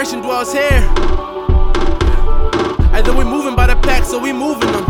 Correction 0.00 0.22
dwells 0.22 0.50
here. 0.50 0.80
Either 2.94 3.14
we 3.14 3.22
moving 3.22 3.54
by 3.54 3.66
the 3.66 3.76
pack, 3.82 4.02
so 4.02 4.18
we 4.18 4.32
moving 4.32 4.72
them. 4.72 4.84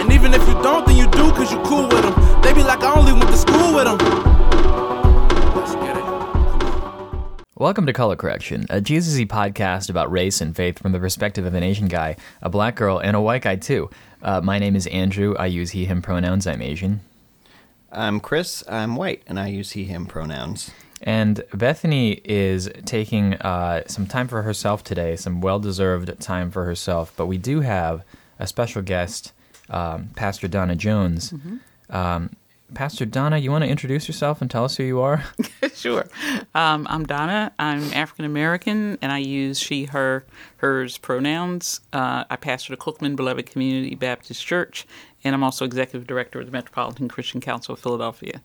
And 0.00 0.10
even 0.10 0.32
if 0.32 0.40
you 0.48 0.54
don't, 0.62 0.86
then 0.86 0.96
you 0.96 1.04
do, 1.10 1.30
cause 1.32 1.52
you 1.52 1.60
cool 1.60 1.88
with 1.88 2.00
them. 2.00 2.40
They 2.40 2.54
be 2.54 2.62
like, 2.62 2.82
I 2.82 2.98
only 2.98 3.12
went 3.12 3.28
to 3.28 3.36
school 3.36 3.74
with 3.74 3.84
them. 3.84 3.98
Let's 5.54 5.74
get 5.74 5.94
it. 5.94 6.04
Welcome 7.54 7.84
to 7.84 7.92
Color 7.92 8.16
Correction, 8.16 8.64
a 8.70 8.80
Jesus 8.80 9.22
podcast 9.26 9.90
about 9.90 10.10
race 10.10 10.40
and 10.40 10.56
faith 10.56 10.78
from 10.78 10.92
the 10.92 10.98
perspective 10.98 11.44
of 11.44 11.52
an 11.52 11.62
Asian 11.62 11.88
guy, 11.88 12.16
a 12.40 12.48
black 12.48 12.76
girl, 12.76 12.98
and 12.98 13.14
a 13.14 13.20
white 13.20 13.42
guy, 13.42 13.56
too. 13.56 13.90
Uh, 14.22 14.40
my 14.40 14.58
name 14.58 14.74
is 14.74 14.86
Andrew. 14.86 15.36
I 15.38 15.48
use 15.48 15.72
he, 15.72 15.84
him 15.84 16.00
pronouns. 16.00 16.46
I'm 16.46 16.62
Asian. 16.62 17.02
I'm 17.92 18.20
Chris. 18.20 18.64
I'm 18.66 18.96
white, 18.96 19.22
and 19.26 19.38
I 19.38 19.48
use 19.48 19.72
he, 19.72 19.84
him 19.84 20.06
pronouns. 20.06 20.70
And 21.02 21.42
Bethany 21.52 22.20
is 22.24 22.70
taking 22.84 23.34
uh, 23.34 23.82
some 23.86 24.06
time 24.06 24.28
for 24.28 24.42
herself 24.42 24.84
today, 24.84 25.16
some 25.16 25.40
well 25.40 25.58
deserved 25.58 26.20
time 26.20 26.50
for 26.50 26.64
herself. 26.64 27.12
But 27.16 27.26
we 27.26 27.38
do 27.38 27.60
have 27.60 28.04
a 28.38 28.46
special 28.46 28.82
guest, 28.82 29.32
um, 29.68 30.10
Pastor 30.14 30.48
Donna 30.48 30.76
Jones. 30.76 31.34
Um, 31.90 32.30
Pastor 32.74 33.04
Donna, 33.04 33.36
you 33.38 33.50
want 33.50 33.64
to 33.64 33.70
introduce 33.70 34.08
yourself 34.08 34.40
and 34.40 34.50
tell 34.50 34.64
us 34.64 34.76
who 34.76 34.84
you 34.84 35.00
are? 35.00 35.24
sure. 35.74 36.06
Um, 36.54 36.86
I'm 36.88 37.04
Donna. 37.04 37.52
I'm 37.58 37.82
African 37.92 38.24
American, 38.24 38.96
and 39.02 39.12
I 39.12 39.18
use 39.18 39.58
she, 39.58 39.84
her, 39.86 40.24
hers 40.58 40.96
pronouns. 40.98 41.80
Uh, 41.92 42.24
I 42.30 42.36
pastor 42.36 42.74
the 42.74 42.76
Cookman 42.78 43.16
Beloved 43.16 43.46
Community 43.46 43.94
Baptist 43.94 44.46
Church, 44.46 44.86
and 45.22 45.34
I'm 45.34 45.42
also 45.44 45.64
executive 45.64 46.06
director 46.06 46.40
of 46.40 46.46
the 46.46 46.52
Metropolitan 46.52 47.08
Christian 47.08 47.40
Council 47.40 47.74
of 47.74 47.80
Philadelphia. 47.80 48.40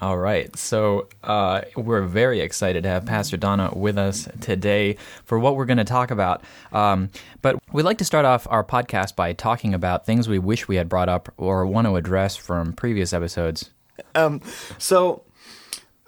All 0.00 0.16
right. 0.16 0.56
So 0.56 1.08
uh, 1.22 1.62
we're 1.76 2.02
very 2.02 2.40
excited 2.40 2.84
to 2.84 2.88
have 2.88 3.04
Pastor 3.04 3.36
Donna 3.36 3.70
with 3.74 3.98
us 3.98 4.28
today 4.40 4.96
for 5.24 5.38
what 5.38 5.56
we're 5.56 5.66
going 5.66 5.76
to 5.76 5.84
talk 5.84 6.10
about. 6.10 6.42
Um, 6.72 7.10
but 7.42 7.58
we'd 7.72 7.82
like 7.82 7.98
to 7.98 8.04
start 8.04 8.24
off 8.24 8.46
our 8.50 8.64
podcast 8.64 9.14
by 9.14 9.34
talking 9.34 9.74
about 9.74 10.06
things 10.06 10.26
we 10.26 10.38
wish 10.38 10.68
we 10.68 10.76
had 10.76 10.88
brought 10.88 11.10
up 11.10 11.32
or 11.36 11.66
want 11.66 11.86
to 11.86 11.96
address 11.96 12.34
from 12.34 12.72
previous 12.72 13.12
episodes. 13.12 13.70
So, 14.78 15.22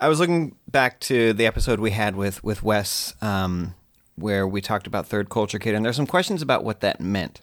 I 0.00 0.08
was 0.08 0.18
looking 0.18 0.56
back 0.68 0.98
to 1.00 1.32
the 1.32 1.46
episode 1.46 1.78
we 1.78 1.90
had 1.92 2.16
with 2.16 2.42
with 2.42 2.62
Wes, 2.62 3.14
um, 3.22 3.74
where 4.16 4.48
we 4.48 4.60
talked 4.60 4.86
about 4.88 5.06
third 5.06 5.28
culture 5.28 5.58
kid, 5.60 5.74
and 5.74 5.84
there's 5.84 5.94
some 5.94 6.06
questions 6.08 6.42
about 6.42 6.64
what 6.64 6.80
that 6.80 7.00
meant. 7.00 7.40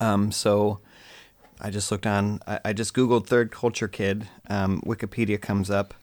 Um, 0.00 0.32
so, 0.32 0.80
I 1.64 1.70
just 1.70 1.90
looked 1.92 2.06
on. 2.06 2.40
I, 2.46 2.60
I 2.66 2.72
just 2.72 2.92
googled 2.92 3.26
third 3.26 3.52
culture 3.52 3.88
kid. 3.88 4.28
Um, 4.50 4.82
Wikipedia 4.84 5.40
comes 5.40 5.70
up 5.70 5.94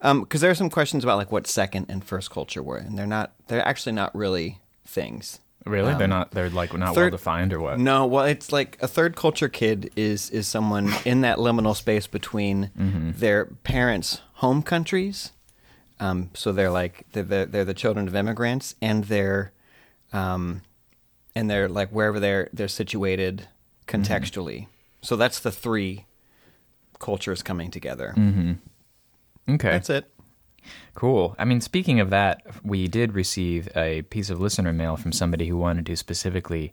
because 0.00 0.40
there 0.40 0.50
are 0.50 0.54
some 0.54 0.70
questions 0.70 1.02
about 1.02 1.16
like 1.16 1.32
what 1.32 1.46
second 1.46 1.86
and 1.88 2.04
first 2.04 2.30
culture 2.30 2.62
were, 2.62 2.76
and 2.76 2.96
they're 2.96 3.06
not. 3.06 3.32
They're 3.48 3.66
actually 3.66 3.92
not 3.92 4.14
really 4.14 4.60
things. 4.86 5.40
Really? 5.66 5.94
they're 5.94 6.06
not. 6.06 6.30
They're 6.30 6.50
like 6.50 6.72
not 6.74 6.94
well 6.94 7.10
defined 7.10 7.52
or 7.52 7.60
what? 7.60 7.78
No, 7.78 8.06
well, 8.06 8.24
it's 8.24 8.52
like 8.52 8.78
a 8.80 8.86
third 8.86 9.16
culture 9.16 9.48
kid 9.48 9.90
is 9.96 10.30
is 10.30 10.46
someone 10.46 10.92
in 11.04 11.22
that 11.22 11.38
liminal 11.38 11.74
space 11.74 12.06
between 12.06 12.70
their 13.18 13.46
parents' 13.46 14.20
home 14.34 14.62
countries. 14.62 15.32
Um, 16.00 16.30
so 16.34 16.52
they're 16.52 16.70
like 16.70 17.06
they're, 17.12 17.22
they're 17.22 17.46
they're 17.46 17.64
the 17.64 17.74
children 17.74 18.06
of 18.06 18.14
immigrants, 18.14 18.74
and 18.82 19.04
they're, 19.04 19.52
um, 20.12 20.60
and 21.34 21.50
they're 21.50 21.68
like 21.68 21.88
wherever 21.90 22.20
they're 22.20 22.50
they're 22.52 22.68
situated 22.68 23.48
contextually. 23.88 24.66
So 25.04 25.16
that's 25.16 25.38
the 25.38 25.52
three 25.52 26.06
cultures 26.98 27.42
coming 27.42 27.70
together. 27.70 28.14
Okay. 29.48 29.70
That's 29.70 29.90
it. 29.90 30.10
Cool. 30.94 31.36
I 31.38 31.44
mean, 31.44 31.60
speaking 31.60 32.00
of 32.00 32.08
that, 32.08 32.42
we 32.64 32.88
did 32.88 33.12
receive 33.12 33.68
a 33.76 34.02
piece 34.02 34.30
of 34.30 34.40
listener 34.40 34.72
mail 34.72 34.96
from 34.96 35.12
somebody 35.12 35.46
who 35.46 35.58
wanted 35.58 35.84
to 35.86 35.96
specifically 35.96 36.72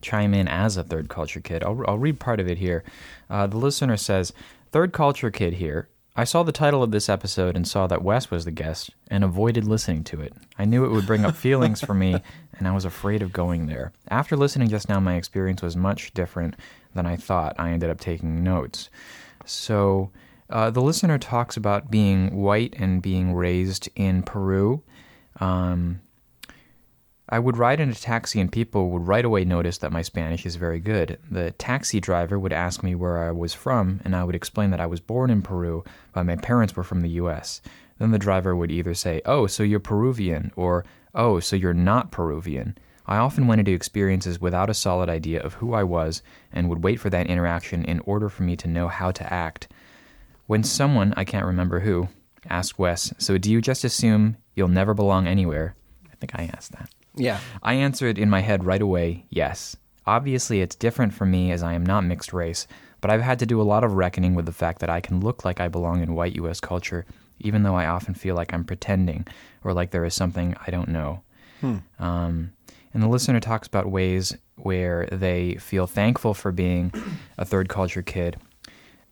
chime 0.00 0.32
in 0.32 0.46
as 0.46 0.76
a 0.76 0.84
third 0.84 1.08
culture 1.08 1.40
kid. 1.40 1.64
I'll, 1.64 1.82
I'll 1.88 1.98
read 1.98 2.20
part 2.20 2.38
of 2.38 2.48
it 2.48 2.58
here. 2.58 2.84
Uh, 3.28 3.48
the 3.48 3.56
listener 3.56 3.96
says, 3.96 4.32
Third 4.70 4.92
culture 4.92 5.30
kid 5.30 5.54
here. 5.54 5.88
I 6.14 6.24
saw 6.24 6.42
the 6.42 6.52
title 6.52 6.82
of 6.82 6.90
this 6.90 7.08
episode 7.08 7.56
and 7.56 7.66
saw 7.66 7.86
that 7.86 8.02
Wes 8.02 8.30
was 8.30 8.44
the 8.44 8.50
guest 8.50 8.90
and 9.08 9.24
avoided 9.24 9.64
listening 9.64 10.04
to 10.04 10.20
it. 10.20 10.34
I 10.58 10.66
knew 10.66 10.84
it 10.84 10.90
would 10.90 11.06
bring 11.06 11.24
up 11.24 11.34
feelings 11.34 11.80
for 11.80 11.94
me, 11.94 12.20
and 12.58 12.68
I 12.68 12.72
was 12.72 12.84
afraid 12.84 13.22
of 13.22 13.32
going 13.32 13.66
there. 13.66 13.92
After 14.08 14.36
listening 14.36 14.68
just 14.68 14.90
now, 14.90 15.00
my 15.00 15.14
experience 15.14 15.62
was 15.62 15.74
much 15.74 16.12
different 16.12 16.54
than 16.94 17.06
I 17.06 17.16
thought. 17.16 17.56
I 17.58 17.70
ended 17.70 17.88
up 17.88 17.98
taking 17.98 18.44
notes. 18.44 18.90
So, 19.46 20.10
uh, 20.50 20.68
the 20.68 20.82
listener 20.82 21.18
talks 21.18 21.56
about 21.56 21.90
being 21.90 22.36
white 22.36 22.74
and 22.76 23.00
being 23.00 23.32
raised 23.32 23.88
in 23.96 24.22
Peru. 24.22 24.82
Um, 25.40 26.02
I 27.32 27.38
would 27.38 27.56
ride 27.56 27.80
in 27.80 27.88
a 27.88 27.94
taxi 27.94 28.42
and 28.42 28.52
people 28.52 28.90
would 28.90 29.06
right 29.06 29.24
away 29.24 29.46
notice 29.46 29.78
that 29.78 29.90
my 29.90 30.02
Spanish 30.02 30.44
is 30.44 30.56
very 30.56 30.78
good. 30.78 31.18
The 31.30 31.52
taxi 31.52 31.98
driver 31.98 32.38
would 32.38 32.52
ask 32.52 32.82
me 32.82 32.94
where 32.94 33.24
I 33.26 33.30
was 33.30 33.54
from, 33.54 34.02
and 34.04 34.14
I 34.14 34.22
would 34.22 34.34
explain 34.34 34.70
that 34.70 34.82
I 34.82 34.86
was 34.86 35.00
born 35.00 35.30
in 35.30 35.40
Peru, 35.40 35.82
but 36.12 36.26
my 36.26 36.36
parents 36.36 36.76
were 36.76 36.82
from 36.82 37.00
the 37.00 37.08
US. 37.22 37.62
Then 37.98 38.10
the 38.10 38.18
driver 38.18 38.54
would 38.54 38.70
either 38.70 38.92
say, 38.92 39.22
Oh, 39.24 39.46
so 39.46 39.62
you're 39.62 39.80
Peruvian, 39.80 40.52
or 40.56 40.84
Oh, 41.14 41.40
so 41.40 41.56
you're 41.56 41.72
not 41.72 42.10
Peruvian. 42.10 42.76
I 43.06 43.16
often 43.16 43.46
went 43.46 43.60
into 43.60 43.72
experiences 43.72 44.38
without 44.38 44.68
a 44.68 44.74
solid 44.74 45.08
idea 45.08 45.40
of 45.40 45.54
who 45.54 45.72
I 45.72 45.84
was 45.84 46.20
and 46.52 46.68
would 46.68 46.84
wait 46.84 47.00
for 47.00 47.08
that 47.08 47.28
interaction 47.28 47.82
in 47.86 48.00
order 48.00 48.28
for 48.28 48.42
me 48.42 48.56
to 48.56 48.68
know 48.68 48.88
how 48.88 49.10
to 49.10 49.32
act. 49.32 49.68
When 50.48 50.62
someone, 50.62 51.14
I 51.16 51.24
can't 51.24 51.46
remember 51.46 51.80
who, 51.80 52.10
asked 52.50 52.78
Wes, 52.78 53.14
So 53.16 53.38
do 53.38 53.50
you 53.50 53.62
just 53.62 53.84
assume 53.84 54.36
you'll 54.54 54.68
never 54.68 54.92
belong 54.92 55.26
anywhere? 55.26 55.76
I 56.12 56.16
think 56.16 56.38
I 56.38 56.50
asked 56.54 56.72
that. 56.72 56.90
Yeah. 57.14 57.40
I 57.62 57.74
answered 57.74 58.18
in 58.18 58.30
my 58.30 58.40
head 58.40 58.64
right 58.64 58.82
away, 58.82 59.26
yes. 59.28 59.76
Obviously, 60.06 60.60
it's 60.60 60.74
different 60.74 61.14
for 61.14 61.26
me 61.26 61.52
as 61.52 61.62
I 61.62 61.74
am 61.74 61.84
not 61.86 62.04
mixed 62.04 62.32
race, 62.32 62.66
but 63.00 63.10
I've 63.10 63.22
had 63.22 63.38
to 63.40 63.46
do 63.46 63.60
a 63.60 63.62
lot 63.62 63.84
of 63.84 63.94
reckoning 63.94 64.34
with 64.34 64.46
the 64.46 64.52
fact 64.52 64.80
that 64.80 64.90
I 64.90 65.00
can 65.00 65.20
look 65.20 65.44
like 65.44 65.60
I 65.60 65.68
belong 65.68 66.02
in 66.02 66.14
white 66.14 66.34
U.S. 66.36 66.60
culture, 66.60 67.04
even 67.38 67.62
though 67.62 67.76
I 67.76 67.86
often 67.86 68.14
feel 68.14 68.34
like 68.34 68.52
I'm 68.52 68.64
pretending 68.64 69.26
or 69.64 69.72
like 69.72 69.90
there 69.90 70.04
is 70.04 70.14
something 70.14 70.56
I 70.66 70.70
don't 70.70 70.88
know. 70.88 71.22
Um, 71.98 72.52
and 72.94 73.02
the 73.02 73.08
listener 73.08 73.40
talks 73.40 73.68
about 73.68 73.90
ways 73.90 74.36
where 74.56 75.06
they 75.10 75.54
feel 75.56 75.86
thankful 75.86 76.34
for 76.34 76.52
being 76.52 76.92
a 77.38 77.44
third 77.44 77.68
culture 77.68 78.02
kid. 78.02 78.36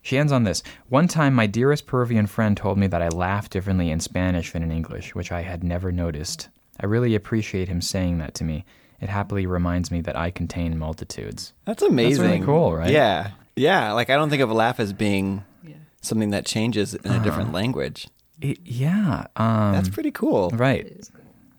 She 0.03 0.19
ends 0.19 0.33
on 0.33 0.45
this. 0.45 0.63
One 0.89 1.09
time, 1.09 1.35
my 1.35 1.47
dearest 1.47 1.87
Peruvian 1.87 2.27
friend 2.27 2.57
told 2.57 2.79
me 2.79 2.87
that 2.89 3.03
I 3.03 3.09
laugh 3.09 3.51
differently 3.51 3.91
in 3.91 4.01
Spanish 4.01 4.53
than 4.53 4.63
in 4.63 4.73
English, 4.73 5.15
which 5.15 5.31
I 5.31 5.43
had 5.43 5.63
never 5.63 5.93
noticed. 5.93 6.49
I 6.81 6.87
really 6.87 7.15
appreciate 7.15 7.69
him 7.69 7.81
saying 7.81 8.19
that 8.19 8.35
to 8.37 8.45
me. 8.45 8.65
It 9.01 9.09
happily 9.09 9.47
reminds 9.47 9.91
me 9.91 10.01
that 10.03 10.17
I 10.17 10.31
contain 10.31 10.79
multitudes. 10.79 11.53
That's 11.65 11.83
amazing. 11.83 12.23
That's 12.23 12.33
really 12.35 12.45
cool, 12.47 12.75
right? 12.77 12.91
Yeah. 12.91 13.31
Yeah. 13.57 13.93
Like 13.93 14.11
I 14.11 14.17
don't 14.17 14.31
think 14.31 14.43
of 14.43 14.51
a 14.51 14.55
laugh 14.55 14.81
as 14.81 14.93
being 14.93 15.45
Yeah. 15.65 15.75
something 16.03 16.31
that 16.31 16.45
changes 16.47 16.95
in 16.95 17.11
a 17.13 17.23
different 17.23 17.53
language. 17.53 18.09
I- 18.43 18.57
yeah. 18.65 19.27
Um, 19.37 19.73
That's 19.73 19.89
pretty 19.91 20.11
cool. 20.11 20.51
Right. 20.51 21.09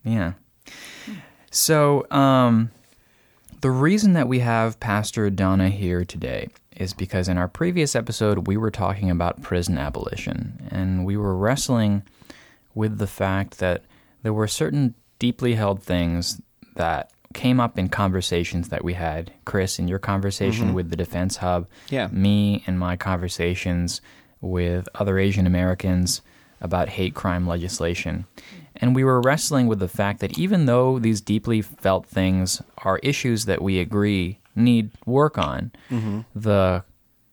Yeah. 0.04 0.34
So, 1.52 2.06
um, 2.12 2.72
the 3.62 3.70
reason 3.72 4.14
that 4.14 4.28
we 4.28 4.40
have 4.40 4.80
Pastor 4.80 5.30
Donna 5.30 5.70
here 5.70 6.04
today 6.06 6.48
is 6.76 6.94
because 6.94 7.28
in 7.28 7.38
our 7.38 7.48
previous 7.48 7.96
episode, 7.96 8.48
we 8.48 8.58
were 8.58 8.72
talking 8.72 9.12
about 9.12 9.42
prison 9.42 9.78
abolition, 9.78 10.68
and 10.72 11.06
we 11.06 11.18
were 11.18 11.36
wrestling 11.36 12.02
with 12.74 12.98
the 12.98 13.06
fact 13.08 13.60
that 13.60 13.84
there 14.24 14.34
were 14.34 14.48
certain 14.48 14.96
deeply 15.22 15.54
held 15.54 15.84
things 15.84 16.42
that 16.76 17.12
came 17.36 17.60
up 17.60 17.78
in 17.78 17.88
conversations 17.88 18.70
that 18.70 18.84
we 18.84 18.96
had. 18.96 19.32
Chris, 19.46 19.78
in 19.78 19.88
your 19.88 20.00
conversation 20.00 20.66
mm-hmm. 20.66 20.74
with 20.74 20.90
the 20.90 20.96
Defense 20.96 21.38
Hub, 21.38 21.68
Yeah. 21.90 22.08
me 22.12 22.64
and 22.66 22.80
my 22.80 22.96
conversations 22.98 24.02
with 24.42 24.90
other 24.96 25.20
Asian 25.20 25.46
Americans 25.46 26.24
about 26.60 26.90
hate 26.90 27.14
crime 27.14 27.46
legislation. 27.46 28.26
And 28.76 28.96
we 28.96 29.04
were 29.04 29.22
wrestling 29.22 29.68
with 29.68 29.78
the 29.78 29.88
fact 29.88 30.22
that 30.22 30.40
even 30.40 30.66
though 30.66 30.98
these 30.98 31.22
deeply 31.22 31.62
felt 31.62 32.08
things 32.08 32.60
are 32.80 32.98
issues 33.04 33.46
that 33.46 33.62
we 33.62 33.78
agree 33.78 34.40
need 34.56 34.90
work 35.06 35.38
on, 35.38 35.72
mm-hmm. 35.92 36.22
the 36.34 36.84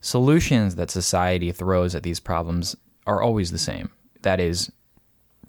solutions 0.02 0.74
that 0.74 0.90
society 0.90 1.52
throws 1.52 1.94
at 1.94 2.02
these 2.02 2.20
problems 2.20 2.76
are 3.06 3.22
always 3.22 3.50
the 3.50 3.58
same. 3.58 3.88
That 4.20 4.40
is, 4.40 4.70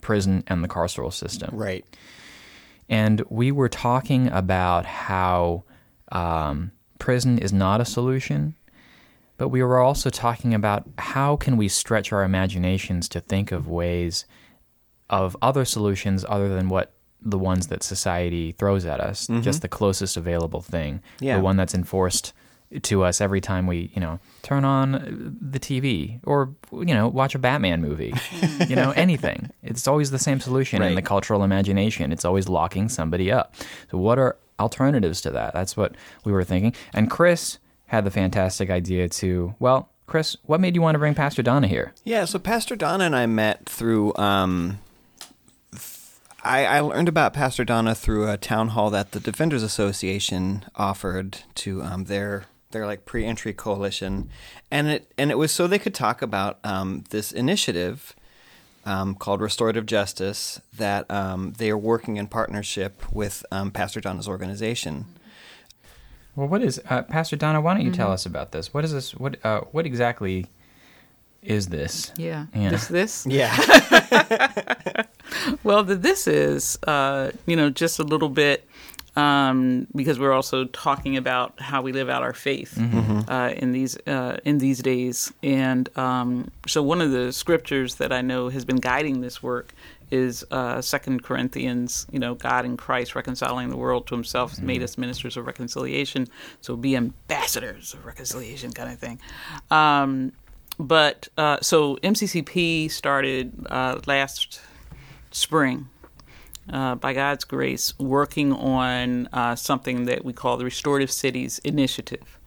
prison 0.00 0.42
and 0.46 0.64
the 0.64 0.68
carceral 0.68 1.12
system. 1.12 1.50
Right. 1.52 1.84
And 2.90 3.22
we 3.30 3.50
were 3.52 3.68
talking 3.68 4.26
about 4.28 4.84
how 4.84 5.62
um, 6.12 6.72
prison 6.98 7.38
is 7.38 7.52
not 7.52 7.80
a 7.80 7.84
solution, 7.86 8.56
but 9.38 9.48
we 9.48 9.62
were 9.62 9.78
also 9.78 10.10
talking 10.10 10.52
about 10.52 10.86
how 10.98 11.36
can 11.36 11.56
we 11.56 11.68
stretch 11.68 12.12
our 12.12 12.24
imaginations 12.24 13.08
to 13.10 13.20
think 13.20 13.52
of 13.52 13.68
ways 13.68 14.26
of 15.08 15.36
other 15.40 15.64
solutions 15.64 16.24
other 16.28 16.48
than 16.48 16.68
what 16.68 16.92
the 17.22 17.38
ones 17.38 17.68
that 17.68 17.82
society 17.82 18.52
throws 18.52 18.84
at 18.84 18.98
us, 19.00 19.26
just 19.40 19.62
the 19.62 19.68
closest 19.68 20.16
available 20.16 20.60
thing, 20.60 21.00
Yeah. 21.20 21.36
the 21.36 21.42
one 21.42 21.56
that's 21.56 21.74
enforced 21.74 22.32
to 22.82 23.02
us 23.02 23.20
every 23.20 23.40
time 23.40 23.66
we, 23.66 23.90
you 23.94 24.00
know, 24.00 24.20
turn 24.42 24.64
on 24.64 25.36
the 25.40 25.58
TV 25.58 26.20
or 26.24 26.54
you 26.72 26.94
know, 26.94 27.08
watch 27.08 27.34
a 27.34 27.38
Batman 27.38 27.80
movie. 27.80 28.14
you 28.68 28.76
know, 28.76 28.92
anything. 28.92 29.50
It's 29.62 29.88
always 29.88 30.10
the 30.10 30.18
same 30.18 30.40
solution 30.40 30.82
in 30.82 30.94
the 30.94 31.02
cultural 31.02 31.42
imagination. 31.42 32.12
It's 32.12 32.24
always 32.24 32.48
locking 32.48 32.88
somebody 32.88 33.30
up. 33.30 33.54
So 33.90 33.98
what 33.98 34.18
are 34.18 34.36
alternatives 34.58 35.20
to 35.22 35.30
that? 35.30 35.52
That's 35.52 35.76
what 35.76 35.94
we 36.24 36.32
were 36.32 36.44
thinking. 36.44 36.74
And 36.92 37.10
Chris 37.10 37.58
had 37.86 38.04
the 38.04 38.10
fantastic 38.10 38.70
idea 38.70 39.08
to, 39.08 39.54
well, 39.58 39.88
Chris, 40.06 40.36
what 40.44 40.60
made 40.60 40.74
you 40.74 40.82
want 40.82 40.94
to 40.94 40.98
bring 40.98 41.14
Pastor 41.14 41.42
Donna 41.42 41.66
here? 41.66 41.92
Yeah, 42.04 42.24
so 42.24 42.38
Pastor 42.38 42.76
Donna 42.76 43.04
and 43.04 43.16
I 43.16 43.26
met 43.26 43.68
through. 43.68 44.14
Um, 44.16 44.80
I, 46.42 46.64
I 46.64 46.80
learned 46.80 47.08
about 47.08 47.32
Pastor 47.32 47.64
Donna 47.64 47.94
through 47.94 48.28
a 48.28 48.36
town 48.36 48.68
hall 48.68 48.90
that 48.90 49.12
the 49.12 49.20
Defenders 49.20 49.62
Association 49.62 50.64
offered 50.74 51.40
to 51.56 51.82
um, 51.82 52.04
their 52.04 52.46
their 52.70 52.86
like 52.86 53.04
pre-entry 53.04 53.52
coalition, 53.52 54.30
and 54.70 54.88
it 54.88 55.12
and 55.18 55.30
it 55.30 55.38
was 55.38 55.50
so 55.52 55.66
they 55.66 55.78
could 55.78 55.94
talk 55.94 56.22
about 56.22 56.58
um, 56.64 57.04
this 57.10 57.32
initiative 57.32 58.14
um, 58.86 59.14
called 59.14 59.40
Restorative 59.40 59.86
Justice 59.86 60.60
that 60.76 61.10
um, 61.10 61.52
they 61.58 61.70
are 61.70 61.76
working 61.78 62.16
in 62.16 62.26
partnership 62.28 63.02
with 63.12 63.44
um, 63.52 63.70
Pastor 63.70 64.00
Donna's 64.00 64.28
organization. 64.28 65.04
Well, 66.36 66.46
what 66.48 66.62
is 66.62 66.80
uh, 66.88 67.02
Pastor 67.02 67.36
Donna? 67.36 67.60
Why 67.60 67.74
don't 67.74 67.82
you 67.82 67.90
Mm-hmm. 67.90 67.96
tell 67.96 68.12
us 68.12 68.24
about 68.24 68.52
this? 68.52 68.72
What 68.72 68.84
is 68.84 68.92
this? 68.92 69.14
What 69.14 69.44
uh, 69.44 69.62
what 69.72 69.84
exactly 69.84 70.46
is 71.42 71.68
this? 71.68 72.12
Yeah. 72.16 72.46
Yeah. 72.54 72.70
This 72.70 72.86
this. 72.88 73.26
Yeah, 73.26 73.54
Well, 75.62 75.84
the, 75.84 75.94
this 75.96 76.26
is, 76.26 76.78
uh, 76.86 77.30
you 77.46 77.56
know, 77.56 77.70
just 77.70 77.98
a 77.98 78.02
little 78.02 78.28
bit 78.28 78.66
um, 79.16 79.86
because 79.94 80.18
we're 80.18 80.32
also 80.32 80.64
talking 80.66 81.16
about 81.16 81.60
how 81.60 81.82
we 81.82 81.92
live 81.92 82.08
out 82.08 82.22
our 82.22 82.32
faith 82.32 82.78
uh, 83.28 83.52
in 83.56 83.72
these 83.72 83.96
uh, 84.06 84.38
in 84.44 84.58
these 84.58 84.80
days. 84.80 85.32
And 85.42 85.96
um, 85.98 86.50
so, 86.66 86.82
one 86.82 87.00
of 87.00 87.10
the 87.10 87.32
scriptures 87.32 87.96
that 87.96 88.12
I 88.12 88.20
know 88.20 88.48
has 88.48 88.64
been 88.64 88.76
guiding 88.76 89.20
this 89.20 89.42
work 89.42 89.72
is 90.10 90.44
uh, 90.50 90.80
Second 90.80 91.22
Corinthians. 91.22 92.06
You 92.10 92.18
know, 92.18 92.34
God 92.34 92.64
in 92.64 92.76
Christ 92.76 93.14
reconciling 93.14 93.68
the 93.68 93.76
world 93.76 94.06
to 94.08 94.14
Himself 94.14 94.50
has 94.50 94.60
made 94.60 94.82
us 94.82 94.98
ministers 94.98 95.36
of 95.36 95.46
reconciliation. 95.46 96.26
So, 96.60 96.76
be 96.76 96.96
ambassadors 96.96 97.94
of 97.94 98.04
reconciliation, 98.06 98.72
kind 98.72 98.92
of 98.92 98.98
thing. 98.98 99.20
Um, 99.70 100.32
but 100.80 101.28
uh, 101.36 101.58
so 101.60 101.96
MCCP 101.96 102.90
started 102.90 103.66
uh, 103.68 104.00
last 104.06 104.62
spring, 105.30 105.88
uh, 106.72 106.94
by 106.94 107.12
God's 107.12 107.44
grace, 107.44 107.98
working 107.98 108.52
on 108.52 109.28
uh, 109.32 109.56
something 109.56 110.04
that 110.06 110.24
we 110.24 110.32
call 110.32 110.56
the 110.56 110.64
Restorative 110.64 111.10
Cities 111.10 111.58
Initiative. 111.64 112.38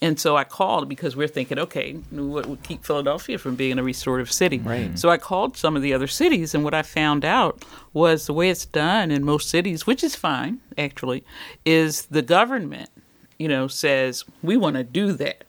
And 0.00 0.18
so 0.18 0.36
I 0.36 0.42
called 0.42 0.88
because 0.88 1.14
we're 1.14 1.28
thinking, 1.28 1.60
okay, 1.60 1.92
what 2.10 2.46
would 2.46 2.64
keep 2.64 2.84
Philadelphia 2.84 3.38
from 3.38 3.54
being 3.54 3.78
a 3.78 3.84
restorative 3.84 4.32
city? 4.32 4.58
Right. 4.58 4.98
So 4.98 5.10
I 5.10 5.16
called 5.16 5.56
some 5.56 5.76
of 5.76 5.82
the 5.82 5.94
other 5.94 6.08
cities, 6.08 6.56
and 6.56 6.64
what 6.64 6.74
I 6.74 6.82
found 6.82 7.24
out 7.24 7.64
was 7.92 8.26
the 8.26 8.32
way 8.32 8.50
it's 8.50 8.66
done 8.66 9.12
in 9.12 9.24
most 9.24 9.48
cities, 9.48 9.86
which 9.86 10.02
is 10.02 10.16
fine, 10.16 10.58
actually, 10.76 11.22
is 11.64 12.06
the 12.06 12.22
government, 12.22 12.90
you 13.38 13.46
know, 13.46 13.68
says, 13.68 14.24
we 14.42 14.56
want 14.56 14.74
to 14.74 14.82
do 14.82 15.12
that. 15.12 15.44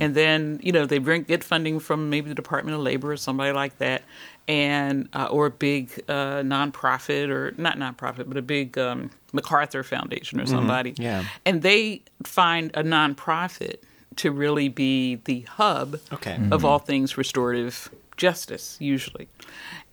And 0.00 0.14
then, 0.14 0.60
you 0.62 0.72
know, 0.72 0.86
they 0.86 0.98
bring 0.98 1.22
get 1.22 1.42
funding 1.44 1.78
from 1.80 2.10
maybe 2.10 2.28
the 2.28 2.34
Department 2.34 2.76
of 2.76 2.82
Labor 2.82 3.12
or 3.12 3.16
somebody 3.16 3.52
like 3.52 3.78
that, 3.78 4.02
and 4.48 5.08
uh, 5.12 5.26
or 5.26 5.46
a 5.46 5.50
big 5.50 5.90
uh, 6.08 6.42
nonprofit 6.42 7.28
or 7.28 7.52
not 7.56 7.76
nonprofit, 7.78 8.28
but 8.28 8.36
a 8.36 8.42
big 8.42 8.78
um, 8.78 9.10
MacArthur 9.32 9.82
Foundation 9.82 10.40
or 10.40 10.46
somebody. 10.46 10.94
Yeah. 10.96 11.24
And 11.44 11.62
they 11.62 12.02
find 12.24 12.70
a 12.74 12.82
nonprofit 12.82 13.76
to 14.16 14.30
really 14.30 14.68
be 14.68 15.16
the 15.24 15.40
hub 15.42 15.98
Okay. 16.12 16.38
of 16.50 16.64
all 16.64 16.78
things 16.78 17.18
restorative 17.18 17.90
justice, 18.16 18.76
usually. 18.80 19.28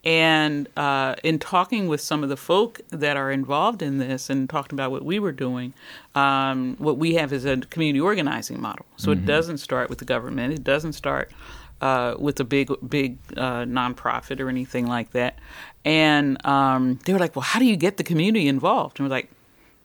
And 0.04 0.68
uh, 0.76 1.16
in 1.24 1.40
talking 1.40 1.88
with 1.88 2.02
some 2.02 2.24
of 2.24 2.30
the 2.30 2.36
folk 2.36 2.82
that 2.90 3.16
are 3.16 3.32
involved 3.32 3.82
in 3.82 4.00
this 4.00 4.30
and 4.30 4.50
talking 4.50 4.76
about 4.76 4.92
what 4.92 5.06
we 5.06 5.18
were 5.18 5.32
doing, 5.32 5.74
um, 6.14 6.76
what 6.78 6.98
we 6.98 7.14
have 7.16 7.32
is 7.32 7.46
a 7.46 7.58
community 7.58 8.02
organizing 8.02 8.60
model. 8.60 8.86
So 8.98 9.12
it 9.12 9.26
doesn't 9.26 9.60
start 9.60 9.90
with 9.90 10.00
the 10.00 10.06
government. 10.06 10.54
It 10.54 10.64
doesn't 10.64 10.94
start 10.94 11.32
uh, 11.80 12.16
with 12.20 12.40
a 12.40 12.44
big, 12.44 12.70
big 12.88 13.18
uh, 13.38 13.64
nonprofit 13.64 14.40
or 14.40 14.50
anything 14.50 14.88
like 14.88 15.12
that. 15.12 15.40
And 15.86 16.44
um, 16.46 17.00
they 17.06 17.14
were 17.14 17.20
like, 17.20 17.36
"Well, 17.36 17.44
how 17.44 17.60
do 17.60 17.66
you 17.66 17.76
get 17.76 17.98
the 17.98 18.04
community 18.04 18.48
involved?" 18.48 19.00
And 19.00 19.08
we're 19.08 19.16
like, 19.16 19.30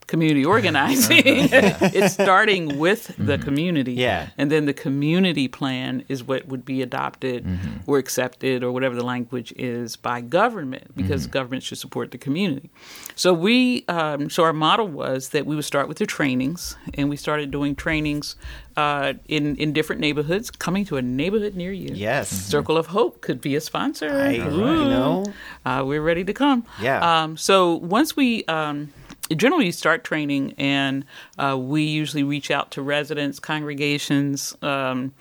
"Community 0.09 0.43
organizing. 0.43 1.21
it's 1.97 2.13
starting 2.13 2.79
with 2.79 3.13
the 3.17 3.37
community, 3.37 3.93
Yeah. 3.93 4.29
and 4.39 4.49
then 4.51 4.65
the 4.65 4.73
community 4.73 5.47
plan 5.47 6.03
is 6.09 6.23
what 6.23 6.47
would 6.47 6.65
be 6.65 6.81
adopted 6.81 7.45
or 7.87 7.97
accepted 7.99 8.63
or 8.63 8.71
whatever 8.71 8.95
the 8.95 9.05
language 9.05 9.51
is 9.55 9.95
by 9.95 10.21
government 10.21 10.85
because 10.95 11.27
government 11.27 11.61
should 11.63 11.77
support 11.77 12.11
the 12.11 12.17
community. 12.17 12.69
So 13.15 13.33
we, 13.33 13.85
um, 13.87 14.29
so 14.29 14.43
our 14.43 14.53
model 14.53 14.87
was 14.87 15.29
that 15.29 15.45
we 15.45 15.55
would 15.55 15.65
start 15.73 15.87
with 15.87 15.97
the 15.99 16.05
trainings, 16.07 16.75
and 16.95 17.09
we 17.09 17.15
started 17.17 17.51
doing 17.51 17.75
trainings 17.75 18.35
uh, 18.77 19.13
in 19.27 19.55
in 19.57 19.73
different 19.73 19.99
neighborhoods, 20.01 20.49
coming 20.51 20.85
to 20.85 20.97
a 20.97 21.01
neighborhood 21.01 21.53
near 21.55 21.71
you. 21.71 21.91
Yes. 21.93 22.29
Circle 22.29 22.77
of 22.77 22.87
Hope 22.87 23.21
could 23.21 23.41
be 23.41 23.55
a 23.55 23.61
sponsor. 23.61 24.09
I- 24.09 24.31
you 24.39 24.43
Ooh. 24.43 24.89
know. 24.89 25.25
Uh, 25.65 25.83
we're 25.85 26.01
ready 26.01 26.23
to 26.23 26.33
come. 26.33 26.65
Yeah. 26.81 26.99
Um, 27.23 27.37
so 27.37 27.75
once 27.97 28.15
we 28.15 28.43
um, 28.45 28.89
generally 29.35 29.67
you 29.67 29.71
start 29.71 30.03
training, 30.03 30.53
and 30.57 31.05
uh, 31.37 31.57
we 31.59 31.83
usually 31.83 32.23
reach 32.23 32.51
out 32.51 32.71
to 32.71 32.81
residents, 32.81 33.39
congregations. 33.39 34.55
Um, 34.61 35.13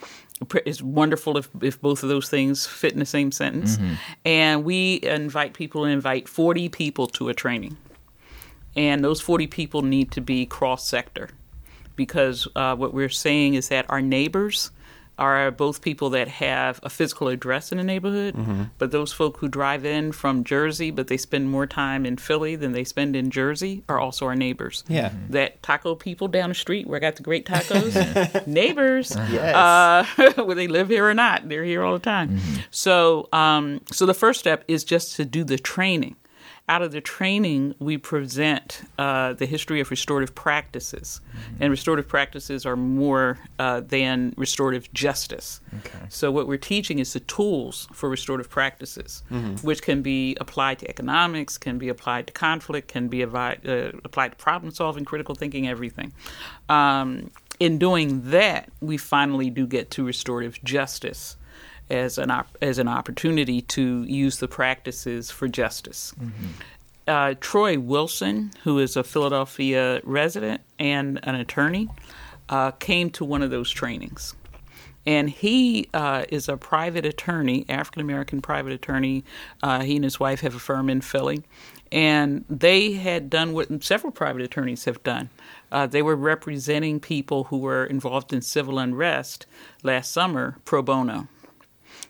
it's 0.65 0.81
wonderful 0.81 1.37
if, 1.37 1.49
if 1.61 1.81
both 1.81 2.03
of 2.03 2.09
those 2.09 2.29
things 2.29 2.67
fit 2.67 2.93
in 2.93 3.01
the 3.01 3.07
same 3.07 3.33
sentence. 3.33 3.77
And 4.25 4.65
we 4.65 5.01
invite 5.03 5.53
people 5.55 5.85
and 5.85 5.93
invite 5.93 6.29
40 6.29 6.69
people 6.69 7.07
to 7.09 7.29
a 7.29 7.35
training. 7.35 7.77
And 8.77 9.03
those 9.03 9.21
40 9.21 9.49
people 9.49 9.83
need 9.83 10.13
to 10.13 10.21
be 10.21 10.47
cross 10.47 10.87
sector 10.87 11.31
because 11.97 12.47
uh, 12.55 12.77
what 12.77 12.95
we're 12.95 13.09
saying 13.09 13.55
is 13.55 13.69
that 13.69 13.85
our 13.89 14.01
neighbors 14.01 14.71
are 15.19 15.51
both 15.51 15.83
people 15.83 16.11
that 16.11 16.29
have 16.29 16.81
a 16.83 16.91
physical 16.91 17.29
address 17.29 17.73
in 17.73 17.79
the 17.79 17.85
neighborhood, 17.85 18.35
but 18.79 18.91
those 18.91 19.13
folk 19.13 19.39
who 19.39 19.49
drive 19.49 19.85
in 19.85 20.13
from 20.13 20.45
Jersey, 20.45 20.91
but 20.91 21.09
they 21.09 21.17
spend 21.17 21.51
more 21.51 21.67
time 21.67 22.07
in 22.07 22.17
Philly 22.17 22.57
than 22.57 22.73
they 22.73 22.85
spend 22.85 23.17
in 23.17 23.31
Jersey, 23.31 23.83
are 23.89 23.99
also 23.99 24.27
our 24.27 24.37
neighbors. 24.37 24.85
Yeah. 24.89 25.13
That 25.31 25.63
taco 25.63 25.95
people 25.95 26.29
down 26.29 26.51
the 26.51 26.55
street 26.55 26.87
where 26.87 26.97
I 26.97 27.01
got 27.01 27.17
the 27.17 27.23
great 27.23 27.47
tacos, 27.47 28.47
neighbors. 28.47 29.15
Yes. 29.31 29.55
Uh, 29.55 30.33
whether 30.37 30.55
they 30.55 30.69
live 30.69 30.89
here 30.89 31.09
or 31.09 31.15
not, 31.15 31.49
they're 31.49 31.65
here 31.65 31.83
all 31.83 31.93
the 31.93 31.99
time. 31.99 32.41
So, 32.71 33.29
um, 33.33 33.81
so 33.93 34.07
the 34.07 34.15
first 34.15 34.41
step 34.41 34.65
is 34.69 34.85
just 34.85 35.17
to 35.17 35.25
do 35.25 35.45
the 35.45 35.59
training. 35.59 36.17
Out 36.69 36.83
of 36.83 36.93
the 36.93 37.01
training, 37.01 37.75
we 37.79 37.97
present 37.97 38.83
uh, 38.99 39.33
the 39.33 39.47
history 39.47 39.81
of 39.81 39.91
restorative 39.91 40.35
practices, 40.35 41.23
and 41.61 41.71
restorative 41.71 42.07
practices 42.07 42.67
are 42.67 42.77
more 42.77 43.39
uh, 43.59 43.81
than 43.81 44.35
restorative 44.37 44.93
justice. 44.93 45.63
Okay. 45.79 46.05
So, 46.11 46.31
what 46.31 46.47
we're 46.47 46.59
teaching 46.59 46.99
is 46.99 47.15
the 47.15 47.21
tools 47.21 47.89
for 47.95 48.11
restorative 48.11 48.51
practices, 48.51 49.23
which 49.63 49.81
can 49.81 50.03
be 50.03 50.37
applied 50.43 50.79
to 50.81 50.91
economics, 50.91 51.57
can 51.57 51.79
be 51.79 51.89
applied 51.89 52.27
to 52.27 52.35
conflict, 52.35 52.89
can 52.89 53.09
be 53.09 53.23
avi- 53.23 53.67
uh, 53.67 53.93
applied 54.05 54.33
to 54.33 54.37
problem 54.37 54.71
solving, 54.71 55.07
critical 55.07 55.35
thinking, 55.35 55.67
everything. 55.67 56.13
Um, 56.69 57.31
in 57.59 57.79
doing 57.79 58.31
that, 58.31 58.71
we 58.83 58.99
finally 58.99 59.49
do 59.49 59.67
get 59.67 59.91
to 59.93 60.05
restorative 60.05 60.63
justice 60.63 61.38
as 61.91 62.19
an 62.19 62.31
op- 62.31 62.57
as 62.63 62.79
an 62.79 62.89
opportunity 62.89 63.63
to 63.63 64.05
use 64.05 64.39
the 64.39 64.49
practices 64.49 65.31
for 65.31 65.49
justice. 65.49 66.15
Uh, 67.07 67.35
Troy 67.41 67.79
Wilson, 67.79 68.51
who 68.65 68.79
is 68.79 68.97
a 68.97 69.03
Philadelphia 69.03 70.01
resident 70.05 70.61
and 70.79 71.19
an 71.23 71.35
attorney, 71.35 71.89
uh, 72.51 72.73
came 72.73 73.11
to 73.11 73.25
one 73.25 73.43
of 73.43 73.51
those 73.51 73.71
trainings. 73.71 74.35
And 75.07 75.31
he 75.31 75.89
uh, 75.95 76.27
is 76.29 76.51
a 76.51 76.59
private 76.59 77.07
attorney, 77.07 77.65
African 77.71 78.03
American 78.03 78.43
private 78.43 78.75
attorney. 78.75 79.25
Uh, 79.63 79.81
he 79.81 79.95
and 79.97 80.05
his 80.05 80.21
wife 80.21 80.41
have 80.41 80.55
a 80.55 80.59
firm 80.59 80.91
in 80.91 81.01
Philly. 81.01 81.45
And 81.91 82.45
they 82.51 82.93
had 82.93 83.31
done 83.31 83.55
what 83.55 83.83
several 83.83 84.13
private 84.13 84.43
attorneys 84.43 84.85
have 84.85 85.03
done. 85.03 85.31
Uh, 85.73 85.87
they 85.87 86.03
were 86.03 86.17
representing 86.17 87.01
people 87.01 87.45
who 87.45 87.57
were 87.57 87.87
involved 87.87 88.35
in 88.35 88.43
civil 88.43 88.79
unrest 88.79 89.47
last 89.83 90.13
summer 90.13 90.59
pro 90.67 90.83
bono. 90.83 91.29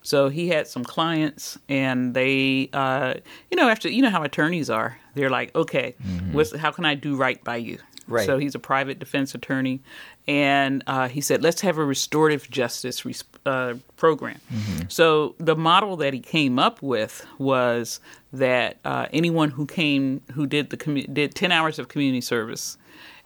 So 0.08 0.30
he 0.30 0.48
had 0.48 0.66
some 0.66 0.84
clients, 0.84 1.58
and 1.68 2.14
they, 2.14 2.70
uh, 2.72 3.12
you 3.50 3.58
know, 3.58 3.68
after 3.68 3.90
you 3.90 4.00
know 4.00 4.08
how 4.08 4.22
attorneys 4.22 4.70
are, 4.70 4.98
they're 5.14 5.28
like, 5.28 5.54
okay, 5.54 5.94
what's 6.32 6.56
how 6.56 6.70
can 6.70 6.86
I 6.86 6.94
do 6.94 7.14
right 7.14 7.44
by 7.44 7.56
you? 7.56 7.76
Right. 8.06 8.24
So 8.24 8.38
he's 8.38 8.54
a 8.54 8.58
private 8.58 8.98
defense 8.98 9.34
attorney, 9.34 9.82
and 10.26 10.82
uh, 10.86 11.08
he 11.08 11.20
said, 11.20 11.42
let's 11.42 11.60
have 11.60 11.76
a 11.76 11.84
restorative 11.84 12.48
justice 12.48 13.04
res- 13.04 13.22
uh, 13.44 13.74
program. 13.96 14.40
So 14.88 15.34
the 15.36 15.54
model 15.56 15.94
that 15.98 16.14
he 16.14 16.20
came 16.20 16.58
up 16.58 16.80
with 16.80 17.26
was 17.36 18.00
that 18.32 18.78
uh, 18.86 19.08
anyone 19.12 19.50
who 19.50 19.66
came 19.66 20.22
who 20.32 20.46
did 20.46 20.70
the 20.70 20.78
commu- 20.78 21.12
did 21.12 21.34
ten 21.34 21.52
hours 21.52 21.78
of 21.78 21.88
community 21.88 22.22
service 22.22 22.78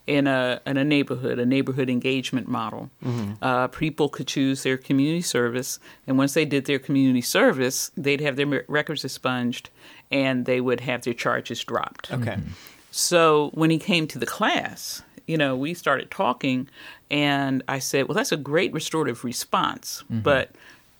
in 0.06 0.26
a 0.26 0.60
in 0.66 0.76
a 0.76 0.84
neighborhood, 0.84 1.38
a 1.38 1.46
neighborhood 1.46 1.88
engagement 1.88 2.48
model. 2.48 2.90
Mm-hmm. 3.04 3.32
Uh, 3.42 3.68
people 3.68 4.08
could 4.08 4.26
choose 4.26 4.62
their 4.62 4.76
community 4.76 5.22
service, 5.22 5.78
and 6.06 6.18
once 6.18 6.34
they 6.34 6.44
did 6.44 6.64
their 6.64 6.78
community 6.78 7.20
service, 7.20 7.90
they'd 7.96 8.20
have 8.20 8.36
their 8.36 8.64
records 8.68 9.04
expunged, 9.04 9.70
and 10.10 10.44
they 10.44 10.60
would 10.60 10.80
have 10.80 11.02
their 11.02 11.14
charges 11.14 11.62
dropped. 11.62 12.12
Okay. 12.12 12.32
Mm-hmm. 12.32 12.52
So 12.90 13.50
when 13.54 13.70
he 13.70 13.78
came 13.78 14.06
to 14.08 14.18
the 14.18 14.26
class, 14.26 15.02
you 15.26 15.38
know, 15.38 15.56
we 15.56 15.72
started 15.72 16.10
talking, 16.10 16.68
and 17.10 17.62
I 17.68 17.78
said, 17.78 18.08
"Well, 18.08 18.14
that's 18.16 18.32
a 18.32 18.36
great 18.36 18.72
restorative 18.72 19.24
response, 19.24 20.02
mm-hmm. 20.04 20.20
but 20.20 20.50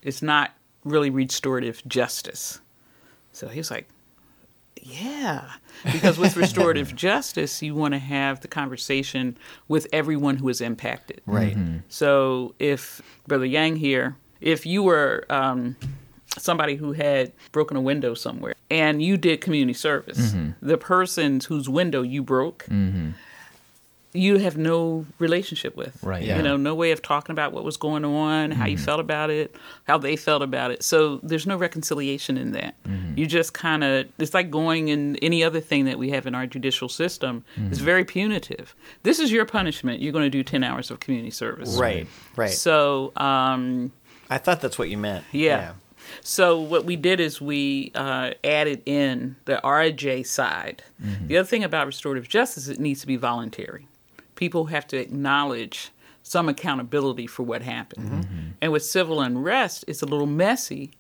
it's 0.02 0.22
not 0.22 0.52
really 0.84 1.10
restorative 1.10 1.82
justice." 1.88 2.60
So 3.32 3.48
he 3.48 3.58
was 3.58 3.70
like, 3.70 3.88
"Yeah," 4.82 5.50
because 5.84 6.18
with 6.18 6.36
restorative 6.44 6.94
justice, 6.94 7.62
you 7.62 7.74
want 7.74 7.94
to 7.94 7.98
have 7.98 8.40
the 8.40 8.48
conversation 8.48 9.36
with 9.68 9.86
everyone 9.92 10.36
who 10.36 10.48
is 10.48 10.60
impacted. 10.60 11.20
Right. 11.26 11.56
Mm-hmm. 11.56 11.78
So 11.88 12.54
if 12.58 13.00
Brother 13.26 13.46
Yang 13.46 13.76
here, 13.76 14.16
if 14.40 14.66
you 14.66 14.82
were 14.82 15.24
um, 15.30 15.76
somebody 16.38 16.76
who 16.76 16.92
had 16.92 17.32
broken 17.52 17.76
a 17.76 17.80
window 17.80 18.14
somewhere 18.14 18.54
and 18.70 19.02
you 19.02 19.16
did 19.16 19.40
community 19.40 19.74
service, 19.74 20.32
mm-hmm. 20.32 20.50
the 20.66 20.78
persons 20.78 21.46
whose 21.46 21.68
window 21.68 22.02
you 22.02 22.22
broke, 22.22 22.64
mm-hmm. 22.64 23.10
You 24.14 24.38
have 24.38 24.56
no 24.58 25.06
relationship 25.18 25.74
with. 25.76 26.02
Right, 26.02 26.22
yeah. 26.22 26.36
You 26.36 26.42
know, 26.42 26.56
no 26.56 26.74
way 26.74 26.90
of 26.90 27.00
talking 27.00 27.32
about 27.32 27.52
what 27.52 27.64
was 27.64 27.76
going 27.76 28.04
on, 28.04 28.50
how 28.50 28.66
you 28.66 28.76
felt 28.76 29.00
about 29.00 29.30
it, 29.30 29.56
how 29.84 29.96
they 29.98 30.16
felt 30.16 30.42
about 30.42 30.70
it. 30.70 30.82
So 30.82 31.18
there's 31.22 31.46
no 31.46 31.56
reconciliation 31.56 32.36
in 32.36 32.52
that. 32.52 32.74
You 33.16 33.26
just 33.26 33.54
kind 33.54 33.82
of, 33.84 34.06
it's 34.18 34.34
like 34.34 34.50
going 34.50 34.88
in 34.88 35.16
any 35.16 35.42
other 35.42 35.60
thing 35.60 35.86
that 35.86 35.98
we 35.98 36.10
have 36.10 36.26
in 36.26 36.34
our 36.34 36.46
judicial 36.46 36.88
system. 36.88 37.44
It's 37.70 37.78
very 37.78 38.04
punitive. 38.04 38.74
This 39.02 39.18
is 39.18 39.32
your 39.32 39.44
punishment. 39.46 40.00
You're 40.02 40.12
going 40.12 40.26
to 40.26 40.30
do 40.30 40.42
10 40.42 40.62
hours 40.62 40.90
of 40.90 41.00
community 41.00 41.30
service. 41.30 41.76
Right. 41.76 42.06
Right. 42.36 42.50
So, 42.50 43.12
um, 43.16 43.92
I 44.28 44.38
thought 44.38 44.60
that's 44.60 44.78
what 44.78 44.88
you 44.90 44.98
meant. 44.98 45.24
yeah. 45.32 45.72
So 46.22 46.60
what 46.60 46.84
we 46.84 46.96
did 46.96 47.20
is 47.20 47.40
we 47.40 47.92
uh, 47.94 48.32
added 48.44 48.82
in 48.86 49.36
the 49.46 49.60
RJ 49.64 50.26
side. 50.26 50.82
The 51.26 51.38
other 51.38 51.46
thing 51.46 51.64
about 51.64 51.86
restorative 51.86 52.28
justice, 52.28 52.68
it 52.68 52.78
needs 52.78 53.00
to 53.00 53.06
be 53.06 53.16
voluntary. 53.16 53.86
People 54.42 54.64
have 54.66 54.88
to 54.88 54.96
acknowledge 54.96 55.92
some 56.24 56.48
accountability 56.48 57.28
for 57.28 57.44
what 57.44 57.62
happened. 57.62 58.54
And 58.60 58.72
with 58.72 58.84
civil 58.84 59.20
unrest, 59.20 59.84
it's 59.86 60.02
a 60.02 60.04
little 60.06 60.26
messy 60.26 60.90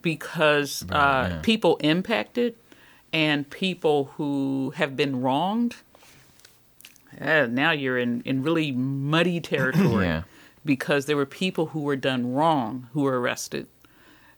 because 0.00 0.84
uh, 0.90 1.28
yeah. 1.30 1.40
people 1.42 1.76
impacted 1.78 2.54
and 3.12 3.50
people 3.50 3.98
who 4.16 4.72
have 4.76 4.96
been 4.96 5.20
wronged. 5.22 5.74
uh, 7.20 7.46
now 7.50 7.72
you're 7.72 7.98
in, 7.98 8.20
in 8.24 8.44
really 8.44 8.70
muddy 8.70 9.40
territory 9.54 10.04
Yeah. 10.06 10.22
because 10.64 11.06
there 11.06 11.16
were 11.16 11.26
people 11.26 11.66
who 11.66 11.80
were 11.80 11.96
done 11.96 12.32
wrong 12.32 12.88
who 12.92 13.00
were 13.02 13.20
arrested. 13.20 13.66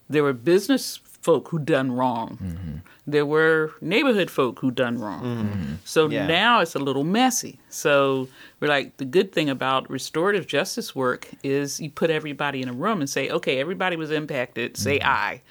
There 0.08 0.22
were 0.22 0.32
business 0.32 0.96
folk 1.26 1.49
who 1.49 1.59
done 1.59 1.88
wrong. 1.92 2.38
Mm-hmm. 2.42 2.76
There 3.14 3.26
were 3.26 3.73
neighborhood 3.80 4.30
folk 4.30 4.54
who 4.61 4.71
done 4.71 4.97
wrong. 5.04 5.23
Mm-hmm. 5.25 5.75
So 5.85 6.00
Yeah. 6.09 6.26
now 6.26 6.61
it's 6.61 6.75
a 6.75 6.78
little 6.88 7.04
messy. 7.04 7.59
So 7.68 8.28
we're 8.61 8.68
like 8.78 8.97
the 9.02 9.04
good 9.16 9.33
thing 9.33 9.49
about 9.50 9.90
restorative 9.90 10.47
justice 10.47 10.95
work 10.95 11.23
is 11.42 11.80
you 11.80 11.90
put 11.90 12.11
everybody 12.11 12.59
in 12.62 12.68
a 12.68 12.73
room 12.73 13.00
and 13.00 13.11
say, 13.11 13.28
okay, 13.38 13.59
everybody 13.59 13.97
was 13.97 14.11
impacted. 14.11 14.76
Say 14.76 14.99
mm-hmm. 14.99 15.09
I, 15.30 15.42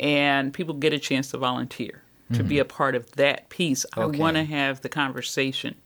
and 0.00 0.52
people 0.52 0.74
get 0.74 0.92
a 0.92 0.98
chance 0.98 1.30
to 1.30 1.38
volunteer 1.38 2.02
to 2.32 2.42
be 2.42 2.58
a 2.58 2.64
part 2.64 2.94
of 2.96 3.04
that 3.12 3.48
piece. 3.50 3.86
Okay. 3.96 4.02
I 4.02 4.20
want 4.22 4.36
to 4.36 4.42
have 4.42 4.80
the 4.80 4.88
conversation 4.88 5.76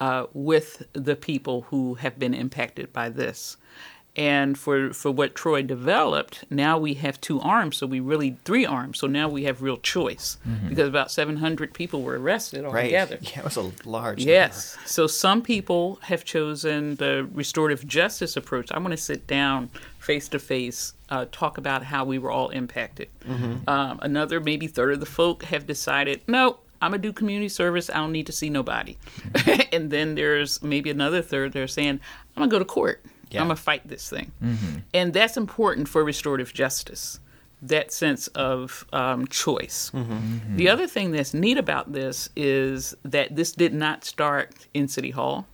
uh, 0.00 0.24
with 0.32 0.82
the 0.94 1.14
people 1.14 1.66
who 1.68 1.94
have 1.94 2.18
been 2.18 2.32
impacted 2.34 2.92
by 2.94 3.10
this. 3.10 3.58
And 4.16 4.58
for, 4.58 4.92
for 4.94 5.10
what 5.10 5.34
Troy 5.34 5.60
developed, 5.62 6.44
now 6.48 6.78
we 6.78 6.94
have 6.94 7.20
two 7.20 7.38
arms, 7.40 7.76
so 7.76 7.86
we 7.86 8.00
really 8.00 8.38
three 8.44 8.64
arms. 8.64 8.98
So 8.98 9.06
now 9.06 9.28
we 9.28 9.44
have 9.44 9.60
real 9.60 9.76
choice 9.76 10.38
because 10.68 10.88
about 10.88 11.10
700 11.10 11.74
people 11.74 12.02
were 12.02 12.18
arrested 12.18 12.64
Right. 12.64 12.84
altogether. 12.84 13.18
Yeah, 13.20 13.40
it 13.40 13.44
was 13.44 13.56
a 13.58 13.70
large. 13.84 14.24
Yes. 14.24 14.78
So 14.86 15.06
some 15.06 15.42
people 15.42 15.98
have 16.02 16.24
chosen 16.24 16.94
the 16.96 17.28
restorative 17.34 17.86
justice 17.86 18.36
approach. 18.38 18.72
I 18.72 18.78
want 18.78 18.92
to 18.92 18.96
sit 18.96 19.26
down 19.26 19.68
face 19.98 20.28
to 20.30 20.38
face, 20.38 20.94
uh, 21.10 21.26
talk 21.30 21.58
about 21.58 21.82
how 21.84 22.04
we 22.04 22.18
were 22.18 22.30
all 22.30 22.48
impacted. 22.48 23.08
Um, 23.66 23.98
another, 24.02 24.40
maybe 24.40 24.66
third 24.66 24.94
of 24.94 25.00
the 25.00 25.06
folk 25.06 25.42
have 25.44 25.66
decided, 25.66 26.22
no, 26.26 26.58
I'm 26.80 26.92
gonna 26.92 27.02
do 27.02 27.12
community 27.12 27.48
service. 27.48 27.90
I 27.90 27.94
don't 27.94 28.12
need 28.12 28.26
to 28.26 28.32
see 28.32 28.48
nobody. 28.50 28.96
and 29.72 29.90
then 29.90 30.14
there's 30.14 30.62
maybe 30.62 30.90
another 30.90 31.22
third. 31.22 31.52
They're 31.52 31.66
saying, 31.68 32.00
I'm 32.36 32.40
gonna 32.42 32.50
go 32.50 32.58
to 32.58 32.64
court. 32.64 33.02
Yeah. 33.30 33.40
I'm 33.40 33.48
gonna 33.48 33.56
fight 33.56 33.86
this 33.88 34.08
thing. 34.08 34.32
And 34.94 35.12
that's 35.12 35.36
important 35.36 35.88
for 35.88 36.04
restorative 36.04 36.52
justice. 36.54 37.20
That 37.62 37.90
sense 37.92 38.28
of 38.28 38.86
um, 38.92 39.26
choice. 39.28 39.90
The 40.56 40.68
other 40.68 40.86
thing 40.86 41.10
that's 41.12 41.32
neat 41.34 41.56
about 41.58 41.92
this 41.92 42.28
is 42.36 42.94
that 43.04 43.34
this 43.34 43.52
did 43.52 43.72
not 43.74 44.04
start 44.04 44.52
in 44.74 44.88
City 44.88 45.10
Hall, 45.10 45.46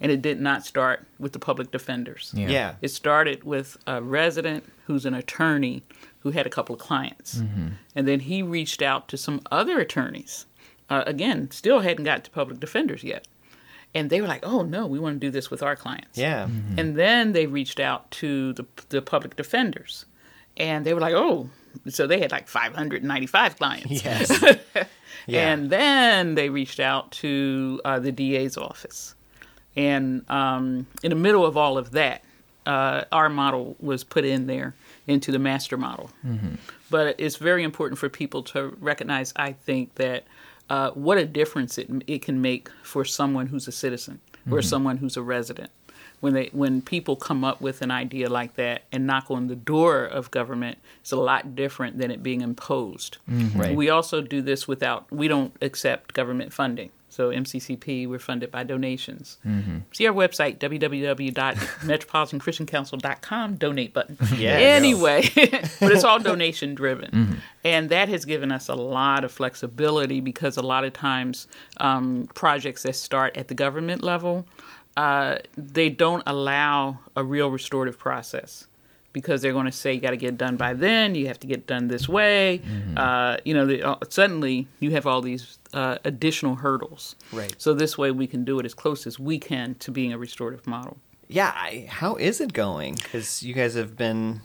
and 0.00 0.10
it 0.10 0.20
did 0.20 0.40
not 0.40 0.66
start 0.66 1.06
with 1.18 1.32
the 1.32 1.38
public 1.38 1.70
defenders. 1.70 2.32
Yeah. 2.36 2.48
Yeah. 2.48 2.74
It 2.82 2.88
started 2.88 3.44
with 3.44 3.76
a 3.86 4.02
resident 4.02 4.64
who's 4.86 5.06
an 5.06 5.14
attorney 5.14 5.82
who 6.20 6.30
had 6.32 6.46
a 6.46 6.50
couple 6.50 6.74
of 6.74 6.80
clients. 6.80 7.42
And 7.94 8.08
then 8.08 8.20
he 8.20 8.42
reached 8.42 8.82
out 8.82 9.08
to 9.08 9.16
some 9.16 9.40
other 9.50 9.78
attorneys. 9.78 10.46
Uh, 10.90 11.04
again, 11.06 11.50
still 11.50 11.80
hadn't 11.80 12.04
got 12.04 12.24
to 12.24 12.30
public 12.30 12.60
defenders 12.60 13.04
yet. 13.04 13.26
And 13.94 14.10
they 14.10 14.20
were 14.20 14.26
like, 14.26 14.44
oh, 14.44 14.62
no, 14.62 14.86
we 14.86 14.98
want 14.98 15.16
to 15.16 15.20
do 15.20 15.30
this 15.30 15.50
with 15.50 15.62
our 15.62 15.76
clients. 15.76 16.18
Yeah. 16.18 16.48
And 16.76 16.96
then 16.96 17.32
they 17.32 17.46
reached 17.46 17.78
out 17.78 18.10
to 18.12 18.52
the, 18.54 18.66
the 18.88 19.00
public 19.00 19.36
defenders. 19.36 20.04
And 20.56 20.84
they 20.84 20.94
were 20.94 21.00
like, 21.00 21.14
oh, 21.14 21.48
so 21.88 22.06
they 22.06 22.20
had 22.20 22.32
like 22.32 22.48
595 22.48 23.56
clients. 23.56 24.04
Yes. 24.04 24.56
Yeah. 25.26 25.52
And 25.52 25.70
then 25.70 26.34
they 26.34 26.50
reached 26.50 26.80
out 26.80 27.10
to 27.12 27.80
uh, 27.84 27.98
the 27.98 28.12
DA's 28.12 28.58
office. 28.58 29.14
And 29.76 30.28
um, 30.30 30.86
in 31.02 31.10
the 31.10 31.16
middle 31.16 31.46
of 31.46 31.56
all 31.56 31.78
of 31.78 31.92
that, 31.92 32.22
uh, 32.66 33.04
our 33.10 33.28
model 33.28 33.76
was 33.80 34.04
put 34.04 34.24
in 34.24 34.46
there 34.46 34.74
into 35.06 35.32
the 35.32 35.38
master 35.38 35.76
model. 35.76 36.10
But 36.90 37.16
it's 37.18 37.36
very 37.36 37.62
important 37.64 37.98
for 37.98 38.08
people 38.08 38.42
to 38.44 38.76
recognize, 38.80 39.32
I 39.36 39.52
think, 39.52 39.94
that 39.94 40.24
uh, 40.70 40.90
what 40.92 41.18
a 41.18 41.26
difference 41.26 41.78
it, 41.78 41.88
it 42.06 42.22
can 42.22 42.40
make 42.40 42.68
for 42.82 43.04
someone 43.04 43.46
who's 43.48 43.68
a 43.68 43.72
citizen 43.72 44.20
or 44.50 44.62
someone 44.62 44.98
who's 44.98 45.16
a 45.16 45.22
resident. 45.22 45.70
When 46.20 46.32
they 46.32 46.48
when 46.52 46.80
people 46.80 47.16
come 47.16 47.44
up 47.44 47.60
with 47.60 47.82
an 47.82 47.90
idea 47.90 48.30
like 48.30 48.54
that 48.54 48.84
and 48.90 49.06
knock 49.06 49.30
on 49.30 49.48
the 49.48 49.56
door 49.56 50.04
of 50.04 50.30
government, 50.30 50.78
it's 51.00 51.12
a 51.12 51.16
lot 51.16 51.54
different 51.54 51.98
than 51.98 52.10
it 52.10 52.22
being 52.22 52.40
imposed. 52.40 53.18
Right. 53.28 53.76
We 53.76 53.90
also 53.90 54.22
do 54.22 54.40
this 54.40 54.66
without 54.66 55.10
we 55.12 55.28
don't 55.28 55.54
accept 55.60 56.14
government 56.14 56.52
funding. 56.52 56.90
So 57.14 57.30
MCCP, 57.30 58.08
we're 58.08 58.18
funded 58.18 58.50
by 58.50 58.64
donations. 58.64 59.38
See 59.92 60.08
our 60.08 60.12
website 60.12 60.58
www.metropolitanchristiancouncil.com 60.58 63.54
donate 63.54 63.94
button. 63.94 64.18
Yeah. 64.36 64.54
Anyway, 64.54 65.28
but 65.80 65.92
it's 65.92 66.02
all 66.02 66.18
donation 66.32 66.74
driven, 66.74 67.40
and 67.62 67.88
that 67.90 68.08
has 68.08 68.24
given 68.24 68.50
us 68.50 68.68
a 68.68 68.74
lot 68.74 69.22
of 69.22 69.30
flexibility 69.30 70.20
because 70.20 70.56
a 70.56 70.62
lot 70.62 70.84
of 70.84 70.92
times 70.92 71.46
um, 71.76 72.26
projects 72.34 72.82
that 72.82 72.96
start 72.96 73.36
at 73.36 73.46
the 73.46 73.54
government 73.54 74.02
level, 74.02 74.44
uh, 74.96 75.36
they 75.56 75.88
don't 75.88 76.24
allow 76.26 76.98
a 77.14 77.22
real 77.22 77.48
restorative 77.48 77.96
process 77.96 78.66
because 79.14 79.40
they're 79.40 79.54
going 79.54 79.64
to 79.64 79.72
say 79.72 79.94
you 79.94 80.00
got 80.00 80.10
to 80.10 80.18
get 80.18 80.30
it 80.34 80.36
done 80.36 80.58
by 80.58 80.74
then. 80.74 81.14
You 81.14 81.28
have 81.28 81.40
to 81.40 81.46
get 81.46 81.66
done 81.66 81.88
this 81.88 82.06
way. 82.06 82.60
Uh, 82.94 83.38
you 83.46 83.54
know, 83.54 83.64
they, 83.64 83.80
uh, 83.80 83.96
suddenly 84.10 84.68
you 84.80 84.90
have 84.90 85.06
all 85.06 85.22
these 85.22 85.58
uh, 85.72 85.96
additional 86.04 86.56
hurdles. 86.56 87.16
Right. 87.32 87.54
So 87.56 87.72
this 87.72 87.96
way 87.96 88.10
we 88.10 88.26
can 88.26 88.44
do 88.44 88.58
it 88.58 88.66
as 88.66 88.74
close 88.74 89.06
as 89.06 89.18
we 89.18 89.38
can 89.38 89.76
to 89.76 89.90
being 89.90 90.12
a 90.12 90.18
restorative 90.18 90.66
model. 90.66 90.98
Yeah. 91.28 91.52
I, 91.54 91.86
how 91.88 92.16
is 92.16 92.42
it 92.42 92.52
going? 92.52 92.96
Because 92.96 93.42
you 93.42 93.54
guys 93.54 93.74
have 93.74 93.96
been 93.96 94.42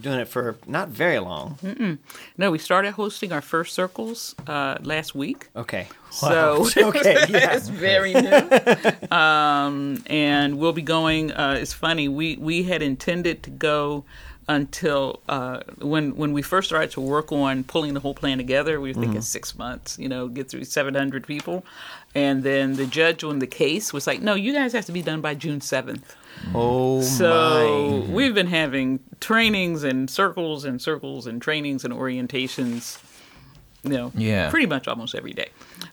doing 0.00 0.20
it 0.20 0.28
for 0.28 0.56
not 0.66 0.88
very 0.88 1.18
long. 1.18 1.98
No, 2.36 2.50
we 2.50 2.58
started 2.58 2.92
hosting 2.92 3.32
our 3.32 3.40
first 3.40 3.74
circles 3.74 4.34
uh, 4.46 4.78
last 4.82 5.14
week. 5.14 5.48
Okay. 5.54 5.88
So 6.10 6.66
okay. 6.76 7.24
Yeah. 7.28 7.52
it's 7.56 7.68
very 7.68 8.14
new. 8.14 9.16
um, 9.16 10.02
and 10.06 10.58
we'll 10.58 10.72
be 10.72 10.82
going. 10.82 11.32
Uh, 11.32 11.58
it's 11.60 11.72
funny. 11.72 12.08
We 12.08 12.36
we 12.36 12.64
had 12.64 12.82
intended 12.82 13.42
to 13.44 13.50
go 13.50 14.04
until 14.48 15.20
uh, 15.28 15.60
when 15.80 16.16
when 16.16 16.32
we 16.32 16.42
first 16.42 16.68
started 16.68 16.90
to 16.92 17.00
work 17.00 17.32
on 17.32 17.64
pulling 17.64 17.94
the 17.94 18.00
whole 18.00 18.14
plan 18.14 18.38
together. 18.38 18.80
We 18.80 18.92
were 18.92 19.00
thinking 19.00 19.20
six 19.22 19.56
months. 19.56 19.98
You 19.98 20.08
know, 20.08 20.28
get 20.28 20.50
through 20.50 20.64
seven 20.64 20.94
hundred 20.94 21.26
people, 21.26 21.64
and 22.14 22.42
then 22.42 22.74
the 22.74 22.86
judge 22.86 23.24
on 23.24 23.38
the 23.38 23.46
case 23.46 23.92
was 23.92 24.06
like, 24.06 24.20
"No, 24.20 24.34
you 24.34 24.52
guys 24.52 24.72
have 24.72 24.86
to 24.86 24.92
be 24.92 25.02
done 25.02 25.20
by 25.20 25.34
June 25.34 25.60
seventh. 25.60 26.16
Oh 26.54 27.00
So 27.00 28.04
my. 28.06 28.12
we've 28.14 28.34
been 28.34 28.46
having 28.48 29.00
trainings 29.20 29.84
and 29.84 30.08
circles 30.10 30.64
and 30.64 30.80
circles 30.80 31.26
and 31.26 31.40
trainings 31.40 31.84
and 31.84 31.92
orientations, 31.94 32.98
you 33.84 33.90
know, 33.90 34.12
Yeah. 34.14 34.50
pretty 34.50 34.66
much 34.66 34.86
almost 34.88 35.14
every 35.14 35.32
day. 35.32 35.48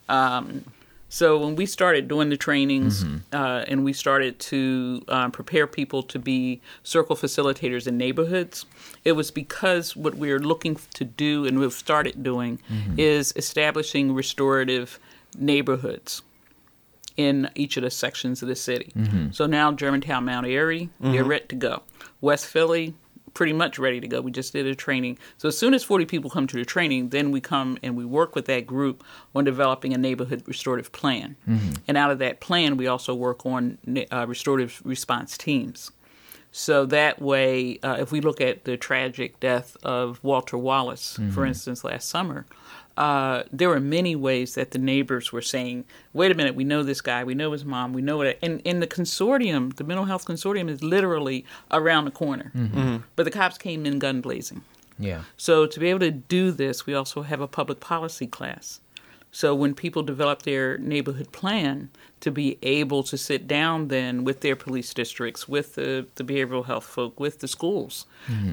Um, 0.08 0.64
So 1.12 1.40
when 1.40 1.56
we 1.56 1.66
started 1.66 2.08
doing 2.08 2.30
the 2.30 2.38
trainings 2.38 3.04
uh, 3.34 3.66
and 3.68 3.84
we 3.84 3.94
started 3.94 4.38
to 4.52 5.02
um, 5.08 5.32
prepare 5.32 5.66
people 5.66 6.04
to 6.04 6.20
be 6.20 6.62
circle 6.84 7.16
facilitators 7.16 7.88
in 7.88 7.98
neighborhoods, 7.98 8.68
it 9.04 9.14
was 9.14 9.32
because 9.32 9.96
what 9.96 10.14
we 10.16 10.30
are 10.32 10.38
looking 10.40 10.78
to 10.94 11.04
do 11.04 11.48
and 11.48 11.58
we've 11.60 11.74
started 11.74 12.22
doing 12.22 12.60
is 12.96 13.34
establishing 13.36 14.14
restorative 14.14 15.00
neighborhoods 15.36 16.22
in 17.20 17.50
each 17.54 17.76
of 17.76 17.84
the 17.84 17.90
sections 17.92 18.42
of 18.42 18.48
the 18.48 18.56
city. 18.56 18.92
So 19.32 19.46
now 19.46 19.74
Germantown, 19.74 20.24
Mount 20.26 20.48
Airy, 20.48 20.90
they're 21.02 21.26
ready 21.26 21.48
to 21.48 21.56
go. 21.56 21.84
West 22.22 22.46
Philly, 22.46 22.94
pretty 23.34 23.52
much 23.54 23.78
ready 23.78 24.00
to 24.00 24.08
go. 24.08 24.22
We 24.22 24.32
just 24.32 24.54
did 24.54 24.66
a 24.66 24.74
training. 24.74 25.18
So 25.38 25.50
as 25.50 25.58
soon 25.58 25.74
as 25.74 25.84
40 25.84 26.06
people 26.06 26.30
come 26.30 26.48
to 26.48 26.56
the 26.58 26.64
training, 26.66 27.10
then 27.10 27.32
we 27.32 27.42
come 27.42 27.78
and 27.84 27.98
we 27.98 28.06
work 28.06 28.36
with 28.36 28.46
that 28.46 28.66
group 28.66 29.04
on 29.36 29.44
developing 29.44 29.94
a 29.94 29.98
neighborhood 29.98 30.44
restorative 30.48 30.92
plan. 30.94 31.36
And 31.88 31.98
out 31.98 32.10
of 32.12 32.20
that 32.20 32.40
plan, 32.40 32.78
we 32.78 32.88
also 32.88 33.14
work 33.14 33.46
on 33.46 33.78
uh, 34.12 34.26
restorative 34.28 34.82
response 34.86 35.38
teams. 35.38 35.92
So 36.52 36.86
that 36.88 37.22
way, 37.22 37.80
uh, 37.84 37.98
if 38.00 38.12
we 38.12 38.22
look 38.22 38.42
at 38.42 38.64
the 38.64 38.76
tragic 38.78 39.40
death 39.40 39.78
of 39.84 40.20
Walter 40.24 40.58
Wallace, 40.58 41.20
for 41.32 41.46
instance, 41.46 41.84
last 41.84 42.10
summer, 42.10 42.46
uh, 43.00 43.44
there 43.52 43.70
were 43.70 43.80
many 43.80 44.14
ways 44.14 44.56
that 44.56 44.72
the 44.72 44.78
neighbors 44.78 45.32
were 45.32 45.42
saying, 45.42 45.86
"Wait 46.14 46.32
a 46.32 46.36
minute, 46.36 46.54
we 46.54 46.66
know 46.66 46.84
this 46.84 47.00
guy, 47.00 47.24
we 47.24 47.34
know 47.34 47.54
his 47.54 47.64
mom, 47.64 47.94
we 47.94 48.02
know 48.02 48.18
what." 48.18 48.38
And, 48.42 48.62
and 48.66 48.82
the 48.82 48.88
consortium, 48.88 49.74
the 49.78 49.86
mental 49.86 50.06
health 50.06 50.26
consortium, 50.26 50.70
is 50.70 50.84
literally 50.84 51.46
around 51.72 52.06
the 52.06 52.12
corner, 52.12 52.52
but 53.16 53.24
the 53.24 53.32
cops 53.32 53.58
came 53.58 53.86
in 53.86 54.00
gun 54.00 54.20
blazing. 54.20 54.62
Yeah. 55.00 55.24
So 55.38 55.66
to 55.66 55.80
be 55.80 55.88
able 55.90 56.02
to 56.02 56.12
do 56.12 56.52
this, 56.52 56.86
we 56.86 56.94
also 56.94 57.22
have 57.22 57.40
a 57.40 57.48
public 57.48 57.80
policy 57.80 58.28
class. 58.28 58.82
So 59.32 59.54
when 59.54 59.76
people 59.76 60.04
develop 60.04 60.42
their 60.42 60.78
neighborhood 60.80 61.32
plan, 61.32 61.90
to 62.22 62.32
be 62.32 62.58
able 62.64 63.04
to 63.04 63.18
sit 63.18 63.48
down 63.48 63.88
then 63.88 64.24
with 64.24 64.42
their 64.42 64.56
police 64.56 64.94
districts, 64.94 65.48
with 65.48 65.76
the, 65.76 66.06
the 66.16 66.24
behavioral 66.24 66.66
health 66.66 66.84
folk, 66.84 67.20
with 67.20 67.40
the 67.40 67.48
schools, 67.48 68.06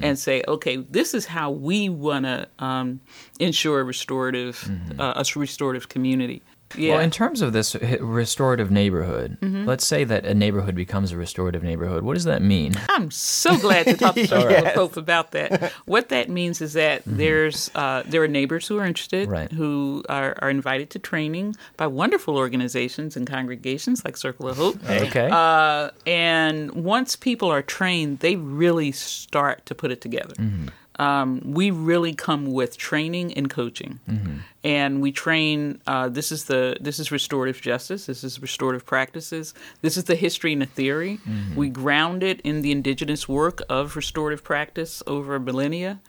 and 0.03 0.17
say, 0.17 0.43
okay, 0.47 0.77
this 0.77 1.13
is 1.13 1.25
how 1.25 1.51
we 1.51 1.89
want 1.89 2.25
to 2.25 2.47
um, 2.59 3.01
ensure 3.39 3.81
a 3.81 3.83
restorative, 3.83 4.69
uh, 4.99 5.21
a 5.21 5.39
restorative 5.39 5.89
community. 5.89 6.41
Yeah. 6.75 6.93
Well, 6.95 7.01
in 7.03 7.11
terms 7.11 7.41
of 7.41 7.53
this 7.53 7.75
restorative 8.01 8.69
neighborhood, 8.71 9.37
let's 9.41 9.85
say 9.85 10.03
that 10.03 10.25
a 10.25 10.33
neighborhood 10.33 10.75
becomes 10.75 11.11
a 11.11 11.17
restorative 11.17 11.63
neighborhood. 11.63 12.03
What 12.03 12.15
does 12.15 12.25
that 12.25 12.41
mean? 12.41 12.73
I'm 12.89 13.09
so 13.11 13.57
glad 13.57 13.85
to 13.87 13.95
talk 13.95 14.15
to 14.15 14.27
some 14.27 14.65
folks 14.75 14.97
about 14.97 15.31
that. 15.31 15.71
What 15.85 16.09
that 16.09 16.29
means 16.29 16.61
is 16.61 16.73
that 16.73 17.03
there's 17.05 17.71
uh, 17.75 18.03
there 18.05 18.21
are 18.23 18.27
neighbors 18.27 18.67
who 18.67 18.77
are 18.79 18.85
interested, 18.85 19.29
Right. 19.29 19.51
who 19.51 20.03
are, 20.09 20.35
are 20.39 20.49
invited 20.49 20.89
to 20.91 20.99
training 20.99 21.55
by 21.77 21.87
wonderful 21.87 22.35
organizations 22.37 23.15
and 23.15 23.25
congregations 23.27 24.03
like 24.03 24.17
Circle 24.17 24.49
of 24.49 24.57
Hope. 24.57 24.77
Okay. 25.07 25.29
Uh, 25.31 25.89
and 26.05 26.71
once 26.71 27.15
people 27.15 27.49
are 27.49 27.61
trained, 27.61 28.19
they 28.19 28.35
really 28.35 28.91
start 28.91 29.65
to 29.67 29.75
put 29.75 29.91
it 29.91 30.01
together. 30.01 30.33
Um, 30.99 31.41
we 31.45 31.69
really 31.71 32.13
come 32.15 32.51
with 32.51 32.77
training 32.77 33.33
and 33.33 33.49
coaching, 33.49 33.99
and 34.63 35.01
we 35.01 35.11
train. 35.11 35.81
Uh, 35.85 36.09
this 36.09 36.31
is 36.31 36.45
the 36.45 36.75
this 36.81 36.97
is 36.99 37.11
restorative 37.11 37.61
justice. 37.61 38.07
This 38.07 38.23
is 38.23 38.41
restorative 38.41 38.85
practices. 38.85 39.53
This 39.81 39.97
is 39.97 40.05
the 40.05 40.15
history 40.15 40.53
and 40.53 40.61
the 40.61 40.65
theory. 40.65 41.19
We 41.55 41.69
ground 41.69 42.23
it 42.23 42.41
in 42.41 42.61
the 42.61 42.71
indigenous 42.71 43.27
work 43.29 43.61
of 43.69 43.95
restorative 43.95 44.43
practice 44.43 45.03
over 45.05 45.39
millennia. 45.39 45.99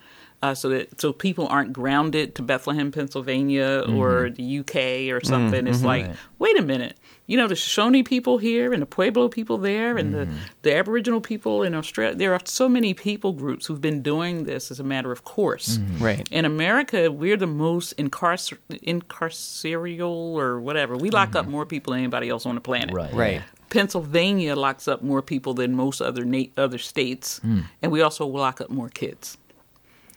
Uh, 0.41 0.55
so 0.55 0.69
that 0.69 1.01
so 1.01 1.13
people 1.13 1.49
aren't 1.49 1.73
grounded 1.73 2.35
to 2.37 2.43
Bethlehem, 2.43 2.93
Pennsylvania, 2.93 3.83
or 3.89 4.31
the 4.31 4.59
UK 4.61 5.11
or 5.13 5.21
something. 5.25 5.67
It's 5.67 5.83
like, 5.83 6.07
Right. 6.07 6.17
wait 6.39 6.57
a 6.59 6.63
minute, 6.63 6.97
you 7.29 7.37
know, 7.37 7.47
the 7.47 7.55
Shoshone 7.55 8.03
people 8.03 8.39
here 8.39 8.73
and 8.73 8.81
the 8.81 8.87
Pueblo 8.87 9.29
people 9.29 9.59
there 9.59 9.99
and 9.99 10.15
the, 10.15 10.25
mm-hmm. 10.25 10.37
the 10.63 10.75
Aboriginal 10.75 11.21
people 11.21 11.63
in 11.63 11.75
Australia. 11.75 12.17
There 12.17 12.33
are 12.33 12.41
so 12.45 12.71
many 12.71 12.95
people 12.95 13.33
groups 13.33 13.67
who've 13.67 13.83
been 13.83 14.01
doing 14.01 14.45
this 14.45 14.71
as 14.71 14.81
a 14.81 14.85
matter 14.85 15.13
of 15.13 15.25
course. 15.25 15.77
Mm-hmm. 15.77 16.05
Right. 16.05 16.29
In 16.33 16.47
America, 16.47 17.13
we're 17.13 17.37
the 17.37 17.47
most 17.47 17.95
incarcer- 17.99 18.59
incarcerial 18.83 20.39
or 20.39 20.59
whatever. 20.59 20.97
We 20.97 21.11
lock 21.11 21.37
up 21.37 21.43
mm-hmm. 21.43 21.53
more 21.53 21.67
people 21.67 21.93
than 21.93 22.01
anybody 22.01 22.31
else 22.31 22.47
on 22.47 22.55
the 22.55 22.63
planet. 22.63 22.95
right. 22.95 23.13
Right. 23.13 23.43
Pennsylvania 23.69 24.57
locks 24.57 24.89
up 24.89 25.03
more 25.03 25.21
people 25.21 25.53
than 25.53 25.75
most 25.75 26.01
other 26.01 26.25
na- 26.25 26.45
other 26.57 26.79
states, 26.79 27.39
mm. 27.45 27.65
and 27.83 27.93
we 27.93 28.01
also 28.01 28.27
lock 28.27 28.63
up 28.63 28.71
more 28.71 28.89
kids. 28.89 29.37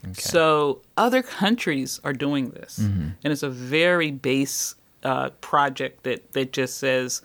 Okay. 0.05 0.13
So 0.13 0.81
other 0.95 1.21
countries 1.21 1.99
are 2.05 2.13
doing 2.13 2.51
this, 2.51 2.77
and 2.77 3.13
it's 3.23 3.43
a 3.43 3.49
very 3.49 4.09
base 4.09 4.75
uh, 5.03 5.29
project 5.41 6.03
that 6.03 6.33
that 6.33 6.53
just 6.53 6.77
says, 6.77 7.21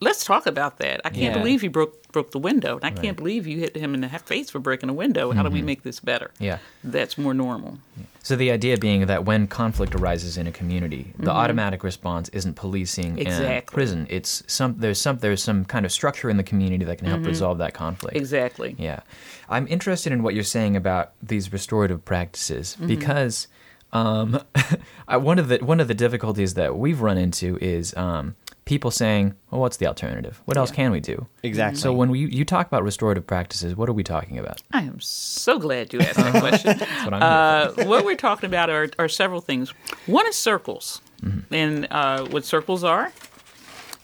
"Let's 0.00 0.24
talk 0.24 0.46
about 0.46 0.78
that." 0.78 1.00
I 1.04 1.10
can't 1.10 1.34
Yeah. 1.34 1.38
believe 1.38 1.62
you 1.62 1.70
broke 1.70 1.98
broke 2.12 2.30
the 2.30 2.38
window, 2.38 2.76
and 2.76 2.84
I 2.84 2.90
can't 2.90 3.16
believe 3.16 3.46
you 3.46 3.58
hit 3.58 3.76
him 3.76 3.94
in 3.94 4.00
the 4.00 4.08
face 4.08 4.50
for 4.50 4.58
breaking 4.58 4.88
a 4.88 4.94
window. 4.94 5.30
How 5.30 5.42
do 5.42 5.50
we 5.50 5.58
mm-hmm. 5.58 5.66
make 5.66 5.82
this 5.82 6.00
better? 6.00 6.30
Yeah. 6.38 6.58
That's 6.82 7.18
more 7.18 7.34
normal. 7.34 7.78
So 8.22 8.36
the 8.36 8.50
idea 8.50 8.76
being 8.76 9.06
that 9.06 9.24
when 9.24 9.46
conflict 9.46 9.94
arises 9.94 10.36
in 10.36 10.46
a 10.46 10.52
community, 10.52 11.12
the 11.16 11.24
mm-hmm. 11.24 11.30
automatic 11.30 11.82
response 11.82 12.28
isn't 12.30 12.56
policing 12.56 13.26
and 13.26 13.66
prison. 13.66 14.06
It's 14.10 14.42
some 14.46 14.76
there's 14.78 15.00
some 15.00 15.18
there's 15.18 15.42
some 15.42 15.64
kind 15.64 15.86
of 15.86 15.92
structure 15.92 16.28
in 16.28 16.36
the 16.36 16.42
community 16.42 16.84
that 16.84 16.98
can 16.98 17.06
help 17.06 17.20
mm-hmm. 17.20 17.28
resolve 17.28 17.58
that 17.58 17.74
conflict. 17.74 18.16
Exactly. 18.16 18.74
Yeah. 18.78 19.00
I'm 19.48 19.66
interested 19.68 20.12
in 20.12 20.22
what 20.22 20.34
you're 20.34 20.44
saying 20.44 20.76
about 20.76 21.12
these 21.22 21.52
restorative 21.52 22.04
practices 22.04 22.76
because 22.86 23.48
um, 23.92 24.40
one 25.08 25.38
of 25.38 25.48
the 25.48 25.58
one 25.58 25.80
of 25.80 25.88
the 25.88 25.94
difficulties 25.94 26.54
that 26.54 26.76
we've 26.76 27.00
run 27.00 27.16
into 27.18 27.56
is 27.60 27.96
um, 27.96 28.36
people 28.64 28.90
saying, 28.90 29.34
"Well, 29.50 29.60
what's 29.60 29.78
the 29.78 29.86
alternative? 29.86 30.40
What 30.44 30.56
else 30.56 30.70
Yeah. 30.70 30.76
can 30.76 30.92
we 30.92 31.00
do?" 31.00 31.26
Exactly. 31.42 31.80
So 31.80 31.92
when 31.92 32.10
we, 32.10 32.20
you 32.26 32.44
talk 32.44 32.66
about 32.66 32.82
restorative 32.84 33.26
practices, 33.26 33.74
what 33.76 33.88
are 33.88 33.92
we 33.94 34.02
talking 34.04 34.38
about? 34.38 34.60
I 34.72 34.82
am 34.82 35.00
so 35.00 35.58
glad 35.58 35.92
you 35.92 36.00
asked 36.00 36.16
that 36.16 36.40
question. 36.40 36.78
That's 36.78 37.04
what 37.04 37.14
I'm 37.14 37.22
uh, 37.22 37.84
what 37.84 38.04
we're 38.04 38.14
talking 38.16 38.46
about 38.48 38.68
are, 38.70 38.88
are 38.98 39.08
several 39.08 39.40
things. 39.40 39.70
One 40.06 40.26
is 40.26 40.36
circles, 40.36 41.00
Mm-hmm. 41.22 41.52
and 41.54 41.88
uh, 41.90 42.26
what 42.26 42.44
circles 42.44 42.84
are, 42.84 43.12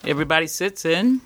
everybody 0.05 0.47
sits 0.47 0.85
in. 0.85 1.21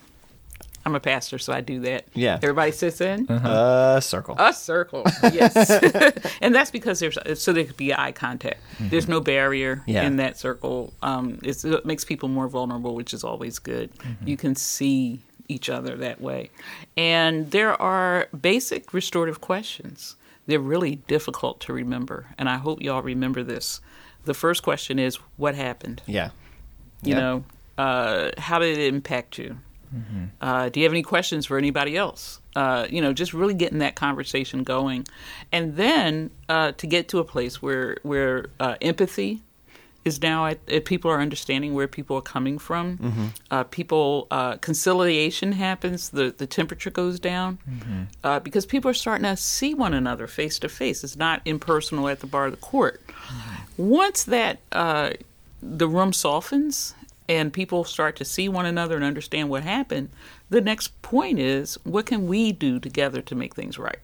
I'm 0.88 0.94
a 0.94 1.00
pastor, 1.00 1.38
so 1.38 1.52
I 1.52 1.60
do 1.60 1.80
that. 1.80 2.06
Yeah. 2.14 2.36
Everybody 2.42 2.72
sits 2.72 3.00
in 3.02 3.28
Uh, 3.30 4.00
circle. 4.00 4.36
a 4.38 4.54
circle. 4.54 5.02
Yes, 5.22 5.70
and 6.40 6.54
that's 6.54 6.70
because 6.70 6.98
there's 6.98 7.18
so 7.38 7.52
there 7.52 7.64
could 7.64 7.76
be 7.76 7.92
eye 7.94 8.12
contact. 8.12 8.60
There's 8.80 9.06
no 9.06 9.20
barrier 9.20 9.82
Yeah. 9.86 10.04
in 10.04 10.16
that 10.16 10.38
circle. 10.38 10.94
Um, 11.02 11.40
it's, 11.42 11.62
it 11.64 11.84
makes 11.84 12.04
people 12.06 12.28
more 12.30 12.48
vulnerable, 12.48 12.94
which 12.94 13.12
is 13.12 13.22
always 13.22 13.58
good. 13.58 13.90
You 14.24 14.36
can 14.38 14.54
see 14.54 15.20
each 15.48 15.68
other 15.68 15.94
that 15.96 16.20
way, 16.22 16.50
and 16.96 17.50
there 17.50 17.80
are 17.80 18.28
basic 18.40 18.94
restorative 18.94 19.40
questions. 19.42 20.16
They're 20.46 20.58
really 20.58 20.96
difficult 21.06 21.60
to 21.60 21.74
remember, 21.74 22.28
and 22.38 22.48
I 22.48 22.56
hope 22.56 22.80
y'all 22.80 23.02
remember 23.02 23.42
this. 23.42 23.80
The 24.24 24.32
first 24.34 24.62
question 24.62 24.98
is, 24.98 25.16
"What 25.36 25.54
happened?" 25.54 26.00
yeah. 26.06 26.30
You 27.02 27.14
Yep. 27.14 27.18
know, 27.20 27.44
uh, 27.76 28.30
how 28.38 28.58
did 28.58 28.76
it 28.78 28.88
impact 28.94 29.38
you? 29.38 29.58
Uh, 30.40 30.68
do 30.68 30.80
you 30.80 30.84
have 30.84 30.92
any 30.92 31.02
questions 31.02 31.46
for 31.46 31.58
anybody 31.58 31.96
else? 31.96 32.40
Uh, 32.56 32.86
you 32.90 33.00
know, 33.00 33.12
just 33.12 33.32
really 33.32 33.54
getting 33.54 33.78
that 33.78 33.94
conversation 33.94 34.62
going, 34.62 35.06
and 35.52 35.76
then 35.76 36.30
uh, 36.48 36.72
to 36.72 36.86
get 36.86 37.08
to 37.08 37.18
a 37.18 37.24
place 37.24 37.62
where 37.62 37.98
where 38.02 38.46
uh, 38.60 38.74
empathy 38.82 39.40
is 40.04 40.22
now 40.22 40.46
at, 40.46 40.84
people 40.84 41.10
are 41.10 41.20
understanding 41.20 41.74
where 41.74 41.86
people 41.88 42.16
are 42.16 42.22
coming 42.22 42.58
from. 42.58 43.32
Uh, 43.50 43.64
people 43.64 44.26
uh, 44.30 44.56
conciliation 44.56 45.52
happens. 45.52 46.10
The 46.10 46.34
the 46.36 46.46
temperature 46.46 46.90
goes 46.90 47.20
down 47.20 47.58
uh, 48.24 48.40
because 48.40 48.64
people 48.66 48.90
are 48.90 48.94
starting 48.94 49.24
to 49.24 49.36
see 49.36 49.74
one 49.74 49.94
another 49.94 50.26
face 50.26 50.58
to 50.60 50.68
face. 50.68 51.04
It's 51.04 51.16
not 51.16 51.42
impersonal 51.44 52.08
at 52.08 52.20
the 52.20 52.26
bar 52.26 52.46
of 52.46 52.52
the 52.52 52.56
court. 52.58 53.00
Once 53.76 54.24
that 54.24 54.58
uh, 54.72 55.10
the 55.62 55.88
room 55.88 56.12
softens 56.12 56.94
and 57.28 57.52
people 57.52 57.84
start 57.84 58.16
to 58.16 58.24
see 58.24 58.48
one 58.48 58.64
another 58.64 58.96
and 58.96 59.04
understand 59.04 59.50
what 59.50 59.62
happened, 59.62 60.08
the 60.50 60.60
next 60.62 61.00
point 61.02 61.38
is 61.38 61.74
what 61.84 62.06
can 62.06 62.26
we 62.26 62.52
do 62.52 62.80
together 62.80 63.20
to 63.22 63.34
make 63.34 63.54
things 63.54 63.78
right? 63.78 63.98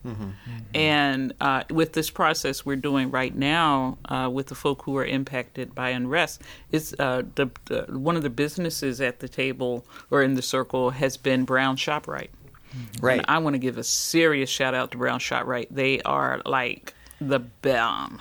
And 0.74 1.32
uh, 1.40 1.64
with 1.70 1.94
this 1.94 2.10
process 2.10 2.66
we're 2.66 2.76
doing 2.76 3.10
right 3.10 3.34
now 3.34 3.96
uh, 4.06 4.28
with 4.32 4.48
the 4.48 4.54
folk 4.54 4.82
who 4.82 4.96
are 4.98 5.06
impacted 5.06 5.74
by 5.74 5.90
unrest, 5.90 6.42
is 6.70 6.94
uh, 6.98 7.22
the, 7.34 7.50
the 7.66 7.87
one 7.98 8.16
of 8.16 8.22
the 8.22 8.30
businesses 8.30 9.00
at 9.00 9.20
the 9.20 9.28
table 9.28 9.87
or 10.10 10.22
in 10.22 10.34
the 10.34 10.42
circle 10.42 10.90
has 10.90 11.16
been 11.16 11.44
Brown 11.44 11.76
Shoprite. 11.76 12.28
Right. 13.00 13.18
And 13.18 13.26
I 13.28 13.38
want 13.38 13.54
to 13.54 13.58
give 13.58 13.78
a 13.78 13.84
serious 13.84 14.50
shout 14.50 14.74
out 14.74 14.90
to 14.90 14.98
Brown 14.98 15.20
Shoprite. 15.20 15.68
They 15.70 16.02
are 16.02 16.42
like 16.44 16.92
the 17.20 17.38
bomb 17.38 18.20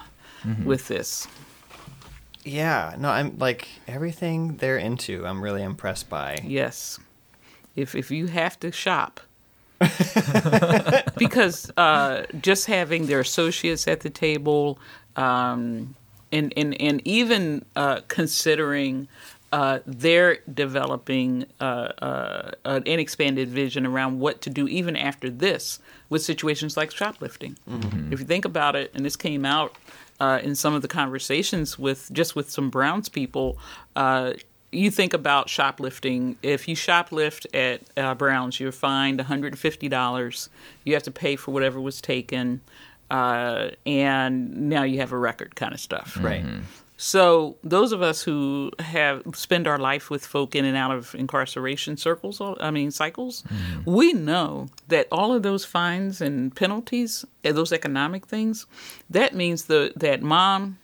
with 0.63 0.87
this. 0.87 1.27
Yeah. 2.43 2.95
No, 2.97 3.09
I'm 3.09 3.37
like 3.37 3.67
everything 3.87 4.57
they're 4.57 4.77
into. 4.77 5.25
I'm 5.25 5.41
really 5.41 5.63
impressed 5.63 6.09
by. 6.09 6.39
Yes. 6.43 6.99
If 7.75 7.95
if 7.95 8.11
you 8.11 8.27
have 8.27 8.59
to 8.61 8.71
shop. 8.71 9.19
because 11.17 11.69
uh, 11.75 12.23
just 12.41 12.67
having 12.67 13.07
their 13.07 13.19
associates 13.19 13.85
at 13.85 13.99
the 13.99 14.09
table 14.09 14.79
um, 15.17 15.93
and, 16.31 16.53
and, 16.57 16.79
and 16.81 17.05
even 17.05 17.65
uh, 17.75 17.99
considering 18.07 19.07
uh, 19.51 19.79
they're 19.85 20.39
developing 20.51 21.45
uh, 21.59 21.63
uh, 22.01 22.51
an 22.65 22.99
expanded 22.99 23.49
vision 23.49 23.85
around 23.85 24.19
what 24.19 24.41
to 24.41 24.49
do 24.49 24.67
even 24.67 24.95
after 24.95 25.29
this 25.29 25.79
with 26.09 26.23
situations 26.23 26.75
like 26.75 26.91
shoplifting. 26.91 27.55
If 28.11 28.19
you 28.19 28.25
think 28.25 28.45
about 28.45 28.75
it, 28.75 28.91
and 28.95 29.05
this 29.05 29.15
came 29.15 29.45
out 29.45 29.77
uh, 30.19 30.39
in 30.43 30.55
some 30.55 30.73
of 30.73 30.81
the 30.81 30.87
conversations 30.87 31.77
with 31.77 32.09
just 32.11 32.35
with 32.35 32.49
some 32.49 32.69
Browns 32.69 33.09
people. 33.09 33.57
Uh, 33.95 34.33
you 34.71 34.89
think 34.89 35.13
about 35.13 35.49
shoplifting. 35.49 36.37
If 36.41 36.67
you 36.67 36.75
shoplift 36.75 37.45
at 37.53 37.81
uh, 37.95 38.15
Browns, 38.15 38.59
you're 38.59 38.71
fined 38.71 39.19
$150. 39.19 40.49
You 40.83 40.93
have 40.93 41.03
to 41.03 41.11
pay 41.11 41.35
for 41.35 41.51
whatever 41.51 41.79
was 41.79 42.01
taken, 42.01 42.61
uh, 43.11 43.69
and 43.85 44.69
now 44.69 44.83
you 44.83 44.99
have 44.99 45.11
a 45.11 45.17
record 45.17 45.55
kind 45.55 45.73
of 45.73 45.79
stuff. 45.79 46.17
Right. 46.19 46.43
So 46.97 47.57
those 47.63 47.91
of 47.91 48.01
us 48.01 48.21
who 48.21 48.71
have 48.79 49.23
spend 49.33 49.67
our 49.67 49.77
life 49.79 50.09
with 50.09 50.25
folk 50.25 50.55
in 50.55 50.63
and 50.63 50.77
out 50.77 50.91
of 50.91 51.15
incarceration 51.15 51.97
circles, 51.97 52.39
uh, 52.39 52.55
I 52.59 52.71
mean 52.71 52.91
cycles, 52.91 53.43
mm-hmm. 53.43 53.91
we 53.91 54.13
know 54.13 54.67
that 54.87 55.07
all 55.11 55.33
of 55.33 55.43
those 55.43 55.65
fines 55.65 56.21
and 56.21 56.55
penalties, 56.55 57.25
and 57.43 57.57
those 57.57 57.73
economic 57.73 58.27
things, 58.27 58.65
that 59.09 59.33
means 59.33 59.65
the 59.65 59.91
that 59.97 60.21
mom, 60.21 60.77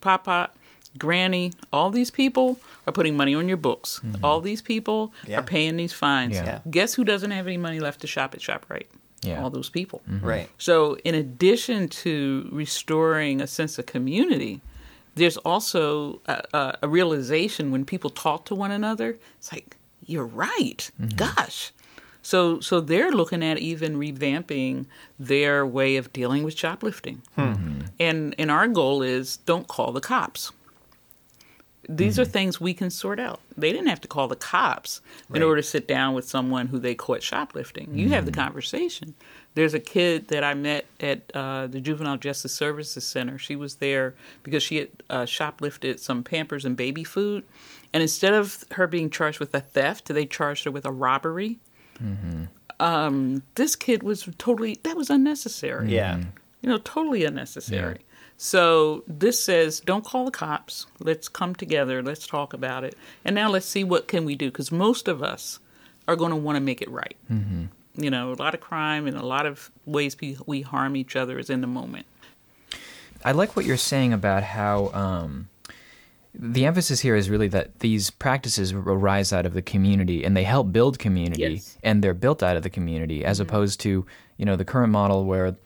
papa, 0.00 0.50
granny, 0.98 1.52
all 1.72 1.90
these 1.90 2.10
people 2.10 2.58
are 2.86 2.92
putting 2.92 3.16
money 3.16 3.34
on 3.34 3.48
your 3.48 3.56
books. 3.56 4.00
Mm-hmm. 4.04 4.24
All 4.24 4.40
these 4.40 4.62
people 4.62 5.12
Yeah. 5.26 5.38
are 5.38 5.42
paying 5.42 5.76
these 5.76 5.92
fines. 5.92 6.34
Yeah. 6.34 6.44
Yeah. 6.44 6.60
Guess 6.70 6.94
who 6.94 7.04
doesn't 7.04 7.30
have 7.30 7.46
any 7.46 7.56
money 7.56 7.80
left 7.80 8.00
to 8.00 8.06
shop 8.06 8.34
at 8.34 8.40
ShopRite? 8.40 8.86
Yeah. 9.22 9.42
All 9.42 9.50
those 9.50 9.70
people. 9.70 10.02
Mm-hmm. 10.10 10.26
Right. 10.26 10.48
So, 10.58 10.96
in 11.04 11.14
addition 11.14 11.88
to 11.88 12.48
restoring 12.52 13.40
a 13.40 13.46
sense 13.46 13.78
of 13.78 13.86
community, 13.86 14.60
there's 15.16 15.36
also 15.38 16.20
a, 16.26 16.42
a, 16.52 16.78
a 16.82 16.88
realization 16.88 17.72
when 17.72 17.84
people 17.84 18.10
talk 18.10 18.44
to 18.46 18.54
one 18.54 18.70
another. 18.70 19.18
It's 19.38 19.52
like 19.52 19.76
you're 20.04 20.26
right. 20.26 20.90
Mm-hmm. 21.00 21.16
Gosh. 21.16 21.72
So, 22.22 22.60
so 22.60 22.80
they're 22.80 23.12
looking 23.12 23.42
at 23.44 23.58
even 23.58 23.96
revamping 23.96 24.86
their 25.18 25.64
way 25.64 25.96
of 25.96 26.12
dealing 26.12 26.42
with 26.42 26.58
shoplifting, 26.58 27.22
hmm. 27.36 27.52
Hmm. 27.52 27.80
and 28.00 28.34
and 28.36 28.50
our 28.50 28.66
goal 28.66 29.02
is 29.02 29.36
don't 29.38 29.68
call 29.68 29.92
the 29.92 30.00
cops. 30.00 30.50
These 31.88 32.16
hmm. 32.16 32.22
are 32.22 32.24
things 32.24 32.60
we 32.60 32.74
can 32.74 32.90
sort 32.90 33.20
out. 33.20 33.40
They 33.56 33.70
didn't 33.70 33.86
have 33.86 34.00
to 34.00 34.08
call 34.08 34.26
the 34.26 34.34
cops 34.34 35.00
in 35.32 35.40
order 35.40 35.62
to 35.62 35.68
sit 35.68 35.86
down 35.86 36.14
with 36.14 36.28
someone 36.28 36.66
who 36.66 36.80
they 36.80 36.96
caught 36.96 37.22
shoplifting. 37.22 37.96
You 37.96 38.08
have 38.08 38.26
the 38.26 38.32
conversation. 38.32 39.14
There's 39.56 39.72
a 39.72 39.80
kid 39.80 40.28
that 40.28 40.44
I 40.44 40.52
met 40.52 40.84
at 41.00 41.30
uh, 41.34 41.66
the 41.66 41.80
Juvenile 41.80 42.18
Justice 42.18 42.52
Services 42.52 43.04
Center. 43.04 43.38
She 43.38 43.56
was 43.56 43.76
there 43.76 44.14
because 44.42 44.62
she 44.62 44.76
had 44.76 44.88
uh, 45.08 45.22
shoplifted 45.24 45.98
some 45.98 46.22
Pampers 46.22 46.66
and 46.66 46.76
baby 46.76 47.04
food, 47.04 47.42
and 47.94 48.02
instead 48.02 48.34
of 48.34 48.64
her 48.72 48.86
being 48.86 49.08
charged 49.08 49.40
with 49.40 49.54
a 49.54 49.60
theft, 49.60 50.08
they 50.08 50.26
charged 50.26 50.64
her 50.64 50.70
with 50.70 50.84
a 50.84 50.92
robbery. 50.92 51.58
Um, 52.78 53.42
this 53.54 53.74
kid 53.76 54.02
was 54.02 54.28
totally 54.36 54.78
that 54.82 54.96
was 54.96 55.08
unnecessary 55.08 55.94
Yeah. 55.94 56.18
you 56.60 56.68
know, 56.68 56.76
totally 56.78 57.24
unnecessary. 57.24 58.00
So 58.36 59.02
this 59.06 59.42
says, 59.42 59.80
don't 59.80 60.04
call 60.04 60.26
the 60.26 60.30
cops. 60.30 60.86
Let's 61.00 61.26
come 61.28 61.54
together. 61.54 62.02
Let's 62.02 62.26
talk 62.26 62.52
about 62.52 62.84
it. 62.84 62.94
And 63.24 63.34
now 63.34 63.48
let's 63.48 63.64
see 63.64 63.82
what 63.84 64.08
can 64.08 64.26
we 64.26 64.34
do 64.36 64.50
because 64.50 64.70
most 64.70 65.08
of 65.08 65.22
us 65.22 65.58
are 66.06 66.16
going 66.16 66.32
to 66.32 66.36
want 66.36 66.56
to 66.56 66.60
make 66.60 66.82
it 66.82 66.90
right. 66.90 67.16
Mm-hmm. 67.32 67.64
You 67.96 68.10
know, 68.10 68.32
a 68.32 68.34
lot 68.34 68.54
of 68.54 68.60
crime 68.60 69.06
and 69.06 69.16
a 69.16 69.24
lot 69.24 69.46
of 69.46 69.70
ways 69.86 70.16
we, 70.20 70.36
we 70.46 70.60
harm 70.62 70.96
each 70.96 71.16
other 71.16 71.38
is 71.38 71.48
in 71.50 71.60
the 71.62 71.66
moment. 71.66 72.06
I 73.24 73.32
like 73.32 73.56
what 73.56 73.64
you're 73.64 73.76
saying 73.76 74.12
about 74.12 74.42
how 74.42 74.88
um, 74.92 75.48
the 76.34 76.66
emphasis 76.66 77.00
here 77.00 77.16
is 77.16 77.30
really 77.30 77.48
that 77.48 77.78
these 77.80 78.10
practices 78.10 78.72
arise 78.72 79.32
out 79.32 79.46
of 79.46 79.54
the 79.54 79.62
community 79.62 80.22
and 80.24 80.36
they 80.36 80.44
help 80.44 80.70
build 80.72 80.98
community 80.98 81.42
Yes. 81.54 81.78
and 81.82 82.04
they're 82.04 82.14
built 82.14 82.42
out 82.42 82.56
of 82.56 82.62
the 82.62 82.70
community 82.70 83.24
as 83.24 83.40
opposed 83.40 83.80
to 83.80 84.04
you 84.36 84.44
know 84.44 84.54
the 84.56 84.64
current 84.66 84.92
model 84.92 85.24
where 85.24 85.56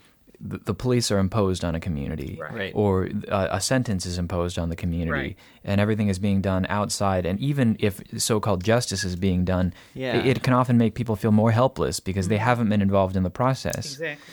the, 0.40 0.58
the 0.58 0.74
police 0.74 1.10
are 1.10 1.18
imposed 1.18 1.64
on 1.64 1.74
a 1.74 1.80
community 1.80 2.38
Right. 2.40 2.52
Right. 2.54 2.72
or 2.74 3.08
uh, 3.28 3.48
a 3.50 3.60
sentence 3.60 4.06
is 4.06 4.16
imposed 4.18 4.58
on 4.58 4.68
the 4.70 4.76
community 4.76 5.10
Right. 5.12 5.36
and 5.64 5.80
everything 5.80 6.08
is 6.08 6.18
being 6.18 6.40
done 6.40 6.66
outside 6.68 7.26
and 7.26 7.38
even 7.40 7.76
if 7.78 8.00
so-called 8.16 8.64
justice 8.64 9.04
is 9.04 9.16
being 9.16 9.44
done 9.44 9.74
Yeah. 9.94 10.16
it, 10.16 10.26
it 10.38 10.42
can 10.42 10.54
often 10.54 10.78
make 10.78 10.94
people 10.94 11.14
feel 11.16 11.32
more 11.32 11.50
helpless 11.52 12.00
because 12.00 12.28
they 12.28 12.38
haven't 12.38 12.68
been 12.70 12.80
involved 12.82 13.16
in 13.16 13.22
the 13.22 13.30
process 13.30 13.92
Exactly. 13.92 14.24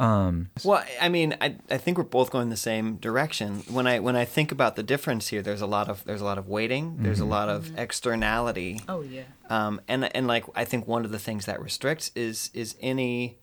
Well, 0.00 0.84
I 1.00 1.08
mean, 1.08 1.36
I, 1.40 1.56
I 1.70 1.76
think 1.78 1.98
we're 1.98 2.04
both 2.04 2.30
going 2.30 2.50
the 2.50 2.56
same 2.56 2.96
direction. 2.96 3.64
When 3.68 3.88
I 3.88 3.98
when 3.98 4.14
I 4.14 4.24
think 4.24 4.52
about 4.52 4.76
the 4.76 4.84
difference 4.84 5.26
here, 5.26 5.42
there's 5.42 5.60
a 5.60 5.66
lot 5.66 5.88
of 5.88 6.04
there's 6.04 6.20
a 6.20 6.24
lot 6.24 6.38
of 6.38 6.46
waiting. 6.48 6.98
There's 7.00 7.18
a 7.18 7.24
lot 7.24 7.48
of 7.48 7.76
externality. 7.76 8.80
Oh, 8.88 9.00
yeah. 9.02 9.22
Um, 9.50 9.80
and 9.88 10.04
and 10.16 10.26
like 10.28 10.44
I 10.54 10.64
think 10.64 10.86
one 10.86 11.04
of 11.04 11.10
the 11.10 11.18
things 11.18 11.46
that 11.46 11.60
restricts 11.60 12.12
is 12.14 12.50
is 12.54 12.76
any 12.80 13.38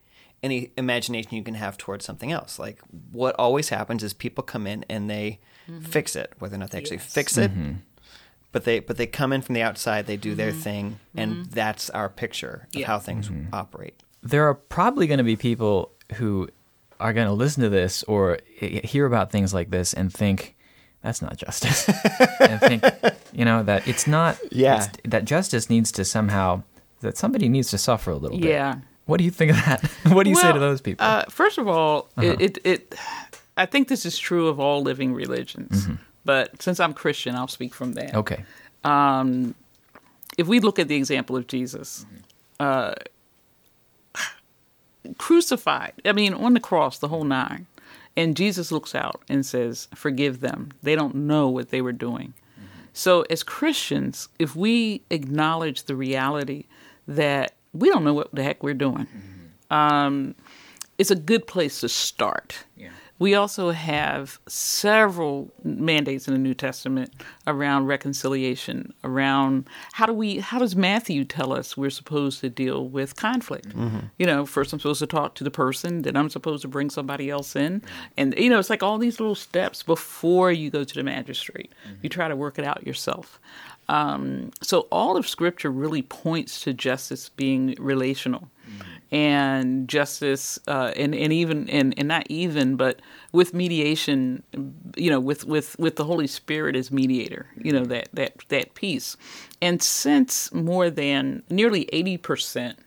any 0.45 0.71
imagination 0.77 1.35
you 1.35 1.43
can 1.43 1.55
have 1.55 1.77
towards 1.77 2.05
something 2.05 2.31
else. 2.31 2.57
Like 2.59 2.79
what 3.11 3.35
always 3.37 3.69
happens 3.69 4.03
is 4.03 4.13
people 4.13 4.43
come 4.43 4.65
in 4.67 4.85
and 4.89 5.09
they 5.09 5.39
mm-hmm. 5.69 5.81
fix 5.81 6.15
it, 6.15 6.33
whether 6.39 6.55
or 6.55 6.59
not 6.59 6.71
they 6.71 6.77
actually 6.77 6.97
Yes. 6.97 7.13
fix 7.13 7.37
it. 7.37 7.51
Mm-hmm. 7.51 7.73
But 8.51 8.63
they 8.63 8.79
but 8.79 8.95
they 8.97 9.07
come 9.07 9.33
in 9.33 9.41
from 9.41 9.55
the 9.55 9.61
outside, 9.63 10.05
they 10.05 10.15
do 10.15 10.33
their 10.35 10.51
mm-hmm. 10.51 10.59
thing, 10.61 10.99
and 11.17 11.45
that's 11.47 11.89
our 11.89 12.07
picture 12.07 12.67
of 12.73 12.79
Yeah. 12.79 12.87
how 12.87 12.99
things 12.99 13.29
operate. 13.51 13.95
there 14.23 14.47
are 14.47 14.55
probably 14.55 15.07
going 15.07 15.17
to 15.19 15.23
be 15.25 15.35
people 15.35 15.91
who 16.15 16.47
are 16.99 17.11
going 17.13 17.27
to 17.27 17.33
listen 17.33 17.61
to 17.63 17.69
this 17.69 18.03
or 18.03 18.39
hear 18.57 19.05
about 19.05 19.29
things 19.31 19.53
like 19.53 19.69
this 19.71 19.93
and 19.93 20.13
think 20.13 20.55
that's 21.03 21.21
not 21.21 21.35
justice 21.37 21.87
and 22.39 22.59
think 22.61 22.81
you 23.33 23.43
know 23.45 23.61
that 23.63 23.85
it's 23.87 24.07
not 24.07 24.37
Yeah. 24.51 24.75
it's- 24.75 24.89
that 25.03 25.25
justice 25.25 25.69
needs 25.69 25.91
to 25.91 26.05
somehow 26.05 26.63
that 27.01 27.17
somebody 27.17 27.49
needs 27.49 27.69
to 27.71 27.77
suffer 27.77 28.11
a 28.11 28.15
little 28.15 28.39
bit 28.39 28.49
Yeah. 28.49 28.75
What 29.05 29.17
do 29.17 29.23
you 29.23 29.31
think 29.31 29.51
of 29.51 29.57
that 29.57 29.83
what 30.13 30.23
do 30.23 30.29
you 30.29 30.35
say 30.35 30.51
to 30.51 30.59
those 30.59 30.81
people 30.81 31.05
Uh-huh. 31.05 31.23
Uh, 31.27 31.29
first 31.29 31.57
of 31.57 31.67
all, 31.67 32.09
it, 32.17 32.41
it, 32.41 32.57
it, 32.63 32.95
I 33.57 33.65
think 33.65 33.87
this 33.87 34.05
is 34.05 34.17
true 34.17 34.47
of 34.47 34.59
all 34.59 34.81
living 34.81 35.13
religions. 35.13 35.87
But 36.23 36.61
since 36.61 36.79
I'm 36.79 36.93
Christian, 36.93 37.35
I'll 37.35 37.47
speak 37.47 37.73
from 37.73 37.93
that. 37.93 38.09
Mm-hmm. 38.09 38.17
okay 38.17 38.43
if 40.37 40.47
we 40.47 40.59
look 40.59 40.79
at 40.79 40.87
the 40.87 40.95
example 40.95 41.35
of 41.35 41.47
Jesus, 41.47 42.05
uh, 42.59 42.93
crucified, 45.17 45.93
I 46.03 46.11
mean, 46.11 46.33
on 46.33 46.53
the 46.53 46.59
cross, 46.59 46.97
the 46.97 47.07
whole 47.07 47.23
nine, 47.23 47.67
and 48.17 48.35
Jesus 48.35 48.71
looks 48.71 48.95
out 48.95 49.21
and 49.27 49.45
says, 49.45 49.87
Forgive 49.93 50.39
them. 50.39 50.71
They 50.83 50.95
don't 50.95 51.15
know 51.15 51.49
what 51.49 51.69
they 51.69 51.81
were 51.81 51.91
doing. 51.91 52.33
So, 52.93 53.23
as 53.23 53.43
Christians, 53.43 54.29
if 54.39 54.55
we 54.55 55.01
acknowledge 55.09 55.83
the 55.83 55.97
reality 55.97 56.65
that 57.07 57.54
we 57.75 57.89
don't 57.89 58.03
know 58.03 58.13
what 58.13 58.33
the 58.33 58.43
heck 58.43 58.63
we're 58.63 58.73
doing, 58.73 59.07
um, 59.69 60.35
it's 60.97 61.11
a 61.11 61.15
good 61.15 61.45
place 61.47 61.81
to 61.81 61.89
start. 61.89 62.65
We 63.17 63.33
also 63.33 63.71
have 63.71 64.39
several 64.45 65.49
mandates 65.63 66.27
in 66.27 66.33
the 66.33 66.37
New 66.39 66.53
Testament 66.53 67.13
around 67.47 67.85
reconciliation, 67.85 68.93
around 69.05 69.69
how 69.93 70.05
do 70.05 70.11
we 70.11 70.39
how 70.39 70.59
does 70.59 70.75
Matthew 70.75 71.23
tell 71.23 71.53
us 71.53 71.77
we're 71.77 71.89
supposed 71.89 72.41
to 72.41 72.49
deal 72.49 72.89
with 72.89 73.15
conflict? 73.15 73.67
You 74.17 74.25
know, 74.25 74.45
first 74.45 74.73
I'm 74.73 74.79
supposed 74.79 74.99
to 74.99 75.07
talk 75.07 75.35
to 75.35 75.45
the 75.45 75.51
person, 75.51 76.01
then 76.01 76.17
I'm 76.17 76.29
supposed 76.29 76.61
to 76.63 76.67
bring 76.67 76.89
somebody 76.89 77.29
else 77.29 77.55
in. 77.55 77.81
And 78.17 78.35
you 78.37 78.49
know, 78.49 78.59
it's 78.59 78.69
like 78.69 78.83
all 78.83 78.97
these 78.97 79.21
little 79.21 79.35
steps 79.35 79.81
before 79.81 80.51
you 80.51 80.69
go 80.69 80.83
to 80.83 80.93
the 80.93 81.03
magistrate. 81.03 81.71
You 82.01 82.09
try 82.09 82.27
to 82.27 82.35
work 82.35 82.59
it 82.59 82.65
out 82.65 82.85
yourself. 82.85 83.39
Um, 83.87 84.51
so 84.61 84.81
all 84.91 85.17
of 85.17 85.27
Scripture 85.27 85.71
really 85.71 86.01
points 86.01 86.61
to 86.61 86.73
justice 86.73 87.29
being 87.29 87.75
relational, 87.79 88.49
and 89.11 89.87
justice, 89.87 90.59
uh, 90.67 90.91
and 90.95 91.13
and 91.13 91.31
even 91.31 91.69
and, 91.69 91.93
and 91.97 92.07
not 92.07 92.25
even, 92.29 92.75
but 92.75 92.99
with 93.31 93.53
mediation, 93.53 94.43
you 94.97 95.09
know, 95.09 95.19
with 95.19 95.45
with 95.45 95.77
with 95.77 95.95
the 95.95 96.03
Holy 96.03 96.27
Spirit 96.27 96.75
as 96.75 96.91
mediator, 96.91 97.47
you 97.57 97.71
know 97.71 97.85
that 97.85 98.09
that 98.13 98.33
that 98.49 98.73
piece, 98.73 99.15
and 99.61 99.81
since 99.81 100.51
more 100.51 100.89
than 100.89 101.43
nearly 101.49 101.87
eighty 101.93 102.17
percent 102.17 102.79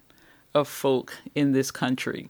of 0.54 0.66
folk 0.66 1.14
in 1.34 1.52
this 1.52 1.70
country 1.70 2.28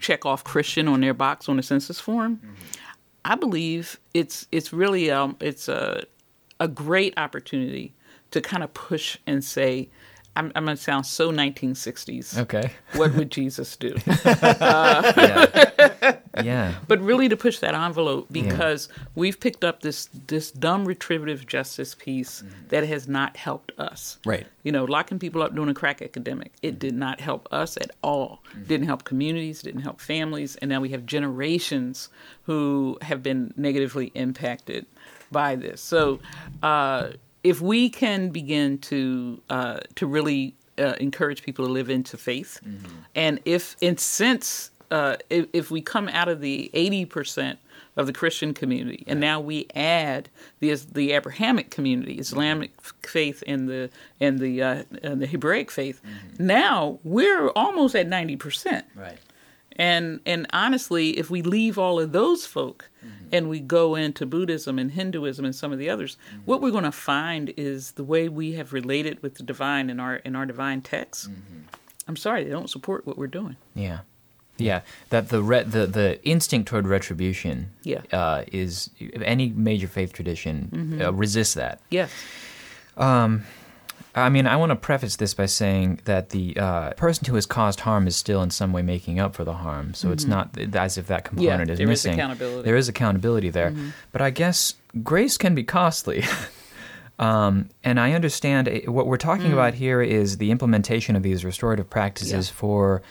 check 0.00 0.26
off 0.26 0.42
Christian 0.44 0.88
on 0.88 1.00
their 1.00 1.14
box 1.14 1.48
on 1.48 1.56
the 1.56 1.62
census 1.62 2.00
form, 2.00 2.40
I 3.24 3.34
believe 3.36 3.98
it's 4.14 4.46
it's 4.50 4.72
really 4.72 5.10
um 5.10 5.36
it's 5.40 5.68
a 5.68 6.04
a 6.58 6.68
great 6.68 7.14
opportunity 7.16 7.94
to 8.30 8.40
kind 8.40 8.62
of 8.62 8.72
push 8.74 9.18
and 9.26 9.44
say, 9.44 9.88
I'm, 10.36 10.52
I'm 10.54 10.64
going 10.64 10.76
to 10.76 10.82
sound 10.82 11.06
so 11.06 11.32
1960s. 11.32 12.38
okay 12.38 12.72
What 12.94 13.14
would 13.14 13.30
Jesus 13.30 13.76
do? 13.76 13.96
Uh, 14.24 15.12
yeah 15.16 16.20
yeah 16.42 16.74
but 16.88 17.00
really 17.00 17.28
to 17.28 17.36
push 17.36 17.58
that 17.58 17.74
envelope 17.74 18.26
because 18.30 18.88
we've 19.14 19.38
picked 19.40 19.64
up 19.64 19.80
this 19.80 20.08
this 20.28 20.50
dumb 20.50 20.84
retributive 20.84 21.46
justice 21.46 21.94
piece 21.94 22.42
mm-hmm. 22.42 22.68
that 22.68 22.86
has 22.86 23.08
not 23.08 23.36
helped 23.36 23.72
us. 23.78 24.18
Right. 24.24 24.46
You 24.62 24.72
know, 24.72 24.84
locking 24.84 25.18
people 25.18 25.42
up 25.42 25.54
during 25.54 25.70
a 25.70 25.74
crack 25.74 26.02
epidemic, 26.02 26.52
it 26.62 26.72
mm-hmm. 26.72 26.78
did 26.78 26.94
not 26.94 27.20
help 27.20 27.48
us 27.52 27.76
at 27.76 27.90
all. 28.02 28.42
Mm-hmm. 28.50 28.64
Didn't 28.64 28.86
help 28.86 29.04
communities, 29.04 29.62
didn't 29.62 29.82
help 29.82 30.00
families, 30.00 30.56
and 30.56 30.68
now 30.68 30.80
we 30.80 30.90
have 30.90 31.06
generations 31.06 32.08
who 32.44 32.98
have 33.02 33.22
been 33.22 33.52
negatively 33.56 34.12
impacted 34.14 34.86
by 35.30 35.56
this. 35.56 35.80
So, 35.80 36.20
uh, 36.62 37.10
if 37.42 37.60
we 37.60 37.88
can 37.88 38.30
begin 38.30 38.78
to 38.78 39.40
uh, 39.50 39.80
to 39.96 40.06
really 40.06 40.54
uh, 40.78 40.94
encourage 41.00 41.42
people 41.42 41.66
to 41.66 41.72
live 41.72 41.90
into 41.90 42.16
faith, 42.16 42.60
and 43.14 43.40
if 43.44 43.76
and 43.82 43.98
since 43.98 44.70
uh, 44.90 45.16
if, 45.28 45.46
if 45.52 45.70
we 45.70 45.80
come 45.80 46.08
out 46.08 46.28
of 46.28 46.40
the 46.40 46.70
eighty 46.74 47.04
percent 47.04 47.58
of 47.96 48.06
the 48.06 48.12
Christian 48.12 48.54
community, 48.54 49.04
and 49.06 49.20
now 49.20 49.40
we 49.40 49.66
add 49.74 50.28
the 50.60 50.74
the 50.92 51.12
Abrahamic 51.12 51.70
community, 51.70 52.14
Islamic 52.18 52.72
faith, 53.02 53.42
and 53.46 53.68
the 53.68 53.90
and 54.20 54.38
the 54.38 54.62
uh, 54.62 54.82
and 55.02 55.20
the 55.20 55.26
Hebraic 55.26 55.70
faith, 55.70 56.00
now 56.38 56.98
we're 57.04 57.48
almost 57.50 57.94
at 57.94 58.06
ninety 58.06 58.36
percent. 58.36 58.86
Right. 58.94 59.18
And 59.80 60.20
and 60.26 60.46
honestly, 60.52 61.18
if 61.18 61.30
we 61.30 61.40
leave 61.40 61.78
all 61.78 61.98
of 61.98 62.12
those 62.12 62.44
folk 62.44 62.90
mm-hmm. 63.02 63.28
and 63.32 63.48
we 63.48 63.60
go 63.60 63.94
into 63.94 64.26
Buddhism 64.26 64.78
and 64.78 64.90
Hinduism 64.90 65.42
and 65.42 65.54
some 65.54 65.72
of 65.72 65.78
the 65.78 65.88
others, 65.88 66.18
mm-hmm. 66.28 66.42
what 66.44 66.60
we're 66.60 66.70
going 66.70 66.84
to 66.84 66.92
find 66.92 67.54
is 67.56 67.92
the 67.92 68.04
way 68.04 68.28
we 68.28 68.52
have 68.52 68.74
related 68.74 69.22
with 69.22 69.36
the 69.36 69.42
divine 69.42 69.88
in 69.88 69.98
our 69.98 70.16
in 70.16 70.36
our 70.36 70.44
divine 70.44 70.82
texts. 70.82 71.28
Mm-hmm. 71.28 71.62
I'm 72.06 72.16
sorry, 72.16 72.44
they 72.44 72.50
don't 72.50 72.68
support 72.68 73.06
what 73.06 73.16
we're 73.16 73.26
doing. 73.26 73.56
Yeah. 73.74 74.00
Yeah, 74.58 74.82
that 75.08 75.30
the 75.30 75.42
re- 75.42 75.62
the 75.62 75.86
the 75.86 76.22
instinct 76.24 76.68
toward 76.68 76.86
retribution 76.86 77.70
Yeah. 77.82 78.02
uh, 78.12 78.44
is 78.52 78.90
any 79.22 79.48
major 79.48 79.88
faith 79.88 80.12
tradition 80.12 81.00
uh, 81.00 81.14
resists 81.14 81.54
that. 81.54 81.80
Yes. 81.88 82.10
Um, 82.98 83.44
I 84.14 84.28
mean, 84.28 84.46
I 84.46 84.56
want 84.56 84.70
to 84.70 84.76
preface 84.76 85.16
this 85.16 85.34
by 85.34 85.46
saying 85.46 86.00
that 86.04 86.30
the 86.30 86.56
uh, 86.56 86.90
person 86.94 87.26
who 87.26 87.36
has 87.36 87.46
caused 87.46 87.80
harm 87.80 88.06
is 88.08 88.16
still 88.16 88.42
in 88.42 88.50
some 88.50 88.72
way 88.72 88.82
making 88.82 89.20
up 89.20 89.34
for 89.36 89.44
the 89.44 89.54
harm. 89.54 89.94
So 89.94 90.10
it's 90.10 90.24
not 90.24 90.56
as 90.58 90.98
if 90.98 91.06
that 91.06 91.24
component 91.24 91.70
is 91.70 91.78
there 91.78 91.86
is 91.86 91.90
missing. 91.90 92.14
accountability. 92.14 92.62
There 92.64 92.76
is 92.76 92.88
accountability 92.88 93.50
there. 93.50 93.72
But 94.10 94.20
I 94.22 94.30
guess 94.30 94.74
grace 95.04 95.38
can 95.38 95.54
be 95.54 95.62
costly. 95.62 96.24
um, 97.20 97.68
and 97.84 98.00
I 98.00 98.12
understand 98.12 98.68
uh, 98.68 98.90
what 98.90 99.06
we're 99.06 99.16
talking 99.16 99.52
about 99.52 99.74
here 99.74 100.02
is 100.02 100.38
the 100.38 100.50
implementation 100.50 101.14
of 101.14 101.22
these 101.22 101.44
restorative 101.44 101.88
practices 101.88 102.48
Yeah. 102.48 102.54
for, 102.54 103.02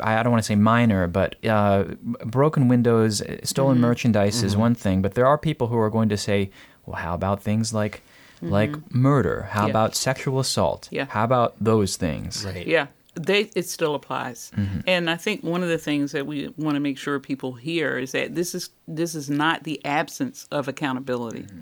I 0.00 0.22
don't 0.22 0.32
want 0.32 0.42
to 0.42 0.46
say 0.46 0.56
minor, 0.56 1.06
but 1.06 1.42
uh, 1.46 1.84
broken 2.26 2.68
windows, 2.68 3.22
uh, 3.22 3.38
stolen 3.44 3.80
merchandise 3.80 4.42
is 4.42 4.56
one 4.58 4.74
thing. 4.74 5.00
But 5.00 5.14
there 5.14 5.26
are 5.26 5.38
people 5.38 5.68
who 5.68 5.78
are 5.78 5.90
going 5.90 6.10
to 6.10 6.16
say, 6.18 6.50
well, 6.84 6.96
how 6.96 7.14
about 7.14 7.42
things 7.42 7.72
like 7.72 8.02
like 8.42 8.72
mm-hmm. 8.72 9.00
murder? 9.00 9.48
How 9.50 9.66
Yeah. 9.66 9.70
about 9.70 9.94
sexual 9.94 10.40
assault? 10.40 10.88
Yeah. 10.90 11.06
How 11.08 11.24
about 11.24 11.54
those 11.60 11.96
things? 11.96 12.44
Right. 12.44 12.66
Yeah, 12.66 12.88
they 13.14 13.50
it 13.54 13.68
still 13.68 13.94
applies, 13.94 14.50
mm-hmm. 14.56 14.80
and 14.86 15.08
I 15.08 15.16
think 15.16 15.42
one 15.42 15.62
of 15.62 15.68
the 15.68 15.78
things 15.78 16.12
that 16.12 16.26
we 16.26 16.48
want 16.56 16.74
to 16.76 16.80
make 16.80 16.98
sure 16.98 17.18
people 17.20 17.52
hear 17.52 17.98
is 17.98 18.12
that 18.12 18.34
this 18.34 18.54
is 18.54 18.70
this 18.88 19.14
is 19.14 19.30
not 19.30 19.64
the 19.64 19.84
absence 19.84 20.46
of 20.50 20.68
accountability. 20.68 21.42
Mm-hmm. 21.42 21.60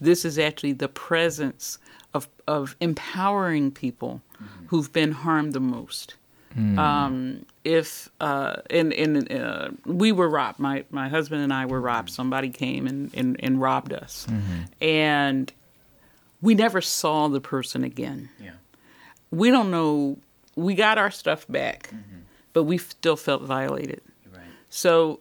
This 0.00 0.24
is 0.24 0.38
actually 0.38 0.72
the 0.72 0.88
presence 0.88 1.78
of 2.14 2.28
of 2.46 2.76
empowering 2.80 3.70
people 3.70 4.20
who've 4.68 4.92
been 4.92 5.12
harmed 5.12 5.52
the 5.52 5.60
most. 5.60 6.14
Mm. 6.56 6.78
Um, 6.78 7.46
if 7.64 8.10
uh, 8.20 8.56
and 8.68 8.92
and 8.92 9.32
uh, 9.32 9.70
we 9.86 10.12
were 10.12 10.28
robbed, 10.28 10.58
my 10.58 10.84
my 10.90 11.08
husband 11.08 11.42
and 11.42 11.52
I 11.52 11.66
were 11.66 11.80
robbed. 11.80 12.10
Somebody 12.10 12.50
came 12.50 12.86
and 12.86 13.10
and, 13.14 13.36
and 13.40 13.60
robbed 13.60 13.92
us, 13.92 14.26
and 14.80 15.52
we 16.42 16.54
never 16.54 16.80
saw 16.82 17.28
the 17.28 17.40
person 17.40 17.84
again 17.84 18.28
Yeah. 18.40 18.50
we 19.30 19.50
don't 19.50 19.70
know 19.70 20.18
we 20.56 20.74
got 20.74 20.98
our 20.98 21.10
stuff 21.10 21.46
back 21.48 21.88
mm-hmm. 21.88 22.20
but 22.52 22.64
we 22.64 22.76
still 22.78 23.16
felt 23.16 23.42
violated 23.42 24.02
Right. 24.32 24.42
so 24.68 25.20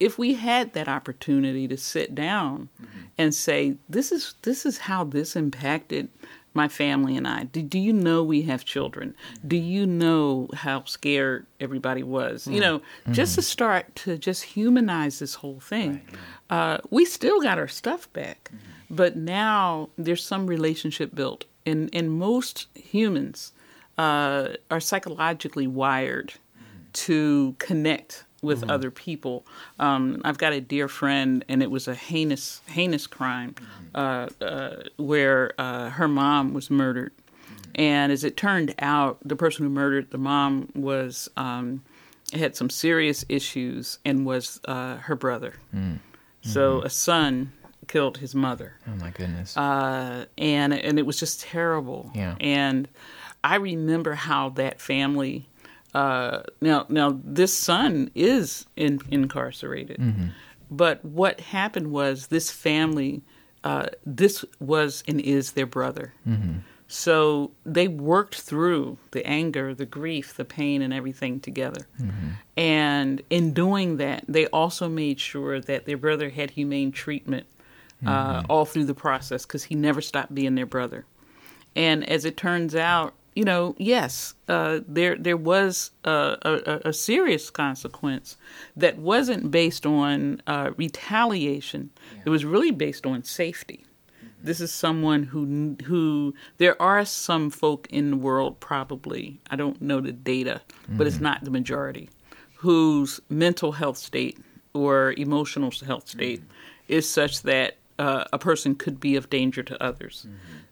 if 0.00 0.18
we 0.18 0.34
had 0.34 0.72
that 0.72 0.88
opportunity 0.88 1.68
to 1.68 1.76
sit 1.76 2.14
down 2.14 2.68
mm-hmm. 2.82 3.00
and 3.18 3.34
say 3.34 3.76
this 3.88 4.10
is 4.10 4.34
this 4.42 4.66
is 4.66 4.78
how 4.78 5.04
this 5.04 5.36
impacted 5.36 6.08
my 6.52 6.66
family 6.66 7.16
and 7.16 7.28
I. 7.28 7.44
Do, 7.44 7.62
do 7.62 7.78
you 7.78 7.92
know 7.92 8.24
we 8.24 8.42
have 8.42 8.64
children? 8.64 9.14
Do 9.46 9.56
mm-hmm. 9.56 9.66
you 9.66 9.86
know 9.86 10.48
how 10.52 10.82
scared 10.84 11.46
everybody 11.60 12.02
was? 12.02 12.48
You 12.48 12.58
mm. 12.58 12.62
know 12.62 12.82
just 13.12 13.36
to 13.36 13.40
mm-hmm. 13.40 13.46
start 13.46 13.94
to 13.96 14.18
just 14.18 14.42
humanize 14.42 15.20
this 15.20 15.34
whole 15.34 15.60
thing 15.60 16.00
uh, 16.50 16.78
we 16.90 17.04
still 17.04 17.40
got 17.40 17.58
our 17.58 17.68
stuff 17.68 18.12
back. 18.12 18.50
But 18.90 19.16
now 19.16 19.90
there's 19.96 20.24
some 20.24 20.48
relationship 20.48 21.14
built 21.14 21.44
and 21.64 21.88
and 21.92 22.10
most 22.10 22.66
humans 22.74 23.52
uh, 23.96 24.48
are 24.70 24.80
psychologically 24.80 25.66
wired 25.66 26.34
to 26.92 27.54
connect 27.58 28.24
with 28.42 28.68
other 28.70 28.90
people. 28.90 29.44
Um, 29.78 30.20
I've 30.24 30.38
got 30.38 30.52
a 30.52 30.60
dear 30.60 30.88
friend, 30.88 31.44
and 31.48 31.62
it 31.62 31.70
was 31.70 31.86
a 31.88 31.94
heinous, 31.94 32.62
heinous 32.66 33.06
crime 33.06 33.54
uh, 33.94 34.28
uh, 34.40 34.76
where 34.96 35.52
uh, 35.58 35.90
her 35.90 36.08
mom 36.08 36.54
was 36.54 36.70
murdered. 36.70 37.12
And 37.74 38.10
as 38.10 38.24
it 38.24 38.36
turned 38.36 38.74
out, 38.78 39.18
the 39.24 39.36
person 39.36 39.64
who 39.64 39.70
murdered 39.70 40.10
the 40.10 40.18
mom 40.18 40.70
was 40.74 41.28
um, 41.36 41.82
had 42.32 42.56
some 42.56 42.70
serious 42.70 43.24
issues 43.28 43.98
and 44.04 44.24
was 44.26 44.60
uh, 44.66 44.96
her 44.96 45.14
brother. 45.16 45.54
So 46.42 46.80
a 46.82 46.90
son 46.90 47.52
killed 47.86 48.18
his 48.18 48.34
mother 48.34 48.76
Oh 48.86 48.94
my 48.96 49.10
goodness. 49.10 49.56
uh, 49.56 50.24
and 50.38 50.72
and 50.72 50.98
it 50.98 51.04
was 51.04 51.18
just 51.20 51.40
terrible. 51.42 52.10
Yeah. 52.14 52.36
And 52.40 52.88
I 53.44 53.56
remember 53.56 54.14
how 54.14 54.48
that 54.50 54.80
family. 54.80 55.46
Uh, 55.94 56.42
now, 56.60 56.86
now 56.88 57.18
this 57.24 57.52
son 57.52 58.10
is 58.14 58.66
in, 58.76 59.00
incarcerated, 59.10 59.98
Mm-hmm. 59.98 60.28
but 60.70 61.04
what 61.04 61.40
happened 61.40 61.90
was 61.90 62.28
this 62.28 62.50
family, 62.50 63.22
uh, 63.64 63.86
this 64.06 64.44
was 64.60 65.02
and 65.08 65.20
is 65.20 65.52
their 65.52 65.66
brother. 65.66 66.14
Mm-hmm. 66.28 66.58
So 66.86 67.52
they 67.64 67.86
worked 67.86 68.40
through 68.40 68.98
the 69.12 69.24
anger, 69.26 69.74
the 69.74 69.86
grief, 69.86 70.36
the 70.36 70.44
pain, 70.44 70.82
and 70.82 70.92
everything 70.92 71.38
together. 71.38 71.86
And 72.56 73.22
in 73.30 73.52
doing 73.52 73.96
that, 73.98 74.24
they 74.26 74.46
also 74.48 74.88
made 74.88 75.20
sure 75.20 75.60
that 75.60 75.86
their 75.86 75.96
brother 75.96 76.30
had 76.30 76.50
humane 76.50 76.90
treatment 76.90 77.46
uh, 78.04 78.42
all 78.48 78.64
through 78.64 78.86
the 78.86 78.94
process 78.94 79.46
because 79.46 79.64
he 79.64 79.74
never 79.76 80.00
stopped 80.00 80.34
being 80.34 80.56
their 80.56 80.66
brother. 80.66 81.04
And 81.76 82.08
as 82.08 82.24
it 82.24 82.36
turns 82.36 82.74
out, 82.74 83.14
you 83.34 83.44
know, 83.44 83.74
yes, 83.78 84.34
uh, 84.48 84.80
there 84.86 85.16
there 85.16 85.36
was 85.36 85.92
a, 86.04 86.36
a, 86.42 86.88
a 86.88 86.92
serious 86.92 87.50
consequence 87.50 88.36
that 88.76 88.98
wasn't 88.98 89.50
based 89.50 89.86
on 89.86 90.42
uh, 90.46 90.70
retaliation. 90.76 91.90
It 92.24 92.30
was 92.30 92.44
really 92.44 92.70
based 92.70 93.06
on 93.06 93.22
safety. 93.22 93.84
This 94.42 94.60
is 94.60 94.72
someone 94.72 95.24
who 95.24 95.76
who 95.84 96.34
there 96.56 96.80
are 96.80 97.04
some 97.04 97.50
folk 97.50 97.86
in 97.90 98.10
the 98.10 98.16
world 98.16 98.58
probably 98.58 99.38
I 99.50 99.56
don't 99.56 99.80
know 99.80 100.00
the 100.00 100.12
data, 100.12 100.62
but 100.88 101.06
it's 101.06 101.20
not 101.20 101.44
the 101.44 101.50
majority 101.50 102.08
whose 102.56 103.20
mental 103.30 103.72
health 103.72 103.96
state 103.96 104.38
or 104.74 105.12
emotional 105.12 105.70
health 105.86 106.08
state 106.08 106.42
is 106.88 107.08
such 107.08 107.42
that 107.42 107.76
uh, 107.98 108.24
a 108.32 108.38
person 108.38 108.74
could 108.74 109.00
be 109.00 109.16
of 109.16 109.30
danger 109.30 109.62
to 109.62 109.82
others. 109.82 110.26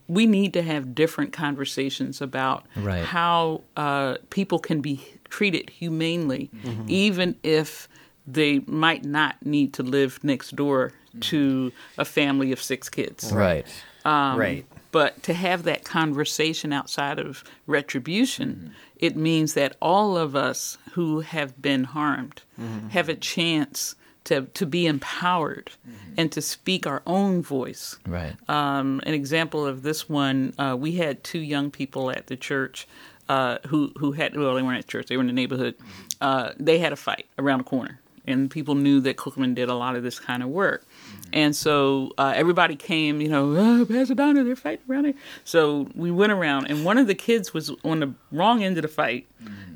We 0.08 0.26
need 0.26 0.52
to 0.54 0.62
have 0.62 0.94
different 0.94 1.32
conversations 1.32 2.20
about 2.20 2.64
Right. 2.76 3.04
how 3.04 3.62
uh, 3.76 4.16
people 4.30 4.58
can 4.58 4.80
be 4.80 5.06
treated 5.28 5.70
humanely, 5.70 6.50
mm-hmm. 6.64 6.84
even 6.88 7.36
if 7.42 7.88
they 8.26 8.60
might 8.66 9.04
not 9.04 9.36
need 9.44 9.72
to 9.74 9.82
live 9.82 10.18
next 10.22 10.56
door 10.56 10.92
to 11.20 11.72
a 11.96 12.04
family 12.04 12.52
of 12.52 12.62
six 12.62 12.88
kids. 12.88 13.32
right. 13.32 13.66
right. 14.04 14.64
Um, 14.64 14.64
but 14.90 15.22
to 15.24 15.34
have 15.34 15.64
that 15.64 15.84
conversation 15.84 16.72
outside 16.72 17.18
of 17.18 17.44
retribution, 17.66 18.54
mm-hmm. 18.54 18.72
it 18.96 19.16
means 19.16 19.54
that 19.54 19.76
all 19.82 20.16
of 20.16 20.34
us 20.34 20.78
who 20.92 21.20
have 21.20 21.60
been 21.60 21.84
harmed 21.84 22.42
mm-hmm. 22.58 22.88
have 22.88 23.08
a 23.08 23.14
chance 23.14 23.94
to, 24.28 24.42
to 24.42 24.66
be 24.66 24.86
empowered 24.86 25.70
and 26.18 26.30
to 26.32 26.42
speak 26.42 26.86
our 26.86 27.02
own 27.06 27.42
voice. 27.42 27.96
Right. 28.06 28.34
Um, 28.48 29.00
an 29.06 29.14
example 29.14 29.66
of 29.66 29.82
this 29.82 30.06
one, 30.08 30.52
uh, 30.58 30.76
we 30.78 30.92
had 30.92 31.24
two 31.24 31.38
young 31.38 31.70
people 31.70 32.10
at 32.10 32.26
the 32.26 32.36
church 32.36 32.86
uh, 33.30 33.58
who 33.68 33.92
who 33.98 34.12
had 34.12 34.36
well, 34.36 34.54
they 34.54 34.62
weren't 34.62 34.78
at 34.78 34.86
church, 34.86 35.06
they 35.06 35.16
were 35.16 35.22
in 35.22 35.26
the 35.26 35.32
neighborhood. 35.32 35.74
Uh, 36.20 36.50
they 36.58 36.78
had 36.78 36.92
a 36.92 36.96
fight 36.96 37.26
around 37.38 37.58
the 37.58 37.64
corner, 37.64 38.00
and 38.26 38.50
people 38.50 38.74
knew 38.74 39.00
that 39.00 39.16
Cookman 39.16 39.54
did 39.54 39.68
a 39.68 39.74
lot 39.74 39.96
of 39.96 40.02
this 40.02 40.18
kind 40.18 40.42
of 40.42 40.50
work. 40.50 40.86
And 41.32 41.54
so 41.56 42.12
uh, 42.18 42.32
everybody 42.34 42.76
came, 42.76 43.20
you 43.20 43.28
know, 43.28 43.54
oh, 43.56 43.86
Pastor 43.86 44.14
Donna, 44.14 44.44
they're 44.44 44.56
fighting 44.56 44.84
around 44.90 45.04
here. 45.04 45.14
So 45.44 45.88
we 45.94 46.10
went 46.10 46.32
around, 46.32 46.66
and 46.66 46.84
one 46.84 46.98
of 46.98 47.06
the 47.06 47.14
kids 47.14 47.52
was 47.54 47.70
on 47.82 48.00
the 48.00 48.14
wrong 48.32 48.62
end 48.62 48.76
of 48.78 48.82
the 48.82 48.88
fight, 48.88 49.26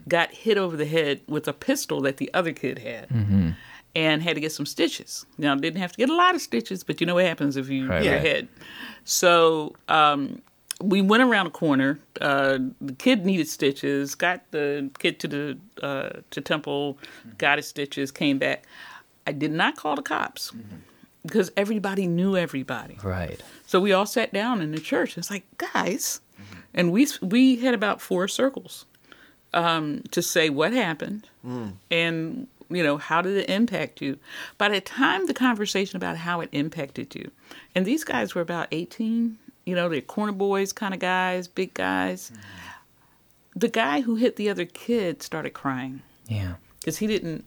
got 0.09 0.31
hit 0.33 0.57
over 0.59 0.77
the 0.77 0.87
head 0.87 1.21
with 1.27 1.47
a 1.49 1.53
pistol 1.53 2.01
that 2.03 2.17
the 2.17 2.31
other 2.35 2.53
kid 2.53 2.79
had 2.79 3.09
and 3.95 4.23
had 4.23 4.35
to 4.37 4.41
get 4.41 4.53
some 4.53 4.67
stitches. 4.67 5.27
Now, 5.39 5.55
didn't 5.55 5.81
have 5.81 5.93
to 5.93 5.99
get 5.99 6.09
a 6.11 6.15
lot 6.15 6.35
of 6.35 6.41
stitches, 6.41 6.83
but 6.85 7.01
you 7.01 7.07
know 7.07 7.15
what 7.17 7.25
happens 7.27 7.57
if 7.57 7.69
you 7.69 7.89
Right, 7.89 8.03
hit 8.03 8.05
your 8.07 8.15
right. 8.15 8.27
head. 8.27 8.49
So 9.05 9.75
um, 9.89 10.41
we 10.81 11.03
went 11.03 11.23
around 11.23 11.47
a 11.47 11.51
corner. 11.51 11.99
Uh, 12.21 12.59
the 12.81 12.93
kid 12.95 13.25
needed 13.27 13.49
stitches. 13.49 14.15
Got 14.15 14.43
the 14.51 14.91
kid 14.99 15.21
to 15.21 15.29
the 15.29 15.59
uh, 15.83 16.21
to 16.31 16.41
Temple, 16.41 16.99
got 17.39 17.59
his 17.59 17.67
stitches. 17.69 18.11
Came 18.11 18.39
back. 18.39 18.65
I 19.27 19.33
did 19.33 19.53
not 19.53 19.77
call 19.77 19.95
the 19.97 20.03
cops. 20.03 20.53
because 21.25 21.53
everybody 21.57 22.07
knew 22.09 22.37
everybody. 22.37 22.99
Right. 23.03 23.41
So 23.67 23.79
we 23.81 23.93
all 23.93 24.07
sat 24.07 24.33
down 24.33 24.61
in 24.61 24.73
the 24.73 24.81
church. 24.81 25.17
It's 25.17 25.31
like, 25.31 25.45
guys, 25.59 26.21
and 26.75 26.91
we 26.93 27.07
we 27.21 27.57
had 27.57 27.75
about 27.75 28.01
four 28.01 28.27
circles 28.27 28.87
um, 29.55 30.03
to 30.11 30.23
say 30.23 30.51
what 30.51 30.73
happened 30.73 31.29
and 31.91 32.47
you 32.75 32.83
know 32.83 32.97
how 32.99 33.23
did 33.23 33.37
it 33.37 33.49
impact 33.51 34.01
you. 34.01 34.19
By 34.59 34.69
the 34.69 34.81
time 34.81 35.27
the 35.27 35.35
conversation 35.35 35.97
about 35.97 36.17
how 36.19 36.41
it 36.41 36.49
impacted 36.53 37.15
you, 37.15 37.31
and 37.75 37.85
these 37.87 38.05
guys 38.05 38.35
were 38.35 38.43
about 38.43 38.69
eighteen. 38.73 39.39
You 39.65 39.77
know, 39.77 39.89
they're 39.89 40.01
corner 40.01 40.33
boys 40.33 40.73
kind 40.73 40.93
of 40.93 40.99
guys, 40.99 41.47
big 41.47 41.73
guys. 41.75 42.31
Mm-hmm. 42.33 42.41
The 43.55 43.69
guy 43.69 44.01
who 44.01 44.17
hit 44.17 44.35
the 44.37 44.49
other 44.51 44.65
kid 44.65 45.23
started 45.23 45.51
crying 45.51 46.03
Yeah. 46.27 46.55
because 46.81 46.99
he 46.99 47.07
didn't 47.07 47.45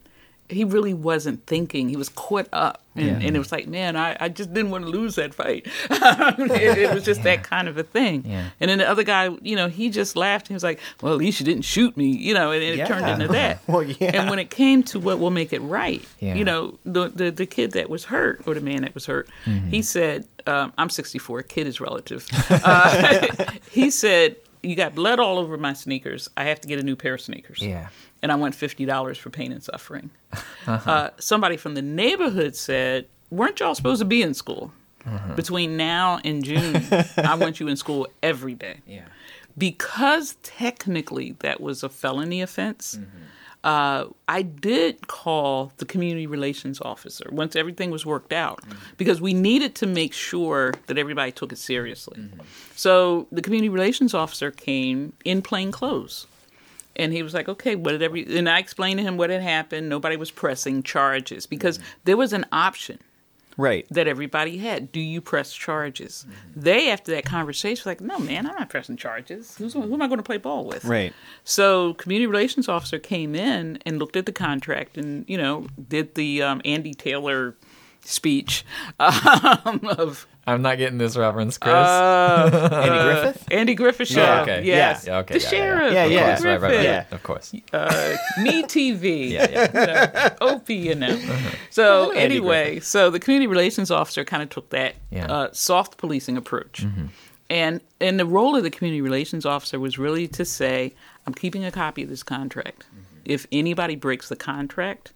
he 0.47 0.63
really 0.63 0.93
wasn't 0.93 1.45
thinking 1.47 1.89
he 1.89 1.97
was 1.97 2.07
caught 2.09 2.47
up 2.53 2.81
and, 2.95 3.05
Yeah. 3.05 3.27
and 3.27 3.35
it 3.35 3.39
was 3.39 3.51
like 3.51 3.67
man 3.67 3.95
I, 3.95 4.15
I 4.19 4.29
just 4.29 4.53
didn't 4.53 4.71
want 4.71 4.85
to 4.85 4.89
lose 4.89 5.15
that 5.15 5.33
fight 5.33 5.67
it, 5.89 6.77
it 6.77 6.93
was 6.93 7.03
just 7.03 7.23
that 7.23 7.43
kind 7.43 7.67
of 7.67 7.77
a 7.77 7.83
thing 7.83 8.23
Yeah. 8.25 8.49
and 8.59 8.69
then 8.69 8.77
the 8.79 8.89
other 8.89 9.03
guy 9.03 9.29
you 9.41 9.55
know 9.55 9.67
he 9.67 9.89
just 9.89 10.15
laughed 10.15 10.47
he 10.47 10.53
was 10.53 10.63
like 10.63 10.79
well 11.01 11.13
at 11.13 11.19
least 11.19 11.39
you 11.39 11.45
didn't 11.45 11.63
shoot 11.65 11.95
me 11.97 12.07
you 12.07 12.33
know 12.33 12.51
and, 12.51 12.63
and 12.63 12.79
it 12.79 12.87
turned 12.87 13.07
into 13.07 13.27
that 13.33 13.59
Well, 13.67 13.83
yeah. 13.83 14.11
and 14.21 14.29
when 14.29 14.39
it 14.39 14.49
came 14.49 14.83
to 14.83 14.99
what 14.99 15.19
will 15.19 15.31
make 15.31 15.53
it 15.53 15.59
right 15.61 16.03
Yeah. 16.19 16.35
you 16.35 16.43
know 16.45 16.77
the, 16.85 17.09
the 17.09 17.31
the 17.31 17.45
kid 17.45 17.71
that 17.73 17.89
was 17.89 18.05
hurt 18.05 18.41
or 18.47 18.53
the 18.53 18.61
man 18.61 18.81
that 18.83 18.93
was 18.93 19.05
hurt 19.05 19.27
Mm-hmm. 19.45 19.69
he 19.69 19.81
said 19.81 20.27
um, 20.47 20.71
i'm 20.77 20.89
64 20.89 21.43
kid 21.43 21.67
is 21.67 21.79
relative 21.81 22.25
uh, 22.49 23.27
he 23.71 23.89
said 23.89 24.35
you 24.65 24.75
got 24.75 24.95
blood 24.95 25.19
all 25.19 25.37
over 25.37 25.57
my 25.57 25.73
sneakers 25.73 26.29
i 26.37 26.43
have 26.45 26.59
to 26.61 26.67
get 26.67 26.79
a 26.79 26.83
new 26.83 26.95
pair 26.95 27.13
of 27.13 27.21
sneakers 27.21 27.61
Yeah. 27.61 27.87
and 28.21 28.31
I 28.31 28.35
want 28.35 28.55
fifty 28.55 28.85
dollars 28.85 29.17
for 29.17 29.29
pain 29.29 29.51
and 29.51 29.63
suffering. 29.63 30.09
Uh-huh. 30.67 30.91
uh 30.91 31.09
somebody 31.19 31.57
from 31.57 31.75
the 31.75 31.81
neighborhood 31.83 32.55
said, 32.55 33.05
"Weren't 33.29 33.59
y'all 33.59 33.75
supposed 33.75 33.99
to 33.99 34.05
be 34.05 34.21
in 34.23 34.33
school 34.33 34.73
uh-huh. 35.05 35.35
between 35.35 35.77
now 35.77 36.19
and 36.25 36.43
June? 36.43 36.75
I 37.17 37.35
want 37.35 37.59
you 37.59 37.67
in 37.67 37.77
school 37.77 38.07
every 38.23 38.55
day." 38.55 38.77
Yeah. 38.87 39.05
Because 39.57 40.37
technically 40.41 41.35
that 41.39 41.61
was 41.61 41.83
a 41.83 41.89
felony 41.89 42.41
offense. 42.41 42.95
Mm-hmm. 42.95 43.17
Uh, 43.65 44.05
I 44.27 44.43
did 44.43 45.07
call 45.07 45.71
the 45.77 45.85
community 45.85 46.27
relations 46.27 46.79
officer 46.81 47.27
once 47.31 47.55
everything 47.55 47.89
was 47.89 48.05
worked 48.05 48.31
out 48.31 48.61
mm-hmm. 48.61 48.77
because 48.95 49.19
we 49.19 49.33
needed 49.33 49.73
to 49.75 49.87
make 49.87 50.13
sure 50.13 50.75
that 50.85 50.99
everybody 50.99 51.31
took 51.31 51.51
it 51.51 51.57
seriously. 51.57 52.19
Mm-hmm. 52.19 52.41
So 52.75 53.25
the 53.31 53.41
community 53.41 53.69
relations 53.69 54.13
officer 54.13 54.51
came 54.51 55.13
in 55.25 55.41
plain 55.41 55.71
clothes. 55.71 56.27
And 56.95 57.11
he 57.11 57.23
was 57.23 57.33
like, 57.33 57.49
okay, 57.49 57.75
what 57.75 57.91
did 57.91 58.03
every, 58.03 58.37
and 58.37 58.47
I 58.47 58.59
explained 58.59 58.99
to 58.99 59.03
him 59.03 59.17
what 59.17 59.31
had 59.31 59.41
happened. 59.41 59.89
Nobody 59.89 60.15
was 60.15 60.29
pressing 60.29 60.83
charges 60.83 61.47
because 61.47 61.79
mm-hmm. 61.79 61.87
there 62.05 62.17
was 62.17 62.33
an 62.33 62.45
option 62.51 62.99
Right. 63.57 63.85
that 63.89 64.07
everybody 64.07 64.57
had. 64.57 64.91
Do 64.91 64.99
you 64.99 65.21
press 65.21 65.53
charges? 65.53 66.25
They, 66.55 66.89
after 66.89 67.11
that 67.13 67.25
conversation, 67.25 67.83
were 67.85 67.91
like, 67.91 68.01
no, 68.01 68.19
man, 68.19 68.45
I'm 68.47 68.55
not 68.55 68.69
pressing 68.69 68.97
charges. 68.97 69.55
Who's, 69.57 69.73
who 69.73 69.93
am 69.93 70.01
I 70.01 70.07
going 70.07 70.17
to 70.17 70.23
play 70.23 70.37
ball 70.37 70.65
with? 70.65 70.85
Right. 70.85 71.13
So, 71.43 71.93
community 71.95 72.27
relations 72.27 72.67
officer 72.67 72.99
came 72.99 73.35
in 73.35 73.79
and 73.85 73.99
looked 73.99 74.15
at 74.15 74.25
the 74.25 74.31
contract 74.31 74.97
and, 74.97 75.25
you 75.29 75.37
know, 75.37 75.67
did 75.87 76.15
the 76.15 76.41
um, 76.41 76.61
Andy 76.65 76.93
Taylor 76.93 77.55
speech 78.01 78.65
um, 78.99 79.81
of 79.83 80.27
I'm 80.47 80.61
not 80.61 80.77
getting 80.77 80.99
this 80.99 81.17
reference, 81.17 81.57
Chris. 81.57 81.73
Uh, 81.73 82.69
Andy 82.71 82.97
uh, 82.97 83.03
Griffith? 83.03 83.47
Andy 83.51 83.75
Griffith 83.75 84.07
show. 84.07 84.21
Yeah, 84.21 84.41
okay. 84.41 84.63
Yes. 84.63 85.07
Yeah, 85.07 85.17
okay, 85.19 85.39
The 85.39 85.39
yeah, 85.39 85.45
yeah, 85.45 85.49
sheriff. 85.49 85.93
yeah. 85.93 86.05
Yeah, 86.05 86.19
Uncle 86.19 86.45
yeah. 86.45 86.51
Right, 86.51 86.61
right, 86.61 86.75
right. 86.75 86.83
Yeah. 86.83 87.05
Of 87.11 87.23
course. 87.23 87.55
Uh, 87.73 88.17
Me 88.41 88.63
TV. 88.63 89.31
Yeah, 89.35 89.47
yeah. 89.49 90.35
Opie, 90.41 90.75
you 90.75 90.95
know. 90.95 91.19
So 91.71 92.11
Andy 92.15 92.37
anyway, 92.37 92.79
so 92.79 93.09
the 93.09 93.19
community 93.19 93.47
relations 93.47 93.89
officer 93.89 94.23
kind 94.23 94.43
of 94.43 94.49
took 94.49 94.69
that 94.69 94.95
Yeah. 95.09 95.25
uh, 95.31 95.49
soft 95.51 95.97
policing 95.97 96.37
approach, 96.37 96.83
mm-hmm. 96.85 97.07
and 97.49 97.81
and 97.99 98.19
the 98.19 98.25
role 98.25 98.55
of 98.55 98.63
the 98.63 98.69
community 98.69 99.01
relations 99.01 99.45
officer 99.45 99.79
was 99.79 99.97
really 99.97 100.27
to 100.29 100.45
say, 100.45 100.93
I'm 101.25 101.33
keeping 101.33 101.65
a 101.65 101.71
copy 101.71 102.03
of 102.03 102.09
this 102.09 102.23
contract. 102.23 102.85
Mm-hmm. 102.87 103.01
If 103.25 103.47
anybody 103.51 103.95
breaks 103.95 104.29
the 104.29 104.35
contract, 104.35 105.11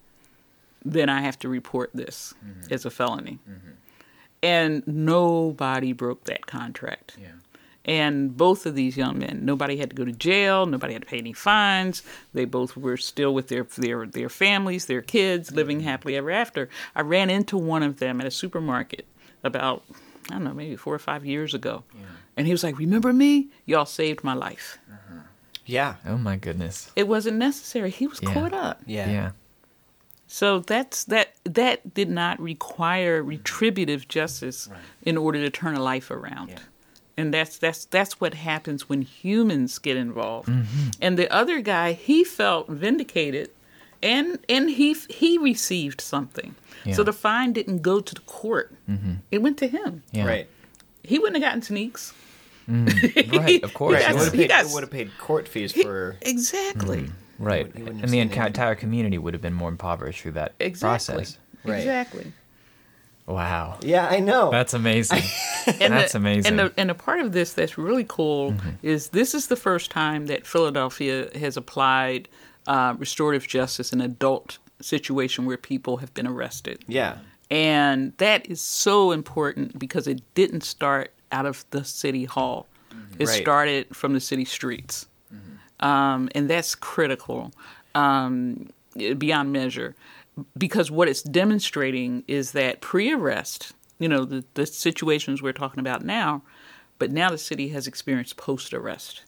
then 0.84 1.08
I 1.08 1.20
have 1.20 1.38
to 1.40 1.48
report 1.48 1.90
this 1.94 2.34
mm-hmm. 2.44 2.72
as 2.72 2.84
a 2.84 2.90
felony. 2.90 3.38
And 4.42 4.86
nobody 4.86 5.92
broke 5.92 6.24
that 6.24 6.46
contract. 6.46 7.16
Yeah. 7.20 7.28
And 7.84 8.36
both 8.36 8.66
of 8.66 8.74
these 8.74 8.96
young 8.96 9.18
men, 9.18 9.40
nobody 9.42 9.78
had 9.78 9.90
to 9.90 9.96
go 9.96 10.04
to 10.04 10.12
jail, 10.12 10.66
nobody 10.66 10.92
had 10.92 11.02
to 11.02 11.08
pay 11.08 11.18
any 11.18 11.32
fines. 11.32 12.02
They 12.34 12.44
both 12.44 12.76
were 12.76 12.96
still 12.98 13.32
with 13.34 13.48
their 13.48 13.64
their 13.64 14.06
their 14.06 14.28
families, 14.28 14.86
their 14.86 15.00
kids, 15.02 15.50
living 15.50 15.78
mm-hmm. 15.78 15.88
happily 15.88 16.16
ever 16.16 16.30
after. 16.30 16.68
I 16.94 17.00
ran 17.00 17.30
into 17.30 17.56
one 17.56 17.82
of 17.82 17.98
them 17.98 18.20
at 18.20 18.26
a 18.26 18.30
supermarket 18.30 19.06
about 19.42 19.82
I 20.28 20.34
don't 20.34 20.44
know, 20.44 20.54
maybe 20.54 20.76
four 20.76 20.94
or 20.94 20.98
five 20.98 21.24
years 21.24 21.54
ago. 21.54 21.84
yeah. 21.94 22.06
And 22.36 22.46
he 22.46 22.52
was 22.52 22.62
like, 22.62 22.78
Remember 22.78 23.12
me? 23.12 23.48
Y'all 23.66 23.86
saved 23.86 24.22
my 24.22 24.34
life. 24.34 24.78
Mm-hmm. 24.90 25.18
Yeah. 25.66 25.96
Oh 26.06 26.18
my 26.18 26.36
goodness. 26.36 26.90
It 26.96 27.08
wasn't 27.08 27.38
necessary. 27.38 27.90
He 27.90 28.06
was 28.06 28.20
Yeah. 28.22 28.34
caught 28.34 28.52
up. 28.52 28.82
Yeah. 28.86 29.10
Yeah. 29.10 29.30
So 30.32 30.60
that's 30.60 31.04
that 31.06 31.34
that 31.42 31.92
did 31.92 32.08
not 32.08 32.40
require 32.40 33.20
mm-hmm. 33.20 33.30
retributive 33.30 34.06
justice 34.06 34.68
in 35.02 35.16
order 35.16 35.40
to 35.42 35.50
turn 35.50 35.74
a 35.74 35.82
life 35.82 36.08
around. 36.10 36.54
And 37.16 37.34
that's 37.34 37.58
that's 37.58 37.84
that's 37.86 38.20
what 38.20 38.34
happens 38.34 38.88
when 38.88 39.02
humans 39.02 39.78
get 39.80 39.96
involved. 39.96 40.48
Mm-hmm. 40.48 40.88
And 41.02 41.18
the 41.18 41.30
other 41.32 41.60
guy, 41.60 41.92
he 41.94 42.22
felt 42.22 42.68
vindicated 42.68 43.50
and 44.02 44.38
and 44.48 44.70
he 44.70 44.94
he 45.10 45.36
received 45.36 46.00
something. 46.00 46.54
Yeah. 46.84 46.94
So 46.94 47.02
the 47.02 47.12
fine 47.12 47.52
didn't 47.52 47.82
go 47.82 47.98
to 48.00 48.14
the 48.14 48.20
court. 48.22 48.72
Mm-hmm. 48.88 49.14
It 49.32 49.38
went 49.42 49.58
to 49.58 49.66
him. 49.66 50.04
Yeah. 50.12 50.26
Right. 50.26 50.48
He 51.02 51.18
wouldn't 51.18 51.42
have 51.42 51.48
gotten 51.50 51.62
sneaks. 51.62 52.14
Right, 52.68 53.64
of 53.64 53.74
course. 53.74 53.98
He 54.00 54.04
Right. 54.04 54.14
got- 54.14 54.14
It 54.14 54.14
would 54.14 54.24
have 54.24 54.32
he 54.32 54.38
paid, 54.38 54.48
got- 54.48 54.64
it 54.66 54.70
would 54.72 54.82
have 54.84 54.90
paid 54.92 55.10
court 55.18 55.48
fees 55.48 55.72
he- 55.72 55.82
for. 55.82 56.16
exactly. 56.22 56.98
Mm. 56.98 57.12
Right. 57.40 57.66
He 57.74 57.82
wouldn't 57.82 57.88
And 58.02 58.04
the 58.04 58.08
seen 58.08 58.20
anything. 58.20 58.46
entire 58.46 58.74
community 58.74 59.18
would 59.18 59.34
have 59.34 59.40
been 59.42 59.54
more 59.54 59.68
impoverished 59.70 60.20
through 60.22 60.32
that 60.32 60.52
Exactly. 60.60 61.14
process. 61.16 61.38
Right. 61.64 61.78
Exactly. 61.78 62.32
Wow. 63.26 63.78
Yeah, 63.82 64.08
I 64.08 64.20
know. 64.20 64.50
That's 64.50 64.74
amazing. 64.74 65.22
And 65.80 65.92
That's 65.92 66.12
the, 66.12 66.18
amazing. 66.18 66.46
And 66.46 66.58
the, 66.58 66.72
and 66.78 66.90
a 66.90 66.94
part 66.94 67.20
of 67.20 67.32
this 67.32 67.52
that's 67.52 67.76
really 67.76 68.04
cool 68.08 68.54
is 68.82 69.08
this 69.10 69.34
is 69.34 69.48
the 69.48 69.56
first 69.56 69.90
time 69.90 70.26
that 70.26 70.46
Philadelphia 70.46 71.28
has 71.38 71.56
applied 71.56 72.28
uh, 72.66 72.94
restorative 72.98 73.46
justice 73.46 73.92
in 73.92 74.00
adult 74.00 74.58
situation 74.80 75.44
where 75.44 75.58
people 75.58 75.98
have 75.98 76.12
been 76.14 76.26
arrested. 76.26 76.82
yeah. 76.88 77.18
And 77.50 78.12
that 78.18 78.46
is 78.46 78.60
so 78.60 79.10
important 79.12 79.78
because 79.78 80.06
it 80.06 80.22
didn't 80.34 80.62
start 80.62 81.12
out 81.32 81.46
of 81.46 81.64
the 81.72 81.84
city 81.84 82.24
hall. 82.24 82.66
It 83.18 83.26
Right. 83.28 83.42
started 83.42 83.94
from 83.94 84.12
the 84.14 84.20
city 84.20 84.44
streets. 84.44 85.06
Um, 85.80 86.28
and 86.34 86.48
that's 86.48 86.74
critical 86.74 87.52
um, 87.94 88.68
beyond 89.18 89.52
measure 89.52 89.94
because 90.56 90.90
what 90.90 91.08
it's 91.08 91.22
demonstrating 91.22 92.24
is 92.28 92.52
that 92.52 92.80
pre 92.80 93.12
arrest, 93.12 93.72
you 93.98 94.08
know, 94.08 94.24
the, 94.24 94.44
the 94.54 94.66
situations 94.66 95.42
we're 95.42 95.52
talking 95.52 95.80
about 95.80 96.04
now, 96.04 96.42
but 96.98 97.10
now 97.10 97.30
the 97.30 97.38
city 97.38 97.68
has 97.68 97.86
experienced 97.86 98.36
post 98.36 98.72
arrest. 98.72 99.22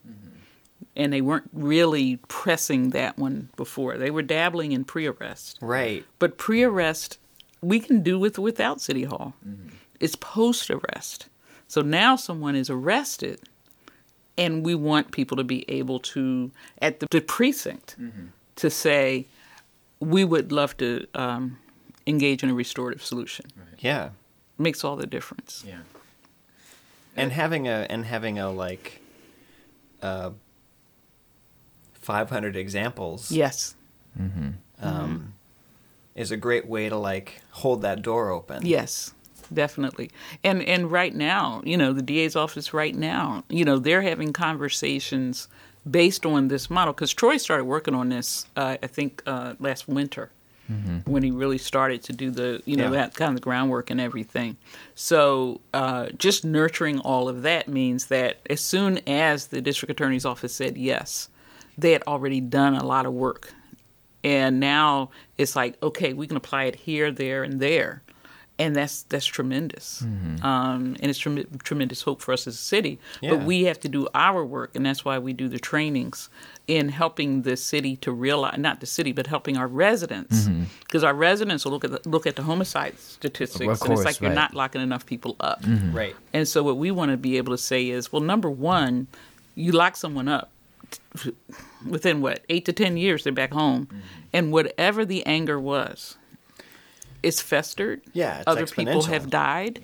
And 0.95 1.11
they 1.11 1.21
weren't 1.21 1.49
really 1.53 2.17
pressing 2.27 2.91
that 2.91 3.17
one 3.17 3.49
before. 3.55 3.97
They 3.97 4.11
were 4.11 4.21
dabbling 4.21 4.73
in 4.73 4.83
pre 4.83 5.07
arrest. 5.07 5.57
Right. 5.61 6.05
But 6.19 6.37
pre-arrest, 6.37 7.17
we 7.61 7.79
can 7.79 8.03
do 8.03 8.19
with 8.19 8.37
without 8.37 8.81
City 8.81 9.03
Hall. 9.03 9.33
It's 9.99 10.15
post-arrest. 10.15 11.29
So 11.67 11.81
now 11.81 12.15
someone 12.15 12.55
is 12.55 12.69
arrested, 12.69 13.39
and 14.37 14.65
we 14.65 14.75
want 14.75 15.11
people 15.11 15.37
to 15.37 15.43
be 15.43 15.63
able 15.69 15.99
to, 15.99 16.51
at 16.81 16.99
the, 16.99 17.07
the 17.11 17.21
precinct, 17.21 17.95
to 18.55 18.69
say, 18.69 19.27
we 19.99 20.23
would 20.23 20.51
love 20.51 20.75
to 20.77 21.05
um, 21.15 21.57
engage 22.07 22.43
in 22.43 22.49
a 22.49 22.53
restorative 22.53 23.03
solution. 23.03 23.45
Yeah. 23.79 24.09
Makes 24.57 24.83
all 24.83 24.95
the 24.95 25.07
difference. 25.07 25.63
yeah. 25.67 25.79
And 27.15 27.31
having 27.31 27.67
a 27.67 27.85
and 27.91 28.05
having 28.05 28.39
a 28.39 28.49
like 28.49 28.99
uh 30.01 30.31
500 31.93 32.55
examples 32.55 33.31
Yes. 33.31 33.75
um 34.81 35.33
is 36.15 36.31
a 36.31 36.37
great 36.37 36.67
way 36.67 36.89
to 36.89 36.97
like 36.97 37.41
hold 37.51 37.81
that 37.83 38.01
door 38.01 38.29
open. 38.31 38.65
Yes, 38.65 39.13
definitely. 39.53 40.09
And 40.43 40.61
and 40.63 40.91
right 40.91 41.13
now, 41.15 41.61
you 41.65 41.77
know, 41.77 41.93
the 41.93 42.01
DA's 42.01 42.35
office 42.35 42.73
right 42.73 42.95
now, 42.95 43.43
you 43.49 43.63
know, 43.65 43.79
they're 43.79 44.01
having 44.01 44.33
conversations 44.33 45.47
based 45.89 46.25
on 46.25 46.47
this 46.47 46.69
model 46.69 46.93
because 46.93 47.13
Troy 47.13 47.37
started 47.37 47.65
working 47.65 47.93
on 47.93 48.09
this, 48.09 48.45
uh, 48.55 48.77
I 48.81 48.87
think, 48.87 49.21
uh, 49.25 49.53
last 49.59 49.87
winter. 49.87 50.31
When 51.05 51.21
he 51.21 51.29
really 51.29 51.59
started 51.59 52.01
to 52.03 52.13
do 52.13 52.31
the, 52.31 52.63
you 52.65 52.75
know, 52.77 52.85
Yeah. 52.85 53.01
that 53.01 53.13
kind 53.13 53.29
of 53.29 53.35
the 53.35 53.41
groundwork 53.41 53.91
and 53.91 54.01
everything. 54.01 54.57
So, 54.95 55.61
uh, 55.71 56.07
just 56.17 56.43
nurturing 56.43 56.99
all 56.99 57.29
of 57.29 57.43
that 57.43 57.67
means 57.67 58.07
that 58.07 58.37
as 58.49 58.59
soon 58.61 58.97
as 59.05 59.47
the 59.47 59.61
district 59.61 59.91
attorney's 59.91 60.25
office 60.25 60.51
said 60.55 60.75
yes, 60.75 61.29
they 61.77 61.91
had 61.91 62.01
already 62.07 62.41
done 62.41 62.73
a 62.75 62.83
lot 62.83 63.05
of 63.05 63.13
work 63.13 63.53
and 64.23 64.59
now 64.59 65.09
it's 65.37 65.55
like 65.55 65.75
okay 65.83 66.13
we 66.13 66.25
can 66.27 66.37
apply 66.37 66.63
it 66.63 66.75
here 66.75 67.11
there 67.11 67.43
and 67.43 67.59
there 67.59 68.01
and 68.59 68.75
that's 68.75 69.03
that's 69.03 69.25
tremendous, 69.25 70.01
um, 70.43 70.95
and 70.99 71.05
it's 71.05 71.17
trem- 71.17 71.47
tremendous 71.63 72.01
hope 72.03 72.21
for 72.21 72.33
us 72.33 72.45
as 72.47 72.53
a 72.53 72.57
city. 72.57 72.99
Yeah. 73.21 73.31
But 73.31 73.43
we 73.45 73.63
have 73.63 73.79
to 73.81 73.89
do 73.89 74.07
our 74.13 74.45
work, 74.45 74.75
and 74.75 74.85
that's 74.85 75.03
why 75.03 75.17
we 75.17 75.33
do 75.33 75.47
the 75.47 75.59
trainings 75.59 76.29
in 76.67 76.89
helping 76.89 77.41
the 77.41 77.57
city 77.57 77.95
to 77.97 78.11
realize 78.11 78.57
not 78.59 78.79
the 78.79 78.85
city, 78.85 79.11
but 79.11 79.27
helping 79.27 79.57
our 79.57 79.67
residents, 79.67 80.47
because 80.85 81.03
our 81.03 81.13
residents 81.15 81.65
will 81.65 81.71
look 81.73 81.83
at 81.83 81.91
the, 81.91 82.09
look 82.09 82.25
at 82.27 82.35
the 82.35 82.43
homicide 82.43 82.97
statistics, 82.99 83.81
Of 83.81 83.87
and 83.89 83.93
it's 83.93 84.05
like 84.05 84.21
you're 84.21 84.31
not 84.33 84.53
locking 84.53 84.81
enough 84.81 85.05
people 85.05 85.35
up. 85.39 85.63
Right. 85.91 86.15
And 86.31 86.47
so 86.47 86.61
what 86.63 86.77
we 86.77 86.91
want 86.91 87.11
to 87.11 87.17
be 87.17 87.37
able 87.37 87.53
to 87.53 87.61
say 87.61 87.89
is, 87.89 88.11
well, 88.13 88.21
number 88.21 88.49
one, 88.49 89.07
you 89.55 89.71
lock 89.71 89.95
someone 89.97 90.27
up 90.27 90.51
t- 91.17 91.33
within 91.89 92.21
what 92.21 92.43
eight 92.49 92.65
to 92.65 92.73
ten 92.73 92.97
years, 92.97 93.23
they're 93.23 93.33
back 93.33 93.51
home, 93.51 93.87
Mm-hmm. 93.87 93.99
and 94.31 94.51
whatever 94.51 95.03
the 95.05 95.25
anger 95.25 95.59
was, 95.59 96.17
it's 97.23 97.41
festered. 97.41 98.01
Yeah, 98.13 98.39
it's 98.39 98.47
other 98.47 98.67
people 98.67 99.03
have 99.03 99.29
died. 99.29 99.81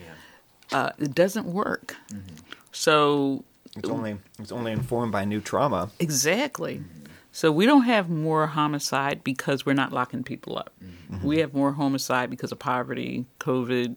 Uh, 0.71 0.91
it 0.99 1.15
doesn't 1.15 1.47
work. 1.47 1.95
Mm-hmm. 2.11 2.35
So 2.71 3.43
It's 3.75 3.89
only 3.89 4.17
it's 4.39 4.51
only 4.51 4.71
informed 4.71 5.11
by 5.11 5.25
new 5.25 5.41
trauma. 5.41 5.89
exactly. 5.99 6.83
So 7.31 7.51
we 7.51 7.65
don't 7.65 7.83
have 7.83 8.09
more 8.09 8.47
homicide 8.47 9.23
because 9.23 9.65
we're 9.65 9.73
not 9.83 9.91
locking 9.93 10.23
people 10.23 10.57
up. 10.57 10.71
Mm-hmm. 10.83 11.25
We 11.27 11.37
have 11.39 11.53
more 11.53 11.71
homicide 11.73 12.29
because 12.29 12.51
of 12.51 12.59
poverty, 12.59 13.25
COVID, 13.39 13.95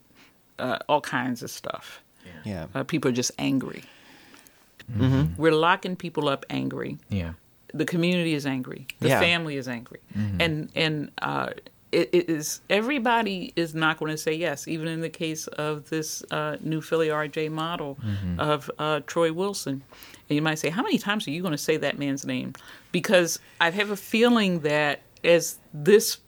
uh, 0.58 0.78
all 0.88 1.00
kinds 1.00 1.42
of 1.42 1.50
stuff. 1.50 2.02
Yeah. 2.44 2.66
Uh, 2.74 2.84
people 2.84 3.10
are 3.10 3.14
just 3.14 3.32
angry. 3.38 3.82
Mm-hmm. 4.90 5.40
We're 5.40 5.54
locking 5.54 5.96
people 5.96 6.28
up 6.28 6.44
angry. 6.50 6.98
Yeah. 7.08 7.32
The 7.74 7.84
community 7.84 8.34
is 8.34 8.44
angry. 8.46 8.86
The 9.00 9.08
Yeah. 9.08 9.20
family 9.20 9.56
is 9.56 9.66
angry, 9.68 10.00
and 10.40 10.68
and 10.74 11.10
uh, 11.22 11.50
it, 11.92 12.08
it 12.12 12.30
is 12.30 12.60
everybody 12.70 13.52
is 13.54 13.74
not 13.74 13.98
going 13.98 14.10
to 14.10 14.16
say 14.18 14.32
yes. 14.32 14.66
Even 14.66 14.88
in 14.88 15.00
the 15.00 15.10
case 15.10 15.46
of 15.46 15.88
this 15.90 16.22
uh, 16.30 16.56
new 16.60 16.80
Philly 16.80 17.08
RJ 17.08 17.50
model 17.50 17.98
of 18.38 18.70
uh, 18.78 19.00
Troy 19.06 19.32
Wilson, 19.32 19.82
and 20.28 20.34
you 20.36 20.42
might 20.42 20.58
say, 20.58 20.70
how 20.70 20.82
many 20.82 20.98
times 20.98 21.28
are 21.28 21.30
you 21.30 21.42
going 21.42 21.52
to 21.52 21.58
say 21.58 21.76
that 21.76 21.98
man's 21.98 22.24
name? 22.26 22.54
Because 22.92 23.38
I 23.60 23.70
have 23.70 23.90
a 23.90 23.96
feeling 23.96 24.60
that 24.60 25.02
as 25.22 25.58
this 25.72 26.18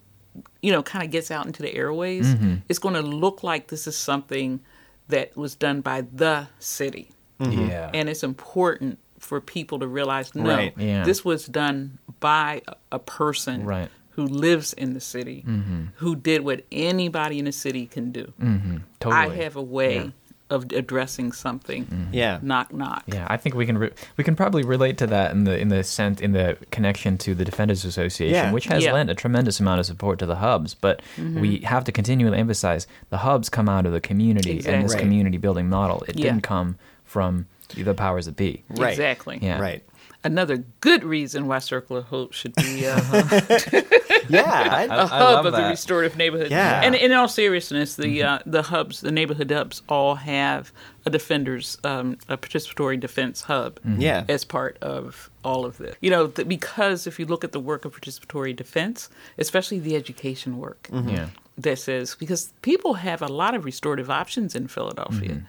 you 0.63 0.73
know, 0.73 0.83
kind 0.83 1.05
of 1.05 1.11
gets 1.13 1.31
out 1.31 1.47
into 1.47 1.63
the 1.63 1.73
airways, 1.75 2.35
it's 2.69 2.79
going 2.81 2.95
to 2.97 3.03
look 3.03 3.43
like 3.45 3.69
this 3.69 3.87
is 3.87 3.97
something 3.97 4.61
that 5.09 5.37
was 5.37 5.55
done 5.55 5.81
by 5.81 6.01
the 6.13 6.49
city. 6.59 7.11
Yeah. 7.39 7.91
And 7.95 8.09
it's 8.09 8.25
important 8.25 8.99
for 9.21 9.41
people 9.41 9.79
to 9.79 9.87
realize 9.87 10.35
no, 10.35 10.49
Right. 10.49 10.75
Yeah. 10.77 11.05
this 11.05 11.25
was 11.25 11.47
done 11.47 11.99
by 12.21 12.63
a- 12.67 12.75
a 12.93 12.99
person 12.99 13.65
Right. 13.65 13.91
Who 14.15 14.25
lives 14.27 14.73
in 14.73 14.95
the 14.95 15.01
city, 15.01 15.45
mm-hmm. 15.47 15.85
who 15.97 16.15
did 16.17 16.43
what 16.43 16.65
anybody 16.71 17.39
in 17.39 17.45
the 17.47 17.53
city 17.53 17.87
can 17.87 18.13
do. 18.13 18.33
Mm-hmm. 18.41 18.77
totally. 19.01 19.21
I 19.23 19.43
have 19.43 19.57
a 19.57 19.63
way 19.63 20.13
of 20.51 20.71
addressing 20.73 21.33
something. 21.33 21.87
Mm-hmm. 21.87 22.15
Yeah. 22.15 22.39
Knock, 22.43 22.73
knock. 22.73 23.03
Yeah, 23.07 23.27
I 23.29 23.37
think 23.39 23.55
we 23.57 23.65
can 23.67 23.79
re- 23.79 23.91
we 24.17 24.23
can 24.25 24.37
probably 24.37 24.63
relate 24.63 24.99
to 24.99 25.07
that 25.09 25.33
in 25.33 25.45
the 25.45 25.59
in 25.59 25.69
the 25.69 25.83
sense 25.83 26.21
in 26.21 26.33
the 26.33 26.57
connection 26.71 27.17
to 27.19 27.35
the 27.35 27.45
Defenders 27.45 27.85
Association, 27.85 28.35
Yeah. 28.35 28.53
which 28.53 28.67
has 28.67 28.85
Yeah. 28.85 28.93
lent 28.93 29.11
a 29.11 29.15
tremendous 29.15 29.59
amount 29.59 29.81
of 29.81 29.87
support 29.87 30.19
to 30.21 30.27
the 30.27 30.37
hubs. 30.37 30.75
But 30.75 31.01
we 31.19 31.59
have 31.61 31.85
to 31.85 31.93
continually 31.93 32.39
emphasize 32.39 32.87
the 33.11 33.19
hubs 33.19 33.49
come 33.49 33.69
out 33.69 33.87
of 33.87 33.93
the 33.93 34.01
community 34.01 34.51
and 34.51 34.61
this 34.61 34.93
Exactly. 34.93 35.01
community 35.01 35.39
building 35.39 35.69
model. 35.69 36.05
It 36.07 36.17
Yeah. 36.19 36.25
didn't 36.27 36.43
come 36.43 36.77
from 37.05 37.47
the 37.75 37.95
powers 37.95 38.27
that 38.27 38.37
be. 38.37 38.63
Right. 38.69 38.91
Exactly. 38.91 39.39
Yeah. 39.43 39.59
Right. 39.59 39.83
Another 40.25 40.65
good 40.81 41.05
reason 41.05 41.47
why 41.47 41.59
Circle 41.59 41.99
of 41.99 42.05
Hope 42.07 42.33
should 42.33 42.55
be 42.55 42.87
uh, 42.87 42.97
Yeah. 44.29 44.43
I, 44.73 44.85
a 44.85 44.91
I 44.91 45.07
hub 45.07 45.11
love 45.21 45.47
of 45.47 45.53
the 45.53 45.59
that. 45.59 45.69
restorative 45.71 46.17
neighborhood. 46.17 46.51
Yeah. 46.51 46.81
And 46.83 46.95
in 46.95 47.13
all 47.13 47.29
seriousness, 47.29 47.97
the 47.97 48.23
uh, 48.23 48.39
the 48.47 48.63
hubs, 48.63 49.01
the 49.03 49.13
neighborhood 49.13 49.51
hubs, 49.51 49.83
all 49.89 50.15
have 50.15 50.73
a 51.05 51.11
defenders, 51.11 51.77
um, 51.85 52.17
a 52.29 52.39
participatory 52.39 52.99
defense 52.99 53.43
hub. 53.43 53.79
Yeah. 53.99 54.25
As 54.29 54.45
part 54.45 54.79
of 54.81 55.31
all 55.45 55.67
of 55.67 55.77
this, 55.77 55.95
you 56.01 56.11
know, 56.11 56.29
th- 56.29 56.49
because 56.49 57.07
if 57.07 57.19
you 57.19 57.27
look 57.27 57.45
at 57.45 57.53
the 57.53 57.61
work 57.61 57.85
of 57.85 57.95
participatory 57.99 58.57
defense, 58.57 59.11
especially 59.37 59.79
the 59.79 59.95
education 59.95 60.57
work, 60.59 60.89
Yeah. 60.91 61.29
that 61.59 61.79
says 61.79 62.17
because 62.19 62.53
people 62.63 62.95
have 62.95 63.21
a 63.21 63.29
lot 63.29 63.55
of 63.55 63.65
restorative 63.67 64.09
options 64.11 64.55
in 64.55 64.69
Philadelphia, 64.69 65.43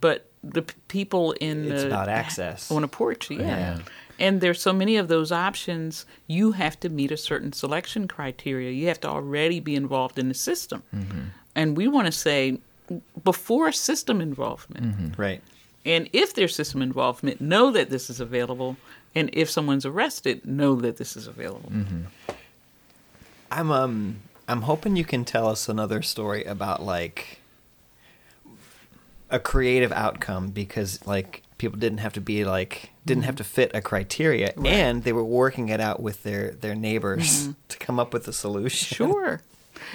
but 0.00 0.28
the 0.42 0.62
p- 0.62 0.74
people 0.88 1.32
in 1.40 1.70
It's 1.70 1.82
the 1.82 1.86
about 1.88 2.08
access. 2.08 2.70
on 2.72 2.82
a 2.84 2.88
porch, 2.88 3.30
yeah. 3.30 3.38
Yeah. 3.40 3.78
And 4.18 4.40
there's 4.40 4.60
so 4.60 4.72
many 4.72 4.96
of 4.96 5.08
those 5.08 5.30
options. 5.30 6.06
You 6.26 6.52
have 6.52 6.80
to 6.80 6.88
meet 6.88 7.10
a 7.10 7.16
certain 7.16 7.52
selection 7.52 8.08
criteria. 8.08 8.70
You 8.70 8.88
have 8.88 9.00
to 9.00 9.08
already 9.08 9.60
be 9.60 9.74
involved 9.74 10.18
in 10.18 10.28
the 10.28 10.34
system, 10.34 10.82
mm-hmm. 10.94 11.24
and 11.54 11.76
we 11.76 11.86
want 11.86 12.06
to 12.06 12.12
say 12.12 12.58
before 13.24 13.72
system 13.72 14.20
involvement. 14.20 14.86
Mm-hmm. 14.86 15.20
right. 15.20 15.42
And 15.84 16.08
if 16.12 16.34
there's 16.34 16.54
system 16.54 16.82
involvement, 16.82 17.40
know 17.40 17.70
that 17.70 17.90
this 17.90 18.10
is 18.10 18.18
available. 18.18 18.76
And 19.14 19.30
if 19.32 19.48
someone's 19.48 19.86
arrested, 19.86 20.44
know 20.44 20.74
that 20.76 20.96
this 20.96 21.16
is 21.16 21.28
available. 21.28 21.70
Mm-hmm. 21.70 22.02
I'm 23.50 23.70
um 23.70 24.16
I'm 24.48 24.62
hoping 24.62 24.96
you 24.96 25.04
can 25.04 25.24
tell 25.24 25.48
us 25.48 25.68
another 25.68 26.02
story 26.02 26.44
about 26.44 26.82
like 26.82 27.40
a 29.30 29.38
creative 29.38 29.92
outcome 29.92 30.48
because 30.48 31.04
like 31.06 31.42
people 31.58 31.78
didn't 31.78 31.98
have 31.98 32.12
to 32.12 32.20
be 32.20 32.44
like 32.44 32.90
didn't 33.04 33.24
have 33.24 33.36
to 33.36 33.44
fit 33.44 33.70
a 33.74 33.80
criteria 33.80 34.52
and 34.64 35.04
they 35.04 35.12
were 35.12 35.24
working 35.24 35.68
it 35.68 35.80
out 35.80 36.00
with 36.00 36.22
their 36.22 36.50
their 36.50 36.74
neighbors 36.74 37.48
to 37.68 37.78
come 37.78 37.98
up 37.98 38.12
with 38.12 38.28
a 38.28 38.32
solution. 38.32 38.96
Sure. 38.96 39.40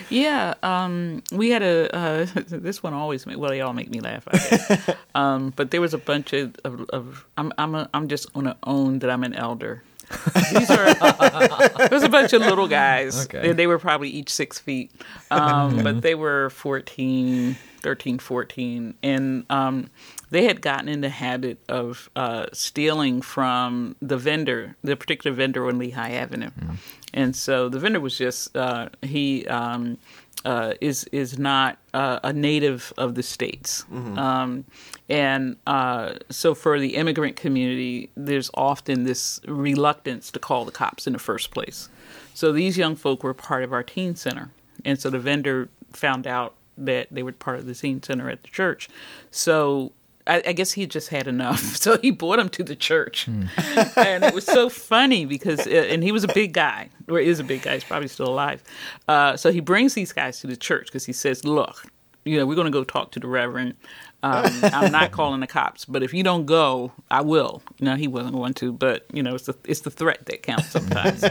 Yeah, 0.10 0.54
um, 0.62 1.24
we 1.32 1.50
had 1.50 1.64
a 1.64 1.96
uh, 1.96 2.26
this 2.48 2.84
one 2.84 2.94
always 2.94 3.26
make, 3.26 3.38
well 3.38 3.50
they 3.50 3.62
all 3.62 3.74
make 3.74 3.90
me 3.90 4.00
laugh. 4.00 4.28
I 4.28 4.38
guess. 4.38 4.96
um, 5.16 5.54
but 5.56 5.72
there 5.72 5.82
was 5.82 5.94
a 5.94 5.98
bunch 5.98 6.34
of, 6.34 6.56
of, 6.64 6.82
of 6.92 7.26
I'm 7.38 7.52
I'm 7.58 7.76
a, 7.76 7.90
I'm 7.94 8.08
just 8.08 8.32
gonna 8.34 8.58
own 8.64 9.00
that 9.00 9.10
I'm 9.10 9.24
an 9.24 9.34
elder. 9.34 9.84
These 10.54 10.70
are 10.70 10.94
there 10.94 11.90
was 11.90 12.04
a 12.04 12.10
bunch 12.10 12.34
of 12.34 12.42
little 12.42 12.68
guys. 12.68 13.26
Okay. 13.26 13.42
They, 13.42 13.54
they 13.54 13.68
were 13.68 13.80
probably 13.80 14.10
each 14.10 14.30
six 14.30 14.60
feet, 14.60 14.92
um, 15.30 15.84
but 15.84 16.02
they 16.02 16.16
were 16.16 16.50
14, 16.50 17.56
13, 17.80 18.20
14, 18.20 18.96
and 19.04 19.46
um, 19.50 19.90
they 20.32 20.46
had 20.46 20.62
gotten 20.62 20.90
in 20.90 21.02
the 21.02 21.10
habit 21.10 21.60
of 21.70 22.10
uh, 22.16 22.48
stealing 22.54 23.22
from 23.22 23.96
the 24.02 24.18
vendor, 24.18 24.76
the 24.84 24.96
particular 24.96 25.36
vendor 25.36 25.68
on 25.68 25.78
Lehigh 25.78 26.12
Avenue, 26.12 26.50
and 27.14 27.36
so 27.36 27.70
the 27.70 27.78
vendor 27.80 28.00
was 28.00 28.18
just 28.18 28.56
uh, 28.58 28.90
he. 29.02 29.46
Um, 29.48 29.98
uh, 30.44 30.74
is 30.82 31.04
is 31.12 31.38
not 31.38 31.78
uh, 31.94 32.20
a 32.24 32.34
native 32.34 32.92
of 32.98 33.14
the 33.14 33.22
states, 33.22 33.86
um, 34.18 34.66
and 35.08 35.56
uh, 35.68 36.14
so 36.32 36.56
for 36.56 36.80
the 36.80 36.96
immigrant 36.96 37.36
community, 37.36 38.10
there's 38.16 38.50
often 38.56 39.04
this 39.04 39.40
reluctance 39.48 40.32
to 40.32 40.40
call 40.40 40.66
the 40.66 40.72
cops 40.72 41.06
in 41.06 41.14
the 41.14 41.20
first 41.20 41.52
place. 41.52 41.90
So 42.34 42.52
these 42.52 42.76
young 42.76 42.96
folk 42.96 43.24
were 43.24 43.36
part 43.36 43.64
of 43.64 43.72
our 43.72 43.84
teen 43.84 44.16
center, 44.16 44.50
and 44.84 45.00
so 45.00 45.12
the 45.12 45.20
vendor 45.20 45.70
found 45.94 46.26
out 46.26 46.56
that 46.78 47.08
they 47.12 47.22
were 47.22 47.34
part 47.34 47.60
of 47.60 47.68
the 47.68 47.76
teen 47.76 48.02
center 48.02 48.28
at 48.30 48.42
the 48.42 48.50
church. 48.50 48.90
So 49.30 49.92
I, 50.28 50.42
I 50.48 50.54
guess 50.54 50.72
he 50.72 50.86
just 50.86 51.10
had 51.10 51.28
enough, 51.28 51.60
so 51.76 51.98
he 51.98 52.12
brought 52.12 52.38
them 52.38 52.50
to 52.50 52.64
the 52.64 52.76
church, 52.76 53.28
and 53.96 54.24
it 54.24 54.34
was 54.34 54.46
so 54.46 54.70
funny 54.70 55.26
because, 55.26 55.66
uh, 55.66 55.70
and 55.90 56.04
he 56.04 56.12
was 56.12 56.24
a 56.24 56.28
big 56.34 56.54
guy, 56.54 56.90
or 57.08 57.20
is 57.20 57.40
a 57.40 57.44
big 57.44 57.64
guy. 57.64 57.76
He's 57.76 57.84
probably 57.84 58.08
still 58.08 58.30
alive. 58.30 58.64
Uh, 59.08 59.36
so 59.38 59.52
he 59.52 59.60
brings 59.60 59.94
these 59.94 60.14
guys 60.14 60.40
to 60.42 60.48
the 60.48 60.58
church 60.58 60.88
because 60.88 61.06
he 61.06 61.14
says, 61.14 61.44
"Look, 61.44 61.86
you 62.26 62.38
know, 62.38 62.46
we're 62.46 62.56
going 62.56 62.66
to 62.66 62.72
go 62.72 62.84
talk 62.84 63.12
to 63.12 63.20
the 63.20 63.28
reverend. 63.28 63.76
Um, 64.24 64.46
I'm 64.64 64.92
not 64.92 65.12
calling 65.12 65.40
the 65.40 65.48
cops, 65.48 65.86
but 65.86 66.04
if 66.04 66.14
you 66.14 66.24
don't 66.24 66.46
go, 66.46 66.92
I 67.10 67.22
will." 67.22 67.62
No, 67.80 67.96
he 67.96 68.08
wasn't 68.08 68.36
going 68.36 68.54
to, 68.56 68.72
but 68.72 69.06
you 69.14 69.24
know, 69.24 69.36
it's 69.36 69.46
the 69.46 69.56
it's 69.66 69.82
the 69.82 69.92
threat 69.92 70.26
that 70.28 70.44
counts 70.44 70.70
sometimes. 70.70 71.24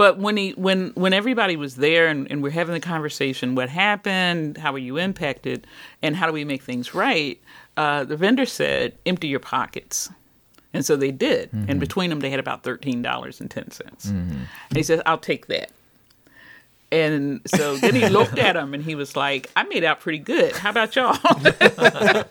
But 0.00 0.18
when 0.18 0.38
he 0.38 0.52
when 0.52 0.92
when 0.94 1.12
everybody 1.12 1.56
was 1.56 1.76
there 1.76 2.06
and, 2.06 2.26
and 2.30 2.42
we're 2.42 2.52
having 2.52 2.72
the 2.72 2.80
conversation, 2.80 3.54
what 3.54 3.68
happened? 3.68 4.56
How 4.56 4.72
were 4.72 4.78
you 4.78 4.96
impacted? 4.96 5.66
And 6.00 6.16
how 6.16 6.26
do 6.26 6.32
we 6.32 6.42
make 6.42 6.62
things 6.62 6.94
right? 6.94 7.38
Uh, 7.80 8.04
the 8.04 8.16
vendor 8.16 8.46
said, 8.46 8.86
"Empty 9.06 9.28
your 9.28 9.40
pockets." 9.40 10.10
And 10.74 10.84
so 10.84 10.96
they 10.96 11.10
did. 11.10 11.50
And 11.68 11.80
between 11.80 12.10
them, 12.10 12.20
they 12.20 12.30
had 12.30 12.40
about 12.46 12.62
thirteen 12.62 13.00
dollars 13.02 13.40
and 13.40 13.50
ten 13.50 13.70
cents. 13.70 14.04
And 14.68 14.76
he 14.80 14.82
says, 14.82 15.00
"I'll 15.06 15.18
take 15.32 15.46
that." 15.46 15.70
And 16.92 17.40
so 17.46 17.76
then 17.76 17.94
he 17.94 18.08
looked 18.08 18.38
at 18.38 18.54
him 18.56 18.74
and 18.74 18.82
he 18.82 18.94
was 18.94 19.16
like, 19.16 19.48
"I 19.56 19.62
made 19.64 19.84
out 19.84 20.00
pretty 20.00 20.18
good. 20.18 20.52
How 20.62 20.70
about 20.70 20.94
y'all?" 20.96 21.16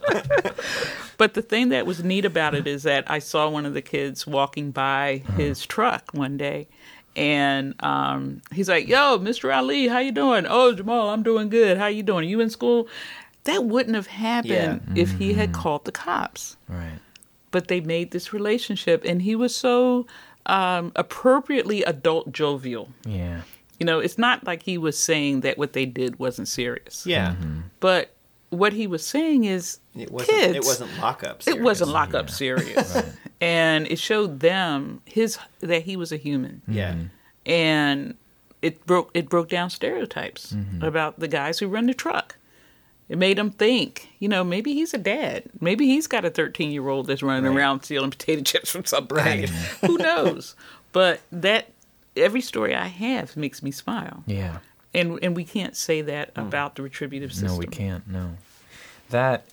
But 1.17 1.33
the 1.33 1.41
thing 1.41 1.69
that 1.69 1.85
was 1.85 2.01
neat 2.01 2.23
about 2.23 2.55
it 2.55 2.65
is 2.65 2.83
that 2.83 3.03
I 3.11 3.19
saw 3.19 3.49
one 3.49 3.65
of 3.65 3.73
the 3.73 3.81
kids 3.81 4.25
walking 4.25 4.71
by 4.71 5.23
his 5.35 5.65
truck 5.65 6.11
one 6.13 6.37
day, 6.37 6.67
and 7.15 7.75
um, 7.83 8.41
he's 8.53 8.69
like, 8.69 8.87
"Yo, 8.87 9.19
Mr. 9.19 9.53
Ali, 9.53 9.89
how 9.89 9.99
you 9.99 10.13
doing? 10.13 10.45
Oh, 10.47 10.73
Jamal, 10.73 11.09
I'm 11.09 11.23
doing 11.23 11.49
good. 11.49 11.77
How 11.77 11.87
you 11.87 12.03
doing? 12.03 12.25
Are 12.25 12.29
you 12.29 12.39
in 12.39 12.49
school?" 12.49 12.87
That 13.51 13.65
wouldn't 13.65 13.95
have 13.95 14.07
happened 14.07 14.81
if 14.95 15.11
he 15.11 15.33
had 15.33 15.53
called 15.53 15.85
the 15.85 15.91
cops. 15.91 16.57
Right. 16.67 16.99
But 17.51 17.67
they 17.67 17.81
made 17.81 18.11
this 18.11 18.31
relationship, 18.33 19.03
and 19.05 19.21
he 19.21 19.35
was 19.35 19.55
so 19.55 20.05
um, 20.45 20.91
appropriately 20.95 21.83
adult 21.83 22.31
jovial. 22.31 22.89
Yeah. 23.05 23.41
You 23.79 23.85
know, 23.85 23.99
it's 23.99 24.17
not 24.17 24.45
like 24.45 24.63
he 24.63 24.77
was 24.77 24.97
saying 24.99 25.41
that 25.41 25.57
what 25.57 25.73
they 25.73 25.85
did 25.85 26.19
wasn't 26.19 26.47
serious. 26.47 27.05
Yeah. 27.05 27.35
but 27.79 28.13
what 28.51 28.73
he 28.73 28.87
was 28.87 29.05
saying 29.05 29.43
is 29.45 29.79
It 29.95 30.11
wasn't. 30.11 30.37
kids. 30.37 30.55
It 30.55 30.63
wasn't 30.65 30.97
lockup. 30.99 31.47
It 31.47 31.61
wasn't 31.61 31.89
serious. 31.89 31.93
lock 31.93 32.13
up 32.15 32.29
serious, 32.29 33.01
and 33.39 33.85
it 33.87 33.99
showed 33.99 34.39
them 34.39 35.01
his 35.05 35.37
that 35.59 35.83
he 35.83 35.95
was 35.95 36.11
a 36.11 36.17
human, 36.17 36.61
Yeah. 36.67 36.95
and 37.45 38.15
it 38.61 38.85
broke 38.85 39.11
it 39.13 39.29
broke 39.29 39.49
down 39.49 39.69
stereotypes 39.69 40.53
Mm-hmm. 40.53 40.83
about 40.83 41.19
the 41.19 41.27
guys 41.27 41.59
who 41.59 41.67
run 41.67 41.85
the 41.85 41.93
truck. 41.93 42.35
It 43.09 43.17
made 43.17 43.39
him 43.39 43.49
think, 43.49 44.07
you 44.19 44.29
know, 44.29 44.43
maybe 44.43 44.73
he's 44.75 44.93
a 44.93 44.97
dad. 44.99 45.43
Maybe 45.59 45.87
he's 45.87 46.05
got 46.07 46.25
a 46.25 46.29
13 46.29 46.71
year 46.71 46.87
old 46.87 47.07
that's 47.07 47.23
running 47.23 47.43
Right. 47.51 47.57
around 47.57 47.81
stealing 47.83 48.11
potato 48.11 48.41
chips 48.43 48.69
from 48.69 48.85
somebody. 48.85 49.41
Right. 49.41 49.49
Who 49.81 49.97
knows? 49.97 50.55
But 50.91 51.21
that 51.31 51.71
every 52.15 52.41
story 52.41 52.75
I 52.75 52.85
have 52.87 53.35
makes 53.35 53.63
me 53.63 53.71
smile, 53.71 54.23
Yeah. 54.27 54.59
and 54.93 55.17
and 55.23 55.35
we 55.35 55.43
can't 55.43 55.75
say 55.75 56.01
that 56.03 56.31
about 56.35 56.75
the 56.75 56.83
retributive 56.83 57.31
system. 57.33 57.49
No, 57.53 57.57
we 57.57 57.65
can't. 57.67 58.07
No. 58.07 58.37
That 59.09 59.45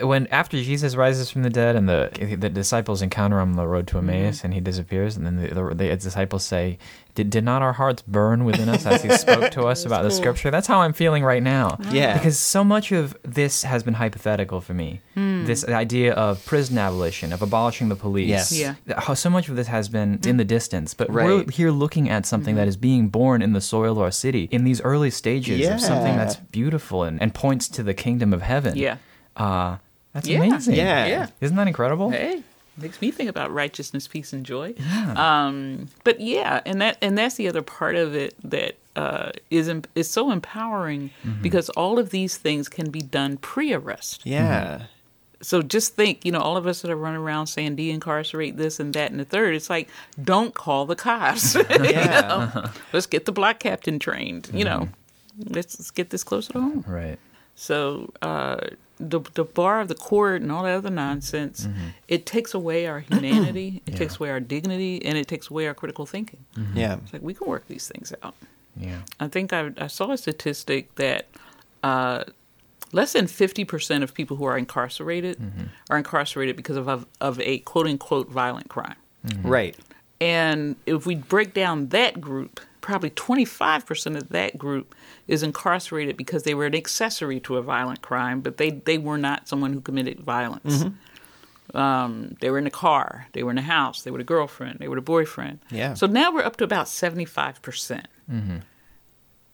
when 0.00 0.26
after 0.28 0.62
Jesus 0.62 0.96
rises 0.96 1.30
from 1.30 1.42
the 1.42 1.50
dead 1.50 1.76
and 1.76 1.88
the 1.88 2.36
the 2.38 2.48
disciples 2.48 3.02
encounter 3.02 3.40
him 3.40 3.50
on 3.50 3.56
the 3.56 3.66
road 3.66 3.86
to 3.88 3.96
mm-hmm. 3.96 4.10
Emmaus 4.10 4.44
and 4.44 4.54
he 4.54 4.60
disappears 4.60 5.16
and 5.16 5.26
then 5.26 5.36
the, 5.36 5.54
the, 5.54 5.74
the 5.74 5.96
disciples 5.96 6.44
say, 6.44 6.78
"Did 7.14 7.30
did 7.30 7.44
not 7.44 7.62
our 7.62 7.72
hearts 7.72 8.02
burn 8.02 8.44
within 8.44 8.68
us 8.68 8.86
as 8.86 9.02
he 9.02 9.10
spoke 9.16 9.50
to 9.52 9.64
us 9.64 9.84
about 9.84 10.02
the 10.02 10.10
scripture?" 10.10 10.50
That's 10.50 10.66
how 10.66 10.80
I'm 10.80 10.92
feeling 10.92 11.24
right 11.24 11.42
now. 11.42 11.78
Yeah. 11.90 12.14
Because 12.14 12.38
so 12.38 12.64
much 12.64 12.92
of 12.92 13.16
this 13.22 13.62
has 13.62 13.82
been 13.82 13.94
hypothetical 13.94 14.60
for 14.60 14.74
me. 14.74 15.00
Hmm. 15.14 15.44
This 15.44 15.64
idea 15.66 16.14
of 16.14 16.44
prison 16.46 16.78
abolition, 16.78 17.32
of 17.32 17.42
abolishing 17.42 17.88
the 17.88 17.96
police. 17.96 18.28
Yes. 18.28 18.52
Yeah. 18.52 18.74
How 18.98 19.14
so 19.14 19.30
much 19.30 19.48
of 19.48 19.56
this 19.56 19.66
has 19.68 19.88
been 19.88 20.18
hmm. 20.18 20.28
in 20.28 20.36
the 20.36 20.44
distance, 20.44 20.94
but 20.94 21.10
we're 21.10 21.38
Right. 21.38 21.50
here 21.50 21.70
looking 21.70 22.10
at 22.10 22.26
something 22.26 22.56
that 22.56 22.64
hmm. 22.64 22.68
is 22.68 22.76
being 22.76 23.08
born 23.08 23.42
in 23.42 23.52
the 23.52 23.60
soil 23.60 23.92
of 23.92 23.98
our 23.98 24.10
city 24.10 24.48
in 24.50 24.64
these 24.64 24.80
early 24.80 25.10
stages 25.10 25.66
of 25.68 25.80
something 25.80 26.16
that's 26.16 26.36
beautiful 26.36 27.04
and, 27.04 27.20
and 27.22 27.34
points 27.34 27.68
to 27.68 27.82
the 27.82 27.94
kingdom 27.94 28.32
of 28.32 28.42
heaven. 28.42 28.76
Yeah. 28.76 28.96
Uh, 29.36 29.76
that's 30.12 30.28
Yeah. 30.28 30.42
amazing. 30.42 30.74
Yeah. 30.76 31.06
Yeah. 31.06 31.26
Isn't 31.40 31.56
that 31.56 31.66
incredible? 31.68 32.10
Hey, 32.10 32.42
makes 32.76 33.00
me 33.00 33.10
think 33.10 33.30
about 33.30 33.52
righteousness, 33.52 34.08
peace, 34.08 34.32
and 34.32 34.44
joy. 34.44 34.74
Yeah. 34.76 35.14
Um, 35.46 35.88
but 36.04 36.20
yeah, 36.20 36.60
and 36.66 36.80
that 36.82 36.98
and 37.02 37.16
that's 37.16 37.36
the 37.36 37.48
other 37.48 37.62
part 37.62 37.94
of 37.96 38.14
it 38.14 38.34
that 38.44 38.76
uh, 38.96 39.30
is 39.50 39.68
em- 39.68 39.84
is 39.94 40.10
so 40.10 40.30
empowering 40.30 41.10
because 41.40 41.70
all 41.70 41.98
of 41.98 42.10
these 42.10 42.36
things 42.36 42.68
can 42.68 42.90
be 42.90 43.00
done 43.00 43.38
pre-arrest. 43.38 44.26
Yeah. 44.26 44.82
So 45.40 45.60
just 45.60 45.96
think, 45.96 46.24
you 46.24 46.30
know, 46.30 46.38
all 46.40 46.56
of 46.56 46.68
us 46.68 46.82
that 46.82 46.90
are 46.90 46.96
running 46.96 47.18
around 47.20 47.48
saying 47.48 47.74
de-incarcerate 47.74 48.56
this 48.58 48.78
and 48.78 48.94
that 48.94 49.10
and 49.10 49.18
the 49.18 49.24
third. 49.24 49.56
It's 49.56 49.68
like, 49.68 49.88
don't 50.22 50.54
call 50.54 50.86
the 50.86 50.94
cops. 50.94 51.54
You 51.56 51.64
Yeah. 51.82 52.20
know? 52.54 52.70
Let's 52.92 53.06
get 53.06 53.24
the 53.24 53.32
block 53.32 53.58
captain 53.58 53.98
trained. 53.98 54.50
You 54.52 54.64
know, 54.64 54.88
let's, 55.48 55.80
let's 55.80 55.90
get 55.90 56.10
this 56.10 56.22
closer 56.22 56.52
to 56.52 56.60
home. 56.60 56.84
Right. 56.86 57.18
So 57.56 58.12
uh, 58.22 58.58
the 59.10 59.20
the 59.34 59.44
bar 59.44 59.80
of 59.80 59.88
the 59.88 59.94
court 59.94 60.42
and 60.42 60.52
all 60.52 60.62
that 60.62 60.76
other 60.76 60.90
nonsense, 60.90 61.66
mm-hmm. 61.66 61.88
it 62.08 62.26
takes 62.26 62.54
away 62.54 62.86
our 62.86 63.00
humanity, 63.00 63.82
it 63.86 63.96
takes 63.96 64.16
away 64.16 64.30
our 64.30 64.40
dignity, 64.40 65.04
and 65.04 65.18
it 65.18 65.28
takes 65.28 65.50
away 65.50 65.66
our 65.66 65.74
critical 65.74 66.06
thinking. 66.06 66.44
Mm-hmm. 66.56 66.78
Yeah. 66.78 66.98
It's 67.02 67.12
like 67.12 67.22
we 67.22 67.34
can 67.34 67.46
work 67.46 67.66
these 67.68 67.88
things 67.88 68.12
out. 68.22 68.34
Yeah. 68.76 69.02
I 69.20 69.28
think 69.28 69.52
I, 69.52 69.70
I 69.76 69.86
saw 69.88 70.12
a 70.12 70.16
statistic 70.16 70.94
that 70.94 71.26
uh, 71.82 72.24
less 72.92 73.12
than 73.12 73.26
fifty 73.26 73.64
percent 73.64 74.04
of 74.04 74.14
people 74.14 74.36
who 74.36 74.44
are 74.44 74.56
incarcerated 74.56 75.38
mm-hmm. 75.38 75.64
are 75.90 75.98
incarcerated 75.98 76.56
because 76.56 76.76
of 76.76 76.88
of, 76.88 77.06
of 77.20 77.40
a 77.40 77.58
quote 77.60 77.86
unquote 77.86 78.28
violent 78.28 78.68
crime. 78.68 78.96
Right. 79.42 79.76
And 80.20 80.76
if 80.86 81.04
we 81.06 81.16
break 81.16 81.52
down 81.52 81.88
that 81.88 82.20
group, 82.20 82.60
probably 82.80 83.10
25% 83.10 84.16
of 84.16 84.28
that 84.28 84.58
group 84.58 84.94
is 85.28 85.42
incarcerated 85.42 86.16
because 86.16 86.42
they 86.42 86.54
were 86.54 86.66
an 86.66 86.74
accessory 86.74 87.40
to 87.40 87.56
a 87.56 87.62
violent 87.62 88.02
crime, 88.02 88.40
but 88.40 88.56
they, 88.56 88.70
they 88.70 88.98
were 88.98 89.18
not 89.18 89.48
someone 89.48 89.72
who 89.72 89.80
committed 89.80 90.20
violence. 90.20 90.82
Mm-hmm. 90.82 91.76
Um, 91.76 92.36
they 92.40 92.50
were 92.50 92.58
in 92.58 92.66
a 92.66 92.70
car, 92.70 93.28
they 93.32 93.42
were 93.42 93.50
in 93.50 93.58
a 93.58 93.62
house, 93.62 94.02
they 94.02 94.10
were 94.10 94.18
the 94.18 94.24
girlfriend, 94.24 94.78
they 94.78 94.88
were 94.88 94.96
the 94.96 95.00
boyfriend. 95.00 95.60
Yeah. 95.70 95.94
So 95.94 96.06
now 96.06 96.32
we're 96.32 96.42
up 96.42 96.56
to 96.56 96.64
about 96.64 96.86
75%. 96.86 97.62
percent 97.62 98.08
mm-hmm. 98.30 98.58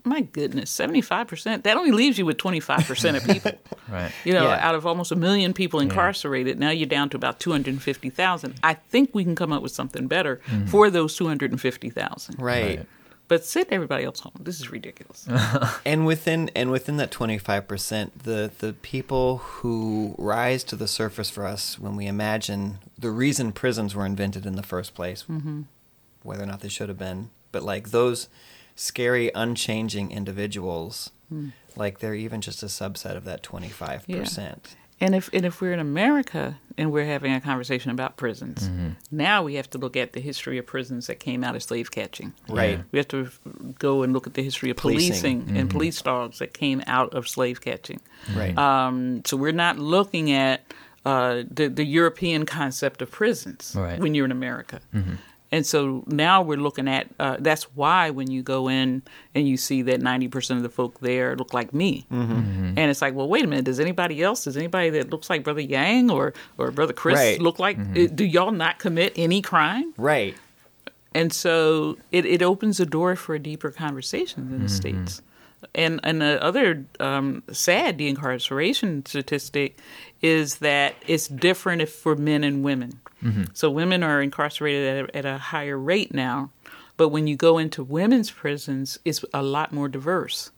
My 0.05 0.23
goodness, 0.23 0.75
75%. 0.75 1.65
That 1.65 1.77
only 1.77 1.91
leaves 1.91 2.19
you 2.19 2.25
with 2.25 2.39
25% 2.39 3.17
of 3.17 3.25
people. 3.25 3.53
Right. 3.91 4.13
You 4.23 4.35
know, 4.35 4.43
Yeah. 4.49 4.69
out 4.69 4.75
of 4.75 4.85
almost 4.85 5.13
a 5.13 5.17
million 5.17 5.55
people 5.55 5.81
incarcerated, 5.81 6.59
now 6.59 6.69
you're 6.69 6.87
down 6.87 7.09
to 7.09 7.17
about 7.17 7.41
250,000. 7.41 8.55
I 8.63 8.75
think 8.75 9.15
we 9.15 9.25
can 9.25 9.35
come 9.35 9.51
up 9.51 9.63
with 9.63 9.73
something 9.73 10.09
better 10.09 10.43
mm-hmm. 10.47 10.67
for 10.67 10.91
those 10.91 11.17
250,000. 11.17 12.35
Right. 12.39 12.79
Right. 12.79 12.87
But 13.29 13.45
send 13.45 13.67
everybody 13.71 14.05
else 14.05 14.21
home. 14.21 14.33
This 14.41 14.59
is 14.59 14.71
ridiculous. 14.71 15.29
And 15.85 16.07
within 16.07 16.51
and 16.57 16.71
within 16.71 16.97
that 16.97 17.11
twenty 17.11 17.39
five 17.39 17.69
percent, 17.69 18.25
the 18.25 18.51
the 18.59 18.73
people 18.73 19.39
who 19.39 20.15
rise 20.19 20.65
to 20.65 20.77
the 20.77 20.89
surface 20.89 21.31
for 21.31 21.47
us 21.47 21.79
when 21.79 21.95
we 21.97 22.07
imagine 22.07 22.79
the 22.99 23.11
reason 23.11 23.53
prisons 23.53 23.95
were 23.95 24.07
invented 24.07 24.47
in 24.47 24.57
the 24.57 24.63
first 24.63 24.95
place, 24.95 25.25
mm-hmm. 25.29 25.63
whether 26.23 26.43
or 26.43 26.47
not 26.47 26.61
they 26.61 26.69
should 26.69 26.89
have 26.89 26.99
been, 26.99 27.31
but 27.53 27.63
like 27.63 27.91
those 27.91 28.29
scary, 28.75 29.31
unchanging 29.35 30.11
individuals, 30.11 31.11
hmm. 31.29 31.51
like 31.77 31.99
they're 31.99 32.15
even 32.15 32.41
just 32.41 32.63
a 32.63 32.67
subset 32.67 33.17
of 33.17 33.25
that 33.25 33.43
twenty 33.43 33.69
five 33.69 34.07
percent. 34.07 34.77
And 35.01 35.15
if 35.15 35.31
and 35.33 35.45
if 35.47 35.61
we're 35.61 35.73
in 35.73 35.81
America 35.81 36.59
and 36.77 36.93
we're 36.93 37.05
having 37.07 37.33
a 37.35 37.41
conversation 37.41 37.91
about 37.91 38.17
prisons, 38.17 38.71
now 39.11 39.43
we 39.43 39.55
have 39.55 39.69
to 39.71 39.79
look 39.79 39.97
at 39.97 40.13
the 40.13 40.21
history 40.21 40.59
of 40.59 40.67
prisons 40.67 41.07
that 41.09 41.19
came 41.21 41.43
out 41.45 41.57
of 41.57 41.63
slave 41.63 41.91
catching. 41.91 42.33
Right. 42.49 42.81
We 42.93 42.99
have 42.99 43.09
to 43.09 43.29
go 43.79 44.03
and 44.03 44.13
look 44.13 44.27
at 44.27 44.35
the 44.35 44.43
history 44.43 44.71
of 44.71 44.77
Policing. 44.77 45.43
policing, 45.43 45.57
and 45.57 45.71
police 45.71 46.01
dogs 46.03 46.39
that 46.39 46.53
came 46.55 46.83
out 46.87 47.15
of 47.15 47.29
slave 47.29 47.61
catching. 47.61 48.01
Right. 48.35 48.57
Um, 48.57 49.23
so 49.25 49.37
we're 49.37 49.53
not 49.53 49.79
looking 49.79 50.31
at 50.33 50.61
uh, 51.05 51.43
the 51.51 51.69
the 51.69 51.85
European 51.85 52.45
concept 52.47 53.03
of 53.03 53.11
prisons 53.11 53.75
Right. 53.77 53.99
when 53.99 54.15
you're 54.15 54.25
in 54.27 54.33
America. 54.33 54.81
And 55.51 55.65
so 55.65 56.05
now 56.07 56.43
we're 56.43 56.59
looking 56.59 56.89
at 56.89 57.07
uh, 57.19 57.37
that's 57.41 57.65
why 57.75 58.11
when 58.11 58.31
you 58.31 58.43
go 58.43 58.69
in 58.69 59.03
and 59.35 59.49
you 59.49 59.57
see 59.57 59.81
that 59.83 60.01
90% 60.01 60.57
of 60.57 60.63
the 60.63 60.69
folk 60.69 61.01
there 61.01 61.37
look 61.37 61.55
like 61.55 61.73
me. 61.73 62.05
And 62.11 62.79
it's 62.79 63.01
like, 63.01 63.15
well, 63.15 63.29
wait 63.29 63.45
a 63.45 63.47
minute, 63.47 63.65
does 63.65 63.81
anybody 63.81 64.23
else, 64.23 64.45
does 64.45 64.57
anybody 64.59 64.91
that 64.91 65.11
looks 65.11 65.31
like 65.31 65.45
Brother 65.45 65.63
Yang 65.63 66.11
or, 66.11 66.35
or 66.59 66.71
Brother 66.71 66.93
Chris 66.93 67.17
Right. 67.17 67.41
look 67.41 67.59
like, 67.59 67.79
uh, 67.79 68.09
do 68.15 68.25
y'all 68.25 68.51
not 68.53 68.79
commit 68.79 69.13
any 69.17 69.41
crime? 69.41 69.95
Right. 69.97 70.37
and 71.15 71.33
so 71.33 71.97
it, 72.13 72.27
it 72.27 72.43
opens 72.43 72.77
the 72.77 72.87
door 72.87 73.17
for 73.17 73.35
a 73.35 73.39
deeper 73.39 73.71
conversation 73.71 74.53
in 74.53 74.63
the 74.63 74.69
states. 74.69 75.23
And 75.75 75.99
and 76.05 76.21
the 76.23 76.41
other 76.41 76.85
um, 77.01 77.43
sad 77.51 77.97
de-incarceration 77.97 79.05
statistic 79.07 79.79
is 80.21 80.59
that 80.59 80.95
it's 81.07 81.29
different 81.29 81.83
if 81.83 81.93
for 81.93 82.17
men 82.17 82.45
and 82.45 82.63
women. 82.65 83.01
Mm-hmm. 83.23 83.45
So 83.55 83.71
women 83.71 84.03
are 84.03 84.21
incarcerated 84.21 85.09
at 85.09 85.11
a, 85.11 85.17
at 85.17 85.25
a 85.25 85.39
higher 85.39 85.79
rate 85.79 86.15
now, 86.15 86.51
but 86.97 87.09
when 87.09 87.27
you 87.27 87.37
go 87.37 87.59
into 87.59 87.83
women's 87.83 88.31
prisons, 88.31 88.99
it's 89.05 89.25
a 89.33 89.43
lot 89.43 89.73
more 89.73 89.89
diverse. 89.89 90.51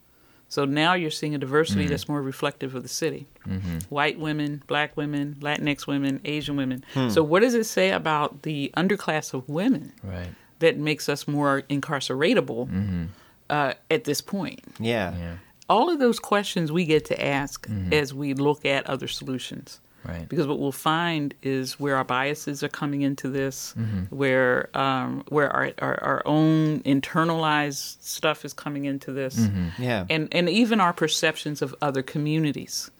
So 0.49 0.65
now 0.65 0.95
you're 0.95 1.13
seeing 1.13 1.35
a 1.35 1.39
diversity 1.39 1.87
mm. 1.87 1.89
that's 1.91 2.09
more 2.09 2.21
reflective 2.21 2.75
of 2.75 2.83
the 2.83 2.89
city. 2.89 3.29
Mm-hmm. 3.47 3.79
White 3.89 4.19
women, 4.19 4.65
black 4.67 4.97
women, 4.97 5.37
Latinx 5.41 5.87
women, 5.87 6.21
Asian 6.25 6.57
women. 6.57 6.85
Hmm. 6.93 7.09
So 7.09 7.23
what 7.23 7.43
does 7.43 7.55
it 7.55 7.65
say 7.65 7.93
about 7.93 8.43
the 8.43 8.73
underclass 8.77 9.33
of 9.33 9.49
women? 9.49 9.93
Right. 10.03 10.31
that 10.61 10.79
makes 10.79 11.09
us 11.09 11.27
more 11.27 11.63
incarceratable 11.63 12.69
mm-hmm. 12.69 13.05
uh, 13.49 13.75
at 13.91 14.05
this 14.05 14.21
point. 14.21 14.61
Yeah. 14.79 15.17
Yeah. 15.17 15.37
All 15.71 15.89
of 15.89 15.99
those 15.99 16.19
questions 16.19 16.71
we 16.71 16.85
get 16.85 17.07
to 17.07 17.25
ask 17.25 17.67
mm-hmm. 17.67 17.93
as 17.93 18.13
we 18.13 18.35
look 18.35 18.67
at 18.67 18.87
other 18.87 19.09
solutions. 19.09 19.81
Right. 20.05 20.29
Because 20.29 20.47
what 20.47 20.59
we'll 20.59 20.73
find 20.73 21.35
is 21.43 21.79
where 21.79 21.97
our 21.97 22.05
biases 22.05 22.63
are 22.63 22.69
coming 22.69 23.03
into 23.03 23.29
this, 23.29 23.75
mm-hmm. 23.79 24.05
where 24.15 24.77
um, 24.77 25.25
where 25.29 25.51
our, 25.51 25.73
our 25.79 26.03
our 26.03 26.23
own 26.25 26.81
internalized 26.81 28.03
stuff 28.03 28.45
is 28.45 28.55
coming 28.55 28.87
into 28.87 29.13
this, 29.13 29.37
mm-hmm. 29.37 29.83
Yeah. 29.83 30.07
and 30.09 30.29
and 30.33 30.49
even 30.49 30.81
our 30.81 30.95
perceptions 30.95 31.61
of 31.61 31.75
other 31.83 32.03
communities 32.03 32.91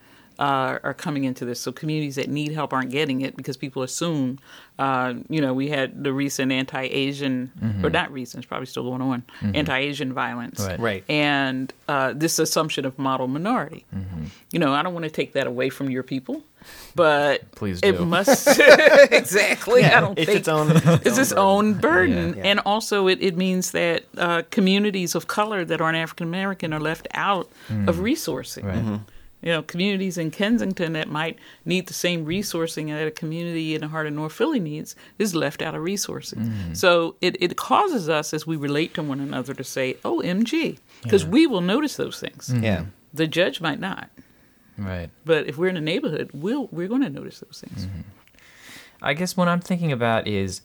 uh, 0.41 0.79
are 0.83 0.95
coming 0.95 1.25
into 1.25 1.45
this. 1.45 1.61
So 1.61 1.71
communities 1.71 2.17
that 2.17 2.29
need 2.29 2.53
help 2.53 2.73
aren't 2.73 2.91
getting 2.91 3.21
it 3.21 3.37
because 3.37 3.57
people 3.59 3.83
assume, 3.83 4.39
uh, 4.79 5.13
you 5.29 5.41
know, 5.41 5.53
we 5.53 5.69
had 5.69 6.03
the 6.03 6.13
recent 6.13 6.51
anti-Asian, 6.51 7.53
or 7.85 7.91
not 7.91 8.11
recent, 8.11 8.43
it's 8.43 8.49
probably 8.49 8.65
still 8.67 8.85
going 8.85 9.03
on, 9.03 9.23
anti-Asian 9.55 10.13
violence, 10.15 10.59
Right. 10.61 10.81
Right. 10.81 11.05
and 11.11 11.73
uh, 11.89 12.15
this 12.17 12.39
assumption 12.39 12.85
of 12.87 12.99
model 12.99 13.29
minority. 13.29 13.85
You 14.51 14.59
know, 14.59 14.73
I 14.73 14.83
don't 14.83 14.95
want 14.95 15.05
to 15.05 15.11
take 15.11 15.35
that 15.35 15.47
away 15.47 15.69
from 15.71 15.91
your 15.91 16.03
people, 16.03 16.43
but 16.95 17.51
Please 17.53 17.81
do. 17.83 17.89
it 17.89 17.99
do. 17.99 18.05
must 18.07 18.49
exactly. 19.13 19.85
I 19.85 20.01
don't 20.01 20.19
It's 20.19 20.27
think 20.27 20.39
its 20.41 20.49
own. 20.49 20.71
it's 21.05 21.19
its 21.19 21.33
own 21.33 21.75
burden. 21.75 22.35
Yeah. 22.37 22.43
And 22.45 22.61
also, 22.61 23.07
it, 23.09 23.19
it 23.23 23.37
means 23.37 23.73
that 23.73 24.05
uh, 24.17 24.43
communities 24.51 25.15
of 25.15 25.27
color 25.27 25.65
that 25.65 25.81
aren't 25.81 25.99
African 25.99 26.27
American 26.27 26.73
are 26.73 26.81
left 26.81 27.07
out 27.15 27.49
of 27.87 27.97
resourcing. 27.97 28.65
Right. 28.65 29.01
You 29.43 29.53
know, 29.53 29.63
communities 29.63 30.19
in 30.19 30.31
Kensington 30.31 30.93
that 30.93 31.09
might 31.09 31.39
need 31.65 31.87
the 31.87 31.95
same 31.95 32.27
resourcing 32.27 32.89
that 32.89 33.07
a 33.07 33.11
community 33.11 33.75
in 33.75 33.81
the 33.81 33.89
heart 33.89 34.07
of 34.07 34.13
North 34.13 34.33
Philly 34.33 34.61
needs 34.61 34.95
is 35.19 35.35
left 35.35 35.63
out 35.63 35.75
of 35.75 35.83
resourcing. 35.83 36.51
Mm. 36.51 36.77
So 36.77 37.17
it, 37.21 37.37
it 37.41 37.57
causes 37.57 38.09
us, 38.09 38.35
as 38.35 38.47
we 38.47 38.57
relate 38.57 38.93
to 38.95 39.03
one 39.03 39.19
another, 39.19 39.55
to 39.55 39.65
say, 39.65 39.97
oh, 40.05 40.21
MG, 40.23 40.79
because 41.03 41.25
we 41.25 41.47
will 41.47 41.63
notice 41.63 41.97
those 41.97 42.21
things. 42.21 42.49
Mm-hmm. 42.49 42.65
Yeah. 42.65 42.85
The 43.15 43.27
judge 43.27 43.61
might 43.61 43.81
not. 43.81 44.11
Right. 44.77 45.11
But 45.25 45.47
if 45.47 45.57
we're 45.57 45.69
in 45.69 45.77
a 45.77 45.81
neighborhood, 45.81 46.31
we'll 46.33 46.69
we're 46.71 46.89
going 46.89 47.03
to 47.03 47.11
notice 47.11 47.41
those 47.41 47.63
things. 47.65 47.87
Mm-hmm. 47.87 48.01
I 49.03 49.15
guess 49.15 49.37
what 49.37 49.49
I'm 49.49 49.61
thinking 49.61 49.93
about 49.93 50.27
is 50.27 50.61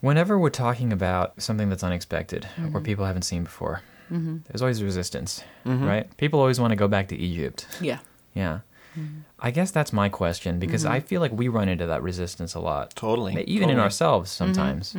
whenever 0.00 0.38
we're 0.38 0.50
talking 0.50 0.92
about 0.92 1.40
something 1.42 1.68
that's 1.68 1.82
unexpected 1.82 2.44
or 2.58 2.64
mm-hmm. 2.64 2.82
people 2.82 3.04
haven't 3.04 3.22
seen 3.22 3.44
before, 3.44 3.82
there's 4.10 4.62
always 4.62 4.82
resistance, 4.82 5.42
right? 5.64 6.16
People 6.16 6.40
always 6.40 6.58
want 6.58 6.72
to 6.72 6.76
go 6.76 6.88
back 6.88 7.08
to 7.08 7.16
Egypt. 7.16 7.66
Yeah. 7.80 7.98
Yeah. 8.34 8.60
Mm-hmm. 8.98 9.20
I 9.38 9.50
guess 9.50 9.70
that's 9.70 9.92
my 9.92 10.08
question 10.08 10.58
because 10.58 10.84
I 10.84 10.98
mm-hmm. 10.98 11.06
feel 11.06 11.20
like 11.20 11.32
we 11.32 11.48
run 11.48 11.68
into 11.68 11.86
that 11.86 12.02
resistance 12.02 12.54
a 12.54 12.60
lot. 12.60 12.94
Totally, 12.96 13.42
Even 13.44 13.70
in 13.70 13.78
ourselves 13.78 14.30
mm-hmm. 14.30 14.52
sometimes. 14.52 14.96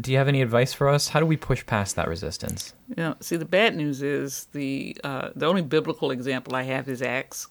Do 0.00 0.12
you 0.12 0.18
have 0.18 0.28
any 0.28 0.42
advice 0.42 0.72
for 0.72 0.88
us? 0.88 1.08
How 1.08 1.20
do 1.20 1.26
we 1.26 1.36
push 1.36 1.64
past 1.64 1.96
that 1.96 2.08
resistance? 2.08 2.74
You 2.88 2.96
know, 2.96 3.16
see, 3.20 3.36
the 3.36 3.46
bad 3.46 3.76
news 3.76 4.02
is 4.02 4.46
the 4.52 4.96
uh, 5.04 5.30
the 5.34 5.46
only 5.46 5.62
biblical 5.62 6.10
example 6.10 6.54
I 6.54 6.62
have 6.64 6.88
is 6.88 7.02
Acts, 7.02 7.48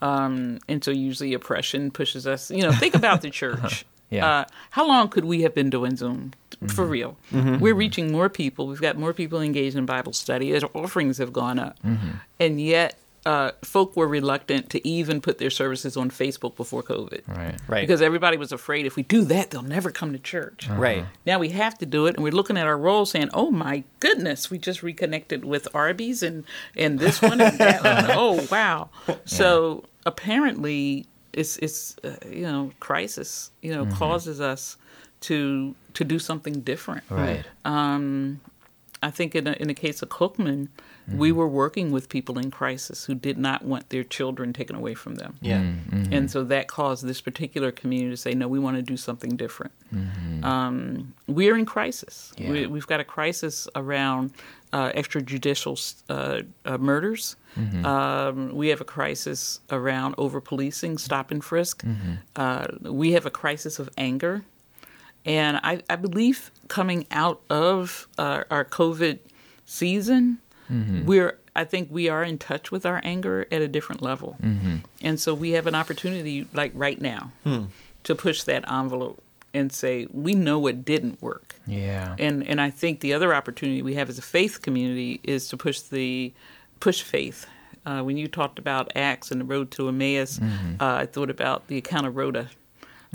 um, 0.00 0.58
and 0.68 0.82
so 0.82 0.90
usually 0.90 1.34
oppression 1.34 1.90
pushes 1.90 2.26
us. 2.26 2.50
You 2.50 2.62
know, 2.62 2.72
think 2.72 2.94
about 2.94 3.22
the 3.22 3.30
church. 3.42 3.58
Uh-huh. 3.58 3.84
Yeah. 4.10 4.26
Uh, 4.26 4.44
how 4.70 4.88
long 4.88 5.10
could 5.10 5.26
we 5.26 5.42
have 5.42 5.54
been 5.54 5.68
doing 5.68 5.96
Zoom? 5.96 6.32
For 6.68 6.84
real, 6.86 7.16
we're 7.30 7.74
reaching 7.74 8.10
more 8.10 8.28
people. 8.28 8.66
We've 8.66 8.80
got 8.80 8.96
more 8.96 9.12
people 9.12 9.40
engaged 9.40 9.76
in 9.76 9.86
Bible 9.86 10.12
study. 10.12 10.52
Our 10.54 10.68
offerings 10.74 11.18
have 11.18 11.32
gone 11.32 11.58
up, 11.58 11.76
and 12.40 12.60
yet 12.60 12.98
uh, 13.28 13.52
folk 13.60 13.94
were 13.94 14.08
reluctant 14.08 14.70
to 14.70 14.88
even 14.88 15.20
put 15.20 15.36
their 15.36 15.50
services 15.50 15.98
on 15.98 16.10
Facebook 16.10 16.56
before 16.56 16.82
COVID. 16.82 17.28
Right. 17.28 17.54
Right. 17.68 17.82
Because 17.82 18.00
everybody 18.00 18.38
was 18.38 18.52
afraid 18.52 18.86
if 18.86 18.96
we 18.96 19.02
do 19.02 19.22
that, 19.26 19.50
they'll 19.50 19.60
never 19.60 19.90
come 19.90 20.14
to 20.14 20.18
church. 20.18 20.66
Right. 20.66 21.04
Now 21.26 21.38
we 21.38 21.50
have 21.50 21.76
to 21.78 21.86
do 21.86 22.06
it, 22.06 22.14
and 22.14 22.24
we're 22.24 22.32
looking 22.32 22.56
at 22.56 22.66
our 22.66 22.78
role 22.78 23.04
saying, 23.04 23.28
"Oh 23.34 23.50
my 23.50 23.84
goodness, 24.00 24.50
we 24.50 24.56
just 24.56 24.82
reconnected 24.82 25.44
with 25.44 25.68
Arby's 25.74 26.22
and 26.22 26.44
and 26.74 26.98
this 26.98 27.20
one 27.20 27.38
and 27.42 27.58
that 27.58 27.84
one. 27.84 27.98
Oh 28.18 28.46
wow!" 28.50 28.88
So 29.26 29.84
apparently, 30.06 31.04
it's 31.34 31.58
it's 31.58 31.98
uh, 32.02 32.16
you 32.30 32.46
know 32.46 32.72
crisis 32.80 33.50
you 33.60 33.74
know 33.74 33.84
causes 33.94 34.40
us 34.40 34.78
to 35.20 35.74
to 35.92 36.02
do 36.02 36.18
something 36.18 36.62
different. 36.62 37.04
Right. 37.10 37.44
Um, 37.66 38.40
I 39.02 39.10
think 39.10 39.34
in 39.34 39.46
a, 39.46 39.52
in 39.52 39.68
the 39.68 39.74
case 39.74 40.00
of 40.00 40.08
Cookman, 40.08 40.68
we 41.16 41.32
were 41.32 41.48
working 41.48 41.90
with 41.90 42.08
people 42.08 42.38
in 42.38 42.50
crisis 42.50 43.04
who 43.04 43.14
did 43.14 43.38
not 43.38 43.64
want 43.64 43.88
their 43.88 44.04
children 44.04 44.52
taken 44.52 44.76
away 44.76 44.94
from 44.94 45.14
them. 45.14 45.36
Yeah. 45.40 45.62
And 46.10 46.30
so 46.30 46.44
that 46.44 46.68
caused 46.68 47.06
this 47.06 47.20
particular 47.20 47.70
community 47.72 48.10
to 48.10 48.16
say, 48.16 48.34
no, 48.34 48.48
we 48.48 48.58
want 48.58 48.76
to 48.76 48.82
do 48.82 48.96
something 48.96 49.36
different. 49.36 49.72
Um, 50.42 51.14
we're 51.26 51.56
in 51.56 51.66
crisis. 51.66 52.32
Yeah. 52.36 52.50
We, 52.50 52.66
we've 52.66 52.86
got 52.86 53.00
a 53.00 53.04
crisis 53.04 53.68
around 53.74 54.32
uh, 54.72 54.92
extrajudicial 54.92 55.76
uh, 56.08 56.42
uh, 56.64 56.78
murders. 56.78 57.36
Um, 57.84 58.54
we 58.54 58.68
have 58.68 58.80
a 58.80 58.84
crisis 58.84 59.60
around 59.70 60.14
over 60.18 60.40
policing, 60.40 60.98
stop 60.98 61.30
and 61.30 61.42
frisk. 61.42 61.84
Uh, 62.36 62.66
we 62.82 63.12
have 63.12 63.26
a 63.26 63.30
crisis 63.30 63.78
of 63.78 63.88
anger. 63.96 64.44
And 65.24 65.58
I, 65.62 65.82
I 65.90 65.96
believe 65.96 66.50
coming 66.68 67.06
out 67.10 67.40
of 67.50 68.08
uh, 68.16 68.44
our 68.50 68.64
COVID 68.64 69.18
season, 69.66 70.38
we're 71.06 71.38
I 71.56 71.64
think 71.64 71.88
we 71.90 72.08
are 72.08 72.22
in 72.22 72.38
touch 72.38 72.70
with 72.70 72.86
our 72.86 73.00
anger 73.02 73.46
at 73.50 73.60
a 73.62 73.68
different 73.68 74.02
level, 74.02 74.36
and 75.02 75.18
so 75.18 75.34
we 75.34 75.50
have 75.52 75.66
an 75.66 75.74
opportunity, 75.74 76.46
like 76.54 76.72
right 76.74 77.00
now, 77.00 77.32
to 78.04 78.14
push 78.14 78.42
that 78.44 78.70
envelope 78.70 79.22
and 79.54 79.72
say 79.72 80.06
we 80.12 80.34
know 80.34 80.58
what 80.58 80.84
didn't 80.84 81.20
work. 81.22 81.56
Yeah. 81.66 82.14
And 82.18 82.46
and 82.46 82.60
I 82.60 82.70
think 82.70 83.00
the 83.00 83.14
other 83.14 83.34
opportunity 83.34 83.82
we 83.82 83.94
have 83.94 84.08
as 84.08 84.18
a 84.18 84.22
faith 84.22 84.62
community 84.62 85.20
is 85.22 85.48
to 85.48 85.56
push 85.56 85.80
the 85.80 86.32
push 86.80 87.02
faith. 87.02 87.46
Uh, 87.86 88.02
when 88.02 88.18
you 88.18 88.28
talked 88.28 88.58
about 88.58 88.92
Acts 88.94 89.30
and 89.30 89.40
the 89.40 89.44
road 89.46 89.70
to 89.72 89.88
Emmaus, 89.88 90.38
uh, 90.42 90.44
I 90.80 91.06
thought 91.06 91.30
about 91.30 91.68
the 91.68 91.78
account 91.78 92.06
of 92.06 92.16
Rhoda. 92.16 92.50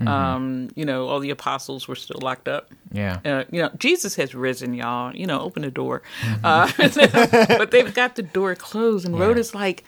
Um, 0.08 0.70
you 0.76 0.86
know, 0.86 1.08
all 1.08 1.20
the 1.20 1.30
apostles 1.30 1.88
were 1.88 1.96
still 1.96 2.20
locked 2.22 2.48
up. 2.48 2.72
Yeah. 2.91 3.20
Uh, 3.24 3.44
you 3.52 3.62
know, 3.62 3.70
Jesus 3.78 4.16
has 4.16 4.34
risen, 4.34 4.74
y'all. 4.74 5.16
You 5.16 5.28
know, 5.28 5.39
open 5.41 5.62
the 5.62 5.72
door. 5.72 6.02
Uh, 6.44 6.70
but 6.78 7.70
they've 7.72 7.94
got 7.94 8.16
the 8.16 8.24
door 8.24 8.56
closed, 8.56 9.06
and 9.06 9.18
Rhoda's 9.20 9.54
like, 9.54 9.84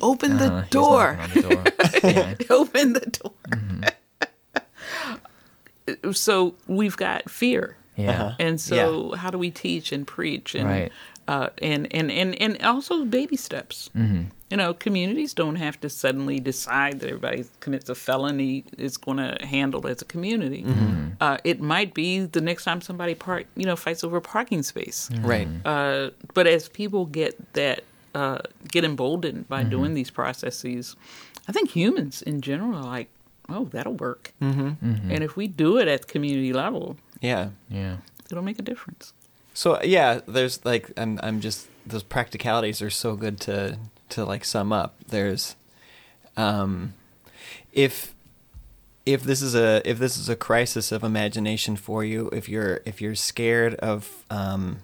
open 0.00 0.32
Uh, 0.32 0.38
the 0.38 0.60
he's 0.62 0.70
door. 0.70 1.18
the 1.34 1.42
door. 1.42 1.64
yeah. 2.12 2.34
open 2.50 2.92
the 2.92 3.00
door. 5.96 6.12
so 6.12 6.54
we've 6.66 6.96
got 6.96 7.28
fear. 7.30 7.76
Yeah. 7.96 8.34
And 8.38 8.60
so, 8.60 9.12
how 9.12 9.30
do 9.30 9.38
we 9.38 9.50
teach 9.50 9.90
and 9.90 10.06
preach 10.06 10.54
and 10.54 10.66
Right. 10.68 10.92
Uh, 11.28 11.48
and, 11.62 11.92
and 11.94 12.10
and 12.10 12.34
and 12.40 12.62
also 12.62 13.04
baby 13.04 13.36
steps? 13.36 13.90
Mm-hmm. 13.96 14.22
You 14.50 14.56
know, 14.56 14.74
communities 14.74 15.34
don't 15.34 15.56
have 15.56 15.80
to 15.80 15.88
suddenly 15.90 16.38
decide 16.38 17.00
that 17.00 17.08
everybody 17.08 17.44
commits 17.58 17.88
a 17.88 17.96
felony 17.96 18.62
is 18.78 18.96
going 18.96 19.16
to 19.18 19.36
handle 19.44 19.84
as 19.88 20.02
a 20.02 20.04
community. 20.04 20.64
Uh, 21.20 21.38
it 21.42 21.60
might 21.60 21.94
be 21.94 22.20
the 22.20 22.40
next 22.40 22.62
time 22.62 22.80
somebody 22.80 23.14
park, 23.16 23.46
you 23.56 23.64
know, 23.66 23.74
fights 23.74 24.04
over 24.04 24.18
a 24.18 24.20
parking 24.22 24.62
space. 24.62 25.10
Right. 25.20 25.48
Uh, 25.64 26.10
but 26.34 26.46
as 26.46 26.68
people 26.68 27.06
get 27.06 27.34
that 27.54 27.82
uh, 28.14 28.38
get 28.70 28.84
emboldened 28.84 29.48
by 29.48 29.64
doing 29.64 29.94
these 29.94 30.10
processes, 30.10 30.94
I 31.48 31.52
think 31.52 31.70
humans 31.70 32.22
in 32.22 32.40
general 32.40 32.76
are 32.76 32.84
like, 32.84 33.08
oh, 33.48 33.64
that'll 33.72 33.94
work. 33.94 34.32
Mm-hmm. 34.40 35.10
And 35.10 35.24
if 35.24 35.36
we 35.36 35.48
do 35.48 35.76
it 35.78 35.88
at 35.88 36.06
community 36.06 36.52
level, 36.52 36.96
Yeah. 37.20 37.48
Yeah. 37.68 37.96
it'll 38.30 38.44
make 38.44 38.58
a 38.60 38.62
difference. 38.62 39.12
So 39.56 39.82
yeah, 39.82 40.20
there's 40.28 40.62
like 40.66 40.90
I'm 40.98 41.18
I'm 41.22 41.40
just 41.40 41.66
those 41.86 42.02
practicalities 42.02 42.82
are 42.82 42.90
so 42.90 43.16
good 43.16 43.40
to 43.40 43.78
to 44.10 44.24
like 44.26 44.44
sum 44.44 44.70
up. 44.70 44.96
There's 45.08 45.56
um 46.36 46.92
if 47.72 48.14
if 49.06 49.22
this 49.22 49.40
is 49.40 49.54
a 49.54 49.80
if 49.88 49.98
this 49.98 50.18
is 50.18 50.28
a 50.28 50.36
crisis 50.36 50.92
of 50.92 51.02
imagination 51.02 51.76
for 51.76 52.04
you, 52.04 52.28
if 52.34 52.50
you're 52.50 52.80
if 52.84 53.00
you're 53.00 53.14
scared 53.14 53.74
of 53.76 54.24
um 54.28 54.80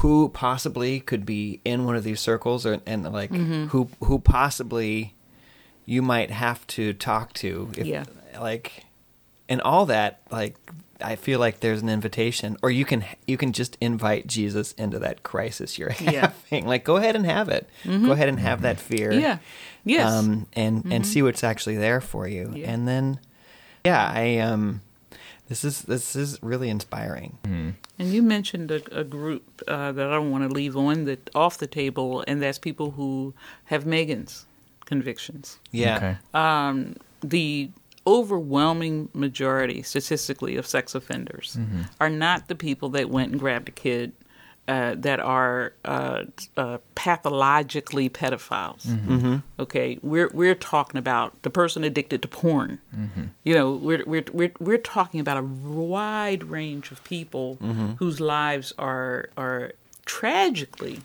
who 0.00 0.30
possibly 0.30 0.98
could 1.00 1.26
be 1.26 1.60
in 1.62 1.84
one 1.84 1.96
of 1.96 2.02
these 2.02 2.20
circles 2.20 2.64
or 2.64 2.80
and 2.86 3.12
like 3.12 3.30
who 3.34 3.90
who 4.04 4.18
possibly 4.20 5.12
you 5.84 6.00
might 6.00 6.30
have 6.30 6.66
to 6.68 6.94
talk 6.94 7.34
to 7.34 7.70
if 7.76 7.86
Yeah. 7.86 8.04
like 8.40 8.84
and 9.50 9.60
all 9.60 9.84
that 9.86 10.20
like 10.30 10.56
I 11.02 11.16
feel 11.16 11.38
like 11.40 11.60
there's 11.60 11.82
an 11.82 11.88
invitation 11.88 12.56
or 12.62 12.70
you 12.70 12.84
can 12.84 13.04
you 13.26 13.36
can 13.36 13.52
just 13.52 13.76
invite 13.80 14.26
Jesus 14.26 14.72
into 14.72 14.98
that 15.00 15.22
crisis 15.22 15.78
you're 15.78 15.94
Yeah. 16.00 16.32
having 16.50 16.66
like 16.66 16.84
go 16.84 16.96
ahead 16.96 17.16
and 17.16 17.24
have 17.26 17.48
it 17.48 17.68
go 17.84 18.12
ahead 18.12 18.28
and 18.28 18.38
have 18.40 18.62
that 18.62 18.78
fear 18.80 19.12
Yeah. 19.12 19.38
Yes. 19.84 20.10
um 20.12 20.46
and 20.54 20.84
and 20.92 21.06
see 21.06 21.22
what's 21.22 21.42
actually 21.44 21.76
there 21.76 22.00
for 22.00 22.26
you 22.28 22.52
Yeah. 22.54 22.70
and 22.72 22.86
then 22.88 23.18
yeah 23.84 24.10
I 24.14 24.38
um 24.38 24.80
this 25.48 25.64
is 25.64 25.82
this 25.82 26.14
is 26.14 26.38
really 26.42 26.68
inspiring 26.68 27.38
And 27.98 28.08
you 28.14 28.22
mentioned 28.22 28.70
a, 28.70 29.00
a 29.00 29.04
group 29.04 29.42
uh, 29.68 29.92
that 29.92 30.06
I 30.06 30.12
don't 30.14 30.30
want 30.30 30.48
to 30.48 30.54
leave 30.54 30.76
on 30.76 31.04
the 31.04 31.18
off 31.34 31.58
the 31.58 31.66
table, 31.66 32.24
and 32.26 32.40
that's 32.40 32.58
people 32.58 32.92
who 32.92 33.34
have 33.64 33.84
Megan's 33.84 34.46
convictions. 34.86 35.58
yeah 35.70 35.96
Okay. 35.96 36.16
Um, 36.32 36.96
the 37.20 37.68
overwhelming 38.06 39.08
majority, 39.14 39.82
statistically, 39.82 40.56
of 40.56 40.66
sex 40.66 40.94
offenders 40.94 41.58
are 42.00 42.10
not 42.10 42.48
the 42.48 42.54
people 42.54 42.88
that 42.90 43.10
went 43.10 43.30
and 43.32 43.40
grabbed 43.40 43.68
a 43.68 43.72
kid. 43.72 44.12
Uh, 44.68 44.94
that 44.96 45.18
are 45.18 45.72
uh, 45.84 46.22
uh, 46.56 46.78
pathologically 46.94 48.08
pedophiles. 48.08 48.86
Okay, 49.58 49.98
we're 50.00 50.30
we're 50.32 50.54
talking 50.54 50.96
about 50.96 51.42
the 51.42 51.50
person 51.50 51.82
addicted 51.82 52.22
to 52.22 52.28
porn. 52.28 52.78
You 53.42 53.54
know, 53.54 53.72
we're 53.72 54.04
we're 54.06 54.24
we're 54.32 54.52
we're 54.60 54.78
talking 54.78 55.18
about 55.18 55.38
a 55.38 55.42
wide 55.42 56.44
range 56.44 56.92
of 56.92 57.02
people 57.02 57.56
whose 57.98 58.20
lives 58.20 58.72
are 58.78 59.30
are 59.36 59.72
tragically 60.04 61.00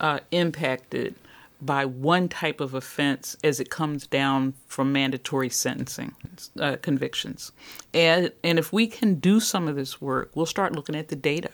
uh, 0.00 0.18
impacted 0.32 1.14
by 1.60 1.84
one 1.84 2.28
type 2.28 2.60
of 2.60 2.72
offense 2.74 3.36
as 3.42 3.58
it 3.58 3.68
comes 3.70 4.06
down 4.06 4.54
from 4.66 4.92
mandatory 4.92 5.48
sentencing 5.50 6.14
uh, 6.60 6.76
convictions. 6.82 7.50
And, 7.92 8.30
and 8.44 8.58
if 8.58 8.72
we 8.72 8.86
can 8.86 9.16
do 9.16 9.40
some 9.40 9.66
of 9.66 9.74
this 9.74 10.00
work, 10.00 10.30
we'll 10.34 10.46
start 10.46 10.72
looking 10.74 10.94
at 10.94 11.08
the 11.08 11.16
data. 11.16 11.50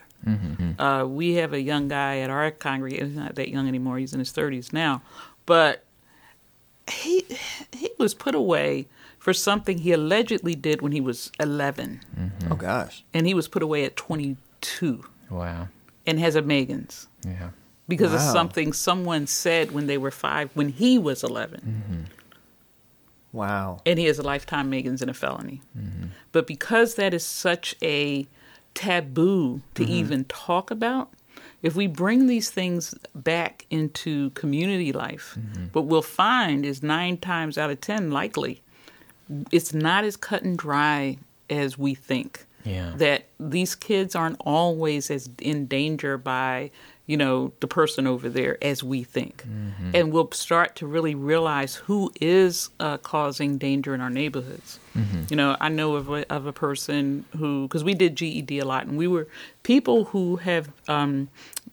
Uh, 0.79 1.05
we 1.07 1.35
have 1.35 1.53
a 1.53 1.61
young 1.61 1.87
guy 1.87 2.17
at 2.19 2.29
our 2.31 2.49
congregation, 2.51 3.07
he's 3.09 3.15
not 3.15 3.35
that 3.35 3.49
young 3.49 3.67
anymore, 3.67 3.99
he's 3.99 4.11
in 4.13 4.17
his 4.19 4.31
30s 4.33 4.73
now, 4.73 5.01
but 5.45 5.83
he, 6.89 7.25
he 7.71 7.89
was 7.99 8.13
put 8.15 8.33
away 8.35 8.87
for 9.19 9.33
something 9.33 9.79
he 9.79 9.91
allegedly 9.91 10.55
did 10.55 10.81
when 10.81 10.91
he 10.91 11.01
was 11.01 11.31
11, 11.39 12.01
oh 12.49 12.55
gosh 12.55 13.03
and 13.13 13.25
he 13.27 13.33
was 13.35 13.47
put 13.47 13.61
away 13.63 13.83
at 13.85 13.95
22 13.95 15.03
Wow. 15.29 15.67
and 16.07 16.19
has 16.19 16.35
a 16.35 16.41
Megan's 16.41 17.07
Yeah. 17.25 17.49
Because 17.87 18.13
of 18.13 18.21
something 18.21 18.73
someone 18.73 19.27
said 19.27 19.71
when 19.71 19.87
they 19.87 19.97
were 19.97 20.11
five, 20.11 20.49
when 20.53 20.69
he 20.69 20.97
was 20.97 21.23
11. 21.23 21.61
Mm-hmm. 21.61 22.01
wow 23.31 23.79
And 23.85 23.99
he 23.99 24.05
has 24.05 24.19
a 24.19 24.23
lifetime 24.23 24.69
Megan's 24.69 25.01
and 25.01 25.11
a 25.11 25.13
felony. 25.13 25.61
Mm-hmm. 25.77 26.07
But 26.31 26.47
because 26.47 26.95
that 26.95 27.13
is 27.13 27.25
such 27.25 27.75
a 27.81 28.27
taboo 28.73 29.61
to 29.75 29.83
mm-hmm. 29.83 29.91
even 29.91 30.25
talk 30.25 30.71
about, 30.71 31.11
if 31.61 31.75
we 31.75 31.87
bring 31.87 32.27
these 32.27 32.51
things 32.51 32.95
back 33.13 33.65
into 33.69 34.29
community 34.31 34.91
life, 34.91 35.37
what 35.73 35.85
we'll 35.85 36.01
find 36.01 36.65
is 36.65 36.83
nine 36.83 37.17
times 37.17 37.57
out 37.57 37.69
of 37.69 37.81
ten 37.81 38.11
likely 38.11 38.61
it's 39.51 39.73
not 39.73 40.03
as 40.03 40.15
cut 40.15 40.43
and 40.43 40.57
dry 40.57 41.17
as 41.49 41.77
we 41.77 41.95
think. 41.95 42.45
Yeah. 42.63 42.93
That 42.97 43.27
these 43.39 43.75
kids 43.75 44.15
aren't 44.15 44.37
always 44.39 45.11
as 45.11 45.29
in 45.39 45.67
danger 45.67 46.17
by, 46.17 46.71
you 47.07 47.17
know, 47.17 47.51
the 47.59 47.67
person 47.67 48.07
over 48.07 48.29
there 48.29 48.57
as 48.63 48.83
we 48.83 49.03
think. 49.03 49.43
And 49.93 50.11
we'll 50.11 50.31
start 50.31 50.75
to 50.77 50.87
really 50.87 51.13
realize 51.15 51.75
who 51.75 52.11
is 52.19 52.69
uh, 52.79 52.97
causing 52.97 53.57
danger 53.59 53.93
in 53.93 54.01
our 54.01 54.09
neighborhoods. 54.09 54.79
You 55.29 55.35
know, 55.35 55.55
I 55.59 55.69
know 55.69 55.95
of 55.95 56.09
a, 56.09 56.25
of 56.33 56.45
a 56.45 56.53
person 56.53 57.25
who, 57.37 57.67
because 57.67 57.83
we 57.83 57.93
did 57.93 58.15
GED 58.15 58.57
a 58.59 58.65
lot, 58.65 58.87
and 58.87 58.97
we 58.97 59.07
were 59.07 59.27
people 59.63 60.05
who 60.05 60.37
have 60.37 60.69
um, 60.87 61.29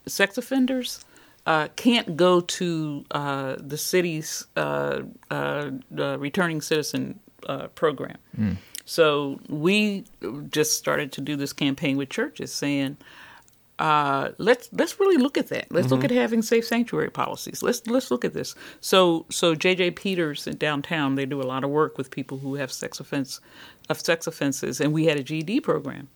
sex 0.07 0.37
offenders 0.37 1.05
uh, 1.47 1.68
can't 1.76 2.16
go 2.16 2.41
to 2.41 3.05
uh, 3.12 3.57
the 3.59 3.78
city's 3.78 4.47
uh, 4.57 5.03
uh, 5.30 5.70
returning 6.18 6.61
citizen 6.61 7.18
uh, 7.49 7.68
program. 7.68 8.18
So 8.85 9.39
we 9.49 10.05
just 10.51 10.76
started 10.76 11.12
to 11.12 11.20
do 11.20 11.37
this 11.37 11.53
campaign 11.53 11.97
with 11.97 12.11
churches, 12.11 12.53
saying, 12.53 12.97
uh, 13.83 14.30
"Let's 14.39 14.68
let's 14.72 14.99
really 15.01 15.16
look 15.16 15.37
at 15.37 15.49
that. 15.49 15.66
Let's 15.70 15.91
look 15.91 16.05
at 16.05 16.11
having 16.11 16.43
safe 16.43 16.64
sanctuary 16.64 17.11
policies. 17.11 17.62
Let's 17.62 17.85
let's 17.87 18.11
look 18.12 18.24
at 18.24 18.33
this." 18.33 18.55
So 18.80 19.26
so 19.30 19.55
JJ 19.55 19.97
Peters 19.97 20.47
in 20.47 20.57
downtown, 20.57 21.16
they 21.16 21.26
do 21.26 21.41
a 21.41 21.49
lot 21.55 21.64
of 21.64 21.70
work 21.70 21.99
with 21.99 22.11
people 22.11 22.39
who 22.39 22.55
have 22.55 22.70
sex 22.70 23.01
offense 23.01 23.41
of 23.91 23.99
sex 24.01 24.26
offenses, 24.26 24.80
and 24.80 24.93
we 24.93 25.07
had 25.07 25.16
a 25.18 25.22
GED 25.22 25.61
program, 25.61 26.09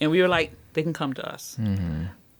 and 0.00 0.10
we 0.10 0.22
were 0.22 0.28
like, 0.28 0.52
they 0.72 0.82
can 0.82 0.92
come 0.94 1.12
to 1.14 1.24
us. 1.34 1.56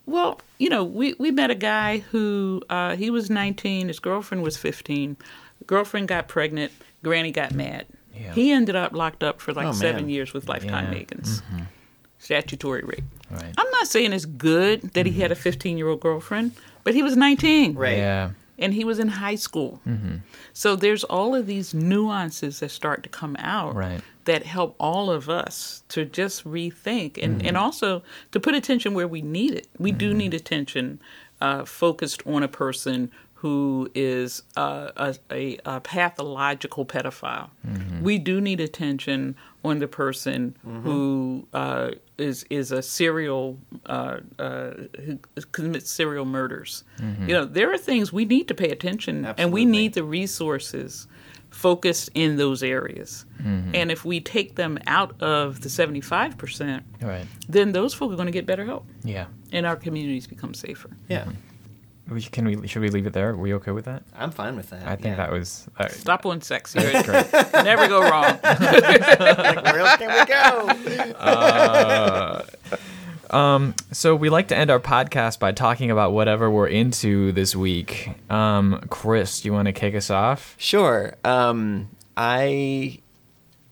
Well, 0.07 0.41
you 0.59 0.69
know, 0.71 0.83
we, 0.83 1.15
we 1.21 1.31
met 1.31 1.51
a 1.51 1.55
guy 1.55 1.99
who 1.99 2.63
uh, 2.71 2.97
he 2.97 3.11
was 3.11 3.31
19, 3.31 3.89
his 3.89 4.01
girlfriend 4.01 4.43
was 4.43 4.57
15. 4.57 5.17
Girlfriend 5.67 6.09
got 6.09 6.27
pregnant, 6.27 6.73
Granny 7.05 7.31
got 7.31 7.53
mad. 7.55 7.87
Yeah. 8.13 8.33
He 8.33 8.51
ended 8.51 8.75
up 8.75 8.93
locked 8.93 9.23
up 9.23 9.41
for 9.41 9.53
like 9.53 9.67
Oh, 9.69 9.73
seven 9.73 10.03
man. 10.07 10.11
years 10.11 10.33
with 10.33 10.49
lifetime 10.49 10.87
Yeah. 10.87 10.91
maintenance, 10.91 11.43
statutory 12.19 12.83
rape. 12.83 13.05
Right. 13.31 13.55
I'm 13.57 13.71
not 13.71 13.87
saying 13.87 14.13
it's 14.13 14.25
good 14.25 14.83
that 14.95 15.07
he 15.07 15.21
had 15.21 15.33
a 15.33 15.35
15 15.37 15.79
year 15.79 15.89
old 15.89 16.01
girlfriend, 16.01 16.53
but 16.85 16.95
he 16.95 17.03
was 17.03 17.17
19 17.17 17.75
Right. 17.75 17.99
Yeah. 17.99 18.31
and 18.59 18.75
he 18.75 18.85
was 18.85 18.99
in 18.99 19.09
high 19.09 19.37
school. 19.37 19.81
Mm-hmm. 19.87 20.17
So 20.53 20.77
there's 20.77 21.05
all 21.05 21.35
of 21.35 21.47
these 21.47 21.73
nuances 21.73 22.61
that 22.61 22.71
start 22.71 23.03
to 23.05 23.09
come 23.09 23.37
out 23.39 23.75
Right. 23.75 24.01
that 24.25 24.45
help 24.45 24.75
all 24.79 25.11
of 25.11 25.29
us 25.29 25.83
to 25.91 26.05
just 26.05 26.45
rethink 26.45 27.17
and, 27.23 27.41
and 27.43 27.43
mm-hmm. 27.43 27.57
also 27.57 28.03
to 28.33 28.41
put 28.41 28.55
attention 28.55 28.95
where 28.95 29.09
we 29.09 29.23
need 29.23 29.53
it. 29.53 29.69
We 29.79 29.93
do 29.93 30.11
mm-hmm. 30.11 30.19
need 30.19 30.35
attention 30.35 31.01
uh, 31.41 31.65
focused 31.65 32.23
on 32.27 32.43
a 32.43 32.49
person 32.49 33.11
who 33.41 33.91
is 33.95 34.43
uh, 34.57 34.91
a, 34.97 35.15
a, 35.31 35.59
a 35.65 35.81
pathological 35.81 36.85
pedophile. 36.85 37.49
We 38.03 38.19
do 38.19 38.39
need 38.41 38.61
attention 38.61 39.35
on 39.65 39.79
the 39.79 39.89
person 39.89 40.57
who 40.85 41.47
uh, 41.55 41.93
is 42.19 42.45
is 42.51 42.71
a 42.73 42.83
serial 42.83 43.57
uh, 43.87 44.19
uh, 44.39 44.71
who 45.05 45.19
commits 45.53 45.91
serial 45.91 46.27
murders. 46.27 46.85
You 47.27 47.33
know, 47.37 47.45
there 47.47 47.73
are 47.73 47.79
things 47.79 48.13
we 48.13 48.25
need 48.27 48.47
to 48.49 48.55
pay 48.55 48.71
attention, 48.71 49.25
and 49.39 49.53
we 49.53 49.65
need 49.65 49.95
the 49.95 50.05
resources 50.05 51.07
focused 51.51 52.11
in 52.15 52.37
those 52.37 52.63
areas. 52.63 53.25
And 53.75 53.91
if 53.91 54.05
we 54.05 54.21
take 54.21 54.57
them 54.57 54.79
out 54.87 55.21
of 55.23 55.63
the 55.63 55.71
seventy 55.71 56.03
five 56.03 56.37
percent, 56.37 56.83
then 57.49 57.73
those 57.73 57.95
folks 57.95 58.13
are 58.13 58.17
going 58.17 58.27
to 58.35 58.39
get 58.41 58.45
better 58.47 58.67
help, 58.67 58.85
Yeah. 59.03 59.27
and 59.53 59.65
our 59.67 59.77
communities 59.77 60.27
become 60.27 60.53
safer. 60.55 60.91
Yeah. 61.09 61.25
We- 62.11 62.21
Can 62.23 62.45
we? 62.45 62.67
Should 62.67 62.83
we 62.83 62.91
leave 62.91 63.07
it 63.07 63.13
there? 63.13 63.31
Are 63.31 63.37
we 63.37 63.55
okay 63.55 63.71
with 63.71 63.85
that? 63.87 64.03
I'm 64.17 64.31
fine 64.33 64.57
with 64.57 64.71
that. 64.71 64.85
I 64.87 64.97
think 64.97 65.17
that 65.17 65.31
was. 65.31 65.67
Uh, 65.79 65.87
Stop 65.89 66.27
on 66.27 66.41
sex. 66.43 66.75
You're 66.75 66.93
Never 66.93 67.87
go 67.89 68.03
wrong. 68.03 68.37
Where 68.43 69.79
else 69.79 69.97
can 69.97 70.11
we 70.11 70.25
go? 70.27 70.73
So 73.93 74.15
we 74.17 74.31
like 74.31 74.49
to 74.49 74.57
end 74.57 74.71
our 74.71 74.81
podcast 74.81 75.39
by 75.39 75.53
talking 75.53 75.91
about 75.91 76.13
whatever 76.13 76.51
we're 76.51 76.67
into 76.69 77.33
this 77.33 77.55
week. 77.55 78.11
Um, 78.31 78.81
Chris, 78.91 79.41
do 79.41 79.49
you 79.49 79.53
want 79.53 79.67
to 79.67 79.73
kick 79.73 79.95
us 79.95 80.11
off? 80.11 80.55
Sure. 80.59 81.15
Um, 81.25 81.91
I 82.17 83.01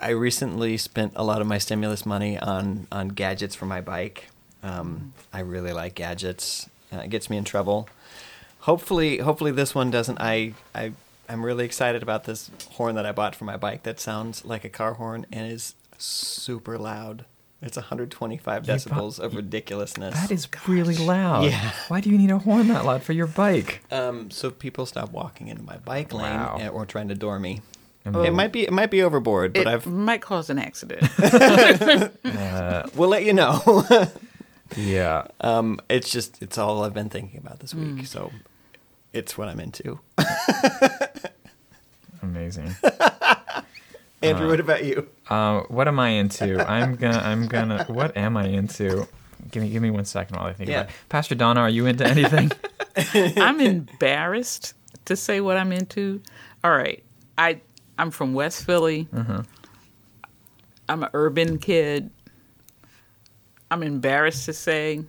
I 0.00 0.10
recently 0.10 0.76
spent 0.76 1.12
a 1.16 1.24
lot 1.24 1.40
of 1.40 1.46
my 1.46 1.58
stimulus 1.58 2.06
money 2.06 2.38
on 2.38 2.86
on 2.92 3.08
gadgets 3.08 3.54
for 3.54 3.66
my 3.66 3.80
bike. 3.80 4.28
Um, 4.62 5.12
I 5.32 5.40
really 5.40 5.72
like 5.72 5.94
gadgets. 5.94 6.68
Uh, 6.92 6.98
it 6.98 7.10
gets 7.10 7.30
me 7.30 7.36
in 7.36 7.44
trouble. 7.44 7.88
Hopefully, 8.60 9.18
hopefully 9.18 9.50
this 9.52 9.74
one 9.74 9.90
doesn't. 9.90 10.18
I 10.20 10.54
I 10.74 10.92
I'm 11.28 11.44
really 11.44 11.64
excited 11.64 12.02
about 12.02 12.24
this 12.24 12.50
horn 12.72 12.94
that 12.96 13.06
I 13.06 13.12
bought 13.12 13.34
for 13.34 13.44
my 13.44 13.56
bike. 13.56 13.82
That 13.84 14.00
sounds 14.00 14.44
like 14.44 14.64
a 14.64 14.68
car 14.68 14.94
horn 14.94 15.26
and 15.32 15.50
is 15.50 15.74
super 15.98 16.78
loud. 16.78 17.24
It's 17.60 17.76
125 17.76 18.62
You 18.68 18.72
bu- 18.72 18.78
decibels 18.78 19.18
of 19.18 19.34
ridiculousness. 19.34 20.14
That 20.14 20.30
is 20.30 20.46
really 20.68 20.96
loud. 20.96 21.44
Yeah. 21.46 21.72
Why 21.88 22.00
do 22.00 22.08
you 22.08 22.16
need 22.16 22.30
a 22.30 22.38
horn 22.38 22.68
that 22.68 22.84
loud 22.84 23.02
for 23.02 23.12
your 23.12 23.26
bike? 23.26 23.82
Um, 23.90 24.30
so 24.30 24.50
people 24.52 24.86
stop 24.86 25.10
walking 25.10 25.48
into 25.48 25.62
my 25.64 25.76
bike 25.78 26.12
lane 26.12 26.34
Wow. 26.38 26.58
and- 26.60 26.70
or 26.70 26.86
trying 26.86 27.08
to 27.08 27.16
door 27.16 27.38
me. 27.40 27.60
Oh. 28.06 28.22
It 28.22 28.32
might 28.32 28.52
be 28.52 28.62
it 28.62 28.72
might 28.72 28.90
be 28.90 29.02
overboard, 29.02 29.52
but 29.54 29.62
it 29.62 29.66
I've 29.66 29.86
might 29.86 30.22
cause 30.22 30.48
an 30.50 30.58
accident. 30.58 31.02
we'll 32.96 33.08
let 33.08 33.24
you 33.24 33.32
know. 33.34 33.60
Yeah. 34.76 35.26
um, 35.40 35.80
it's 35.88 36.10
just 36.10 36.42
it's 36.42 36.58
all 36.58 36.84
I've 36.84 36.94
been 36.94 37.08
thinking 37.08 37.38
about 37.40 37.60
this 37.60 37.74
week, 37.74 38.06
so 38.06 38.30
it's 39.12 39.38
what 39.38 39.48
I'm 39.48 39.60
into. 39.60 39.98
Amazing. 42.22 42.74
Andrew, 44.22 44.48
what 44.48 44.60
about 44.60 44.84
you? 44.84 45.08
Uh, 45.30 45.60
what 45.68 45.86
am 45.86 46.00
I 46.00 46.10
into? 46.10 46.60
I'm 46.68 46.96
gonna. 46.96 47.18
I'm 47.18 47.46
gonna. 47.46 47.84
What 47.84 48.16
am 48.16 48.36
I 48.36 48.46
into? 48.48 49.06
Give 49.50 49.62
me. 49.62 49.70
Give 49.70 49.82
me 49.82 49.90
one 49.90 50.04
second 50.04 50.36
while 50.36 50.46
I 50.46 50.52
think 50.52 50.68
Yeah. 50.68 50.80
about 50.80 50.90
it. 50.90 50.96
Pastor 51.08 51.34
Donna, 51.36 51.60
are 51.60 51.70
you 51.70 51.86
into 51.86 52.04
anything? 52.06 52.50
I'm 53.42 53.60
embarrassed 53.60 54.74
to 55.04 55.14
say 55.16 55.40
what 55.40 55.56
I'm 55.56 55.72
into. 55.72 56.20
All 56.64 56.72
right, 56.72 57.02
I 57.38 57.60
I'm 57.96 58.10
from 58.10 58.34
West 58.34 58.64
Philly. 58.64 59.08
I'm 60.90 61.02
an 61.02 61.10
urban 61.12 61.58
kid. 61.58 62.10
I'm 63.70 63.82
embarrassed 63.82 64.46
to 64.46 64.52
say 64.52 65.02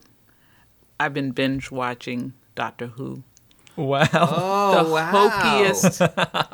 I've 0.99 1.13
been 1.13 1.31
binge 1.31 1.71
watching 1.71 2.33
Doctor 2.55 2.87
Who. 2.87 3.23
wow. 3.77 4.05
Oh 4.11 4.93
the 4.93 4.99
hokiest, 4.99 6.01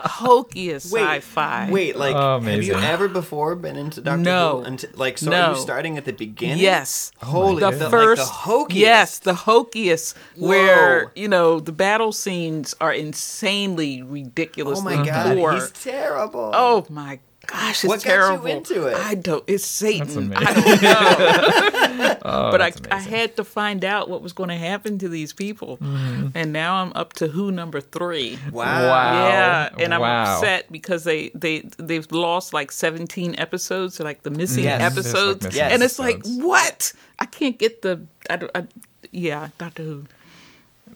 hokiest 0.04 0.92
Wait, 0.92 1.02
sci-fi. 1.02 1.70
Wait, 1.72 1.96
like 1.96 2.16
Oh, 2.16 2.40
have 2.40 2.64
you 2.64 2.76
ever 2.76 3.08
before 3.08 3.56
been 3.56 3.76
into 3.76 4.02
Doctor 4.02 4.22
No. 4.22 4.60
Who? 4.60 4.66
Until, 4.66 4.90
like, 4.94 5.18
so 5.18 5.32
are 5.34 5.54
you 5.56 5.60
starting 5.60 5.98
at 5.98 6.06
the 6.06 6.14
beginning? 6.14 6.60
Yes. 6.60 7.12
Holy, 7.24 7.60
the 7.60 7.72
the, 7.72 7.90
first, 7.90 8.20
like 8.22 8.28
the 8.28 8.34
hokiest. 8.34 8.76
yes, 8.76 9.20
the 9.20 9.34
hokiest, 9.34 10.16
Whoa. 10.36 10.48
where 10.50 11.12
you 11.16 11.28
know 11.28 11.60
the 11.60 11.72
battle 11.72 12.12
scenes 12.12 12.76
are 12.80 12.94
insanely 12.94 14.04
ridiculous. 14.04 14.80
Oh 14.80 14.84
my 14.84 15.04
god, 15.04 15.36
poor. 15.38 15.54
he's 15.54 15.72
terrible. 15.72 16.52
Oh 16.54 16.86
my 16.90 17.20
gosh, 17.48 17.84
it's 17.84 17.86
What 17.86 18.04
got 18.04 18.06
you 18.06 18.12
terrible. 18.12 18.46
into 18.48 18.88
it? 18.88 18.96
I 18.98 19.16
don't. 19.16 19.44
It's 19.48 19.66
Satan. 19.66 20.30
That's 20.30 20.46
I 20.46 20.54
don't 20.54 20.82
know. 20.82 22.16
Oh, 22.28 22.52
but 22.52 22.62
I, 22.62 22.72
that's 22.72 22.82
I 22.92 22.96
amazing. 22.98 23.12
had 23.12 23.36
to 23.38 23.44
find 23.44 23.86
out 23.86 24.10
what 24.10 24.22
was 24.22 24.34
going 24.34 24.50
to 24.50 24.58
happen 24.58 24.98
to 25.00 25.08
these 25.10 25.32
people, 25.34 25.78
Mm-hmm. 25.78 26.28
and 26.36 26.52
now 26.52 26.76
I'm 26.84 26.92
up 26.96 27.14
to 27.14 27.28
Who 27.28 27.52
number 27.52 27.80
three. 27.82 28.38
wow. 28.52 28.66
Wow. 28.90 29.28
Yeah, 29.30 29.70
and 29.80 29.94
I'm 29.94 30.02
Wow. 30.02 30.36
upset 30.36 30.72
because 30.72 31.04
they 31.04 31.30
they 31.36 31.60
they've 31.78 32.10
lost 32.12 32.54
like 32.54 32.72
17 32.72 33.36
episodes, 33.38 34.00
like 34.00 34.24
the 34.24 34.30
missing 34.32 34.64
Yes. 34.66 34.80
There's, 34.82 35.06
like, 35.06 35.06
episodes, 35.16 35.46
missing 35.46 35.62
and 35.62 35.84
it's 35.84 36.00
like 36.00 36.16
episodes. 36.18 36.44
what? 36.44 36.94
I 37.20 37.26
can't 37.26 37.58
get 37.58 37.82
the. 37.82 38.02
I, 38.30 38.36
don't- 38.38 38.52
I, 38.56 38.64
yeah, 39.12 39.50
Doctor 39.58 39.84
Who. 39.84 40.04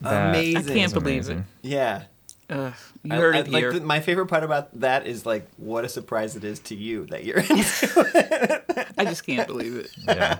That 0.01 0.29
Amazing. 0.29 0.57
I 0.57 0.61
can't 0.75 0.77
is 0.87 0.93
believe 0.93 1.07
amazing. 1.25 1.45
Yeah. 1.61 2.03
Ugh, 2.49 2.73
you 3.03 3.13
I- 3.13 3.17
heard 3.17 3.35
I- 3.35 3.39
it 3.39 3.47
like 3.49 3.61
here. 3.61 3.73
the- 3.73 3.81
my 3.81 3.99
favorite 3.99 4.27
part 4.27 4.43
about 4.43 4.79
that 4.79 5.05
is 5.07 5.25
like 5.25 5.47
what 5.57 5.85
a 5.85 5.89
surprise 5.89 6.35
it 6.35 6.43
is 6.43 6.59
to 6.61 6.75
you 6.75 7.05
that 7.07 7.23
you're 7.23 7.37
into 7.49 8.63
I 8.97 9.05
just 9.05 9.25
can't 9.25 9.47
believe 9.47 9.75
it. 9.77 9.91
Yeah. 10.07 10.39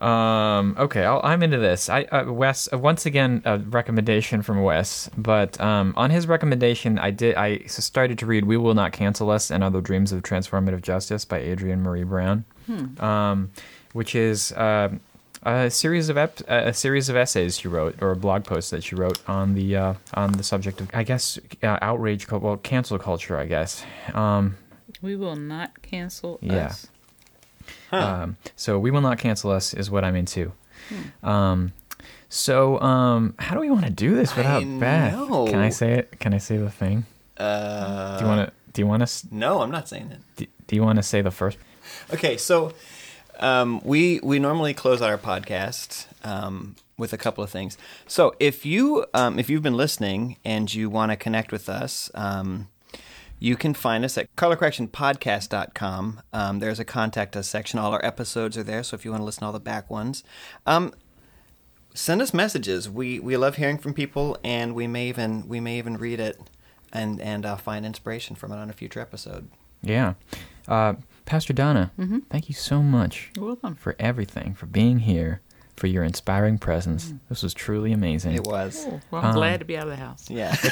Um, 0.00 0.76
okay, 0.78 1.04
I'll, 1.04 1.20
I'm 1.22 1.42
into 1.42 1.58
this. 1.58 1.90
I 1.90 2.04
uh, 2.04 2.32
Wes 2.32 2.70
uh, 2.72 2.78
once 2.78 3.04
again 3.04 3.42
a 3.44 3.58
recommendation 3.58 4.40
from 4.40 4.62
Wes, 4.62 5.10
but 5.18 5.60
um, 5.60 5.92
on 5.94 6.08
his 6.08 6.26
recommendation, 6.26 6.98
I 6.98 7.10
did 7.10 7.34
I 7.36 7.56
s- 7.66 7.84
started 7.84 8.18
to 8.20 8.26
read 8.26 8.46
"We 8.46 8.56
Will 8.56 8.72
Not 8.72 8.92
Cancel 8.92 9.28
Us" 9.30 9.50
and 9.50 9.62
Other 9.62 9.82
Dreams 9.82 10.10
of 10.12 10.22
Transformative 10.22 10.80
Justice 10.80 11.26
by 11.26 11.42
Adrienne 11.42 11.82
Maree 11.84 12.08
Brown, 12.08 12.46
um, 12.98 13.50
which 13.92 14.14
is 14.14 14.52
uh, 14.52 14.88
a 15.42 15.70
series 15.70 16.08
of 16.08 16.16
ep- 16.18 16.40
a 16.48 16.72
series 16.74 17.08
of 17.08 17.16
essays 17.16 17.58
she 17.58 17.68
wrote 17.68 18.00
or 18.02 18.10
a 18.10 18.16
blog 18.16 18.44
post 18.44 18.70
that 18.72 18.84
she 18.84 18.94
wrote 18.94 19.18
on 19.28 19.54
the 19.54 19.76
uh, 19.76 19.94
on 20.14 20.32
the 20.32 20.42
subject 20.42 20.80
of 20.80 20.90
I 20.94 21.02
guess 21.02 21.38
uh, 21.62 21.78
outrage, 21.80 22.26
cul- 22.26 22.40
well, 22.40 22.56
cancel 22.58 22.98
culture, 22.98 23.38
I 23.38 23.46
guess. 23.46 23.84
Um, 24.14 24.56
We 25.02 25.16
will 25.16 25.36
not 25.36 25.80
cancel 25.82 26.38
Yeah. 26.42 26.66
us. 26.66 26.86
Um, 27.92 28.36
so 28.56 28.78
we 28.78 28.90
will 28.90 29.00
not 29.00 29.18
cancel 29.18 29.50
us 29.50 29.74
is 29.74 29.90
what 29.90 30.04
I'm 30.04 30.14
into. 30.16 30.52
Um, 31.22 31.72
So, 32.28 32.80
um, 32.80 33.34
how 33.40 33.54
do 33.54 33.60
we 33.60 33.70
want 33.70 33.84
to 33.86 33.90
do 33.90 34.14
this 34.14 34.36
without 34.36 34.62
I 34.62 34.64
Beth? 34.78 35.12
know. 35.14 35.46
Can 35.48 35.58
I 35.58 35.70
say 35.70 35.94
it? 35.98 36.20
Can 36.20 36.32
I 36.32 36.38
say 36.38 36.58
the 36.58 36.70
thing? 36.70 37.04
Uh, 37.36 38.18
Do 38.18 38.24
you 38.24 38.30
want 38.30 38.46
to? 38.48 38.52
Do 38.72 38.82
you 38.82 38.86
want 38.86 39.04
to? 39.06 39.26
No, 39.34 39.62
I'm 39.62 39.70
not 39.72 39.88
saying 39.88 40.10
it. 40.12 40.20
Do, 40.36 40.46
do 40.68 40.76
you 40.76 40.82
want 40.84 40.96
to 40.98 41.02
say 41.02 41.22
the 41.22 41.32
first? 41.32 41.58
Okay, 42.14 42.36
so 42.36 42.72
um, 43.40 43.80
we 43.84 44.20
we 44.22 44.38
normally 44.38 44.74
close 44.74 45.02
out 45.02 45.10
our 45.10 45.18
podcast 45.18 46.06
um, 46.24 46.76
with 46.96 47.12
a 47.12 47.18
couple 47.18 47.42
of 47.42 47.50
things. 47.50 47.76
So 48.06 48.34
if 48.38 48.64
you 48.64 49.06
um, 49.14 49.38
if 49.38 49.50
you've 49.50 49.62
been 49.62 49.76
listening 49.76 50.36
and 50.44 50.72
you 50.72 50.88
want 50.88 51.12
to 51.12 51.16
connect 51.16 51.52
with 51.52 51.68
us. 51.68 52.10
Um, 52.14 52.68
you 53.42 53.56
can 53.56 53.72
find 53.72 54.04
us 54.04 54.18
at 54.18 54.36
colorcorrectionpodcast.com. 54.36 56.20
Um, 56.32 56.58
there's 56.58 56.78
a 56.78 56.84
contact 56.84 57.34
us 57.34 57.48
section. 57.48 57.78
All 57.78 57.92
our 57.92 58.04
episodes 58.04 58.58
are 58.58 58.62
there. 58.62 58.82
So 58.82 58.94
if 58.94 59.04
you 59.04 59.10
want 59.10 59.22
to 59.22 59.24
listen 59.24 59.40
to 59.40 59.46
all 59.46 59.52
the 59.52 59.58
back 59.58 59.88
ones, 59.88 60.22
um, 60.66 60.92
send 61.94 62.20
us 62.22 62.34
messages. 62.34 62.88
We 62.88 63.18
we 63.18 63.36
love 63.36 63.56
hearing 63.56 63.78
from 63.78 63.94
people, 63.94 64.38
and 64.44 64.74
we 64.74 64.86
may 64.86 65.08
even 65.08 65.48
we 65.48 65.58
may 65.58 65.78
even 65.78 65.96
read 65.96 66.20
it 66.20 66.38
and 66.92 67.20
and 67.20 67.46
uh, 67.46 67.56
find 67.56 67.86
inspiration 67.86 68.36
from 68.36 68.52
it 68.52 68.56
on 68.56 68.68
a 68.68 68.74
future 68.74 69.00
episode. 69.00 69.48
Yeah, 69.82 70.14
uh, 70.68 70.94
Pastor 71.30 71.52
Donna, 71.52 71.92
mm-hmm. 71.96 72.18
thank 72.28 72.48
you 72.48 72.54
so 72.56 72.82
much 72.82 73.30
You're 73.36 73.46
welcome. 73.46 73.76
for 73.76 73.94
everything, 74.00 74.52
for 74.52 74.66
being 74.66 74.98
here, 74.98 75.40
for 75.76 75.86
your 75.86 76.02
inspiring 76.02 76.58
presence. 76.58 77.12
Mm. 77.12 77.20
This 77.28 77.44
was 77.44 77.54
truly 77.54 77.92
amazing. 77.92 78.34
It 78.34 78.44
was, 78.44 78.84
Oh, 78.88 79.00
well, 79.12 79.22
I'm 79.22 79.28
um, 79.28 79.36
glad 79.36 79.60
to 79.60 79.64
be 79.64 79.76
out 79.76 79.84
of 79.84 79.90
the 79.90 79.96
house. 79.96 80.28
yeah. 80.28 80.56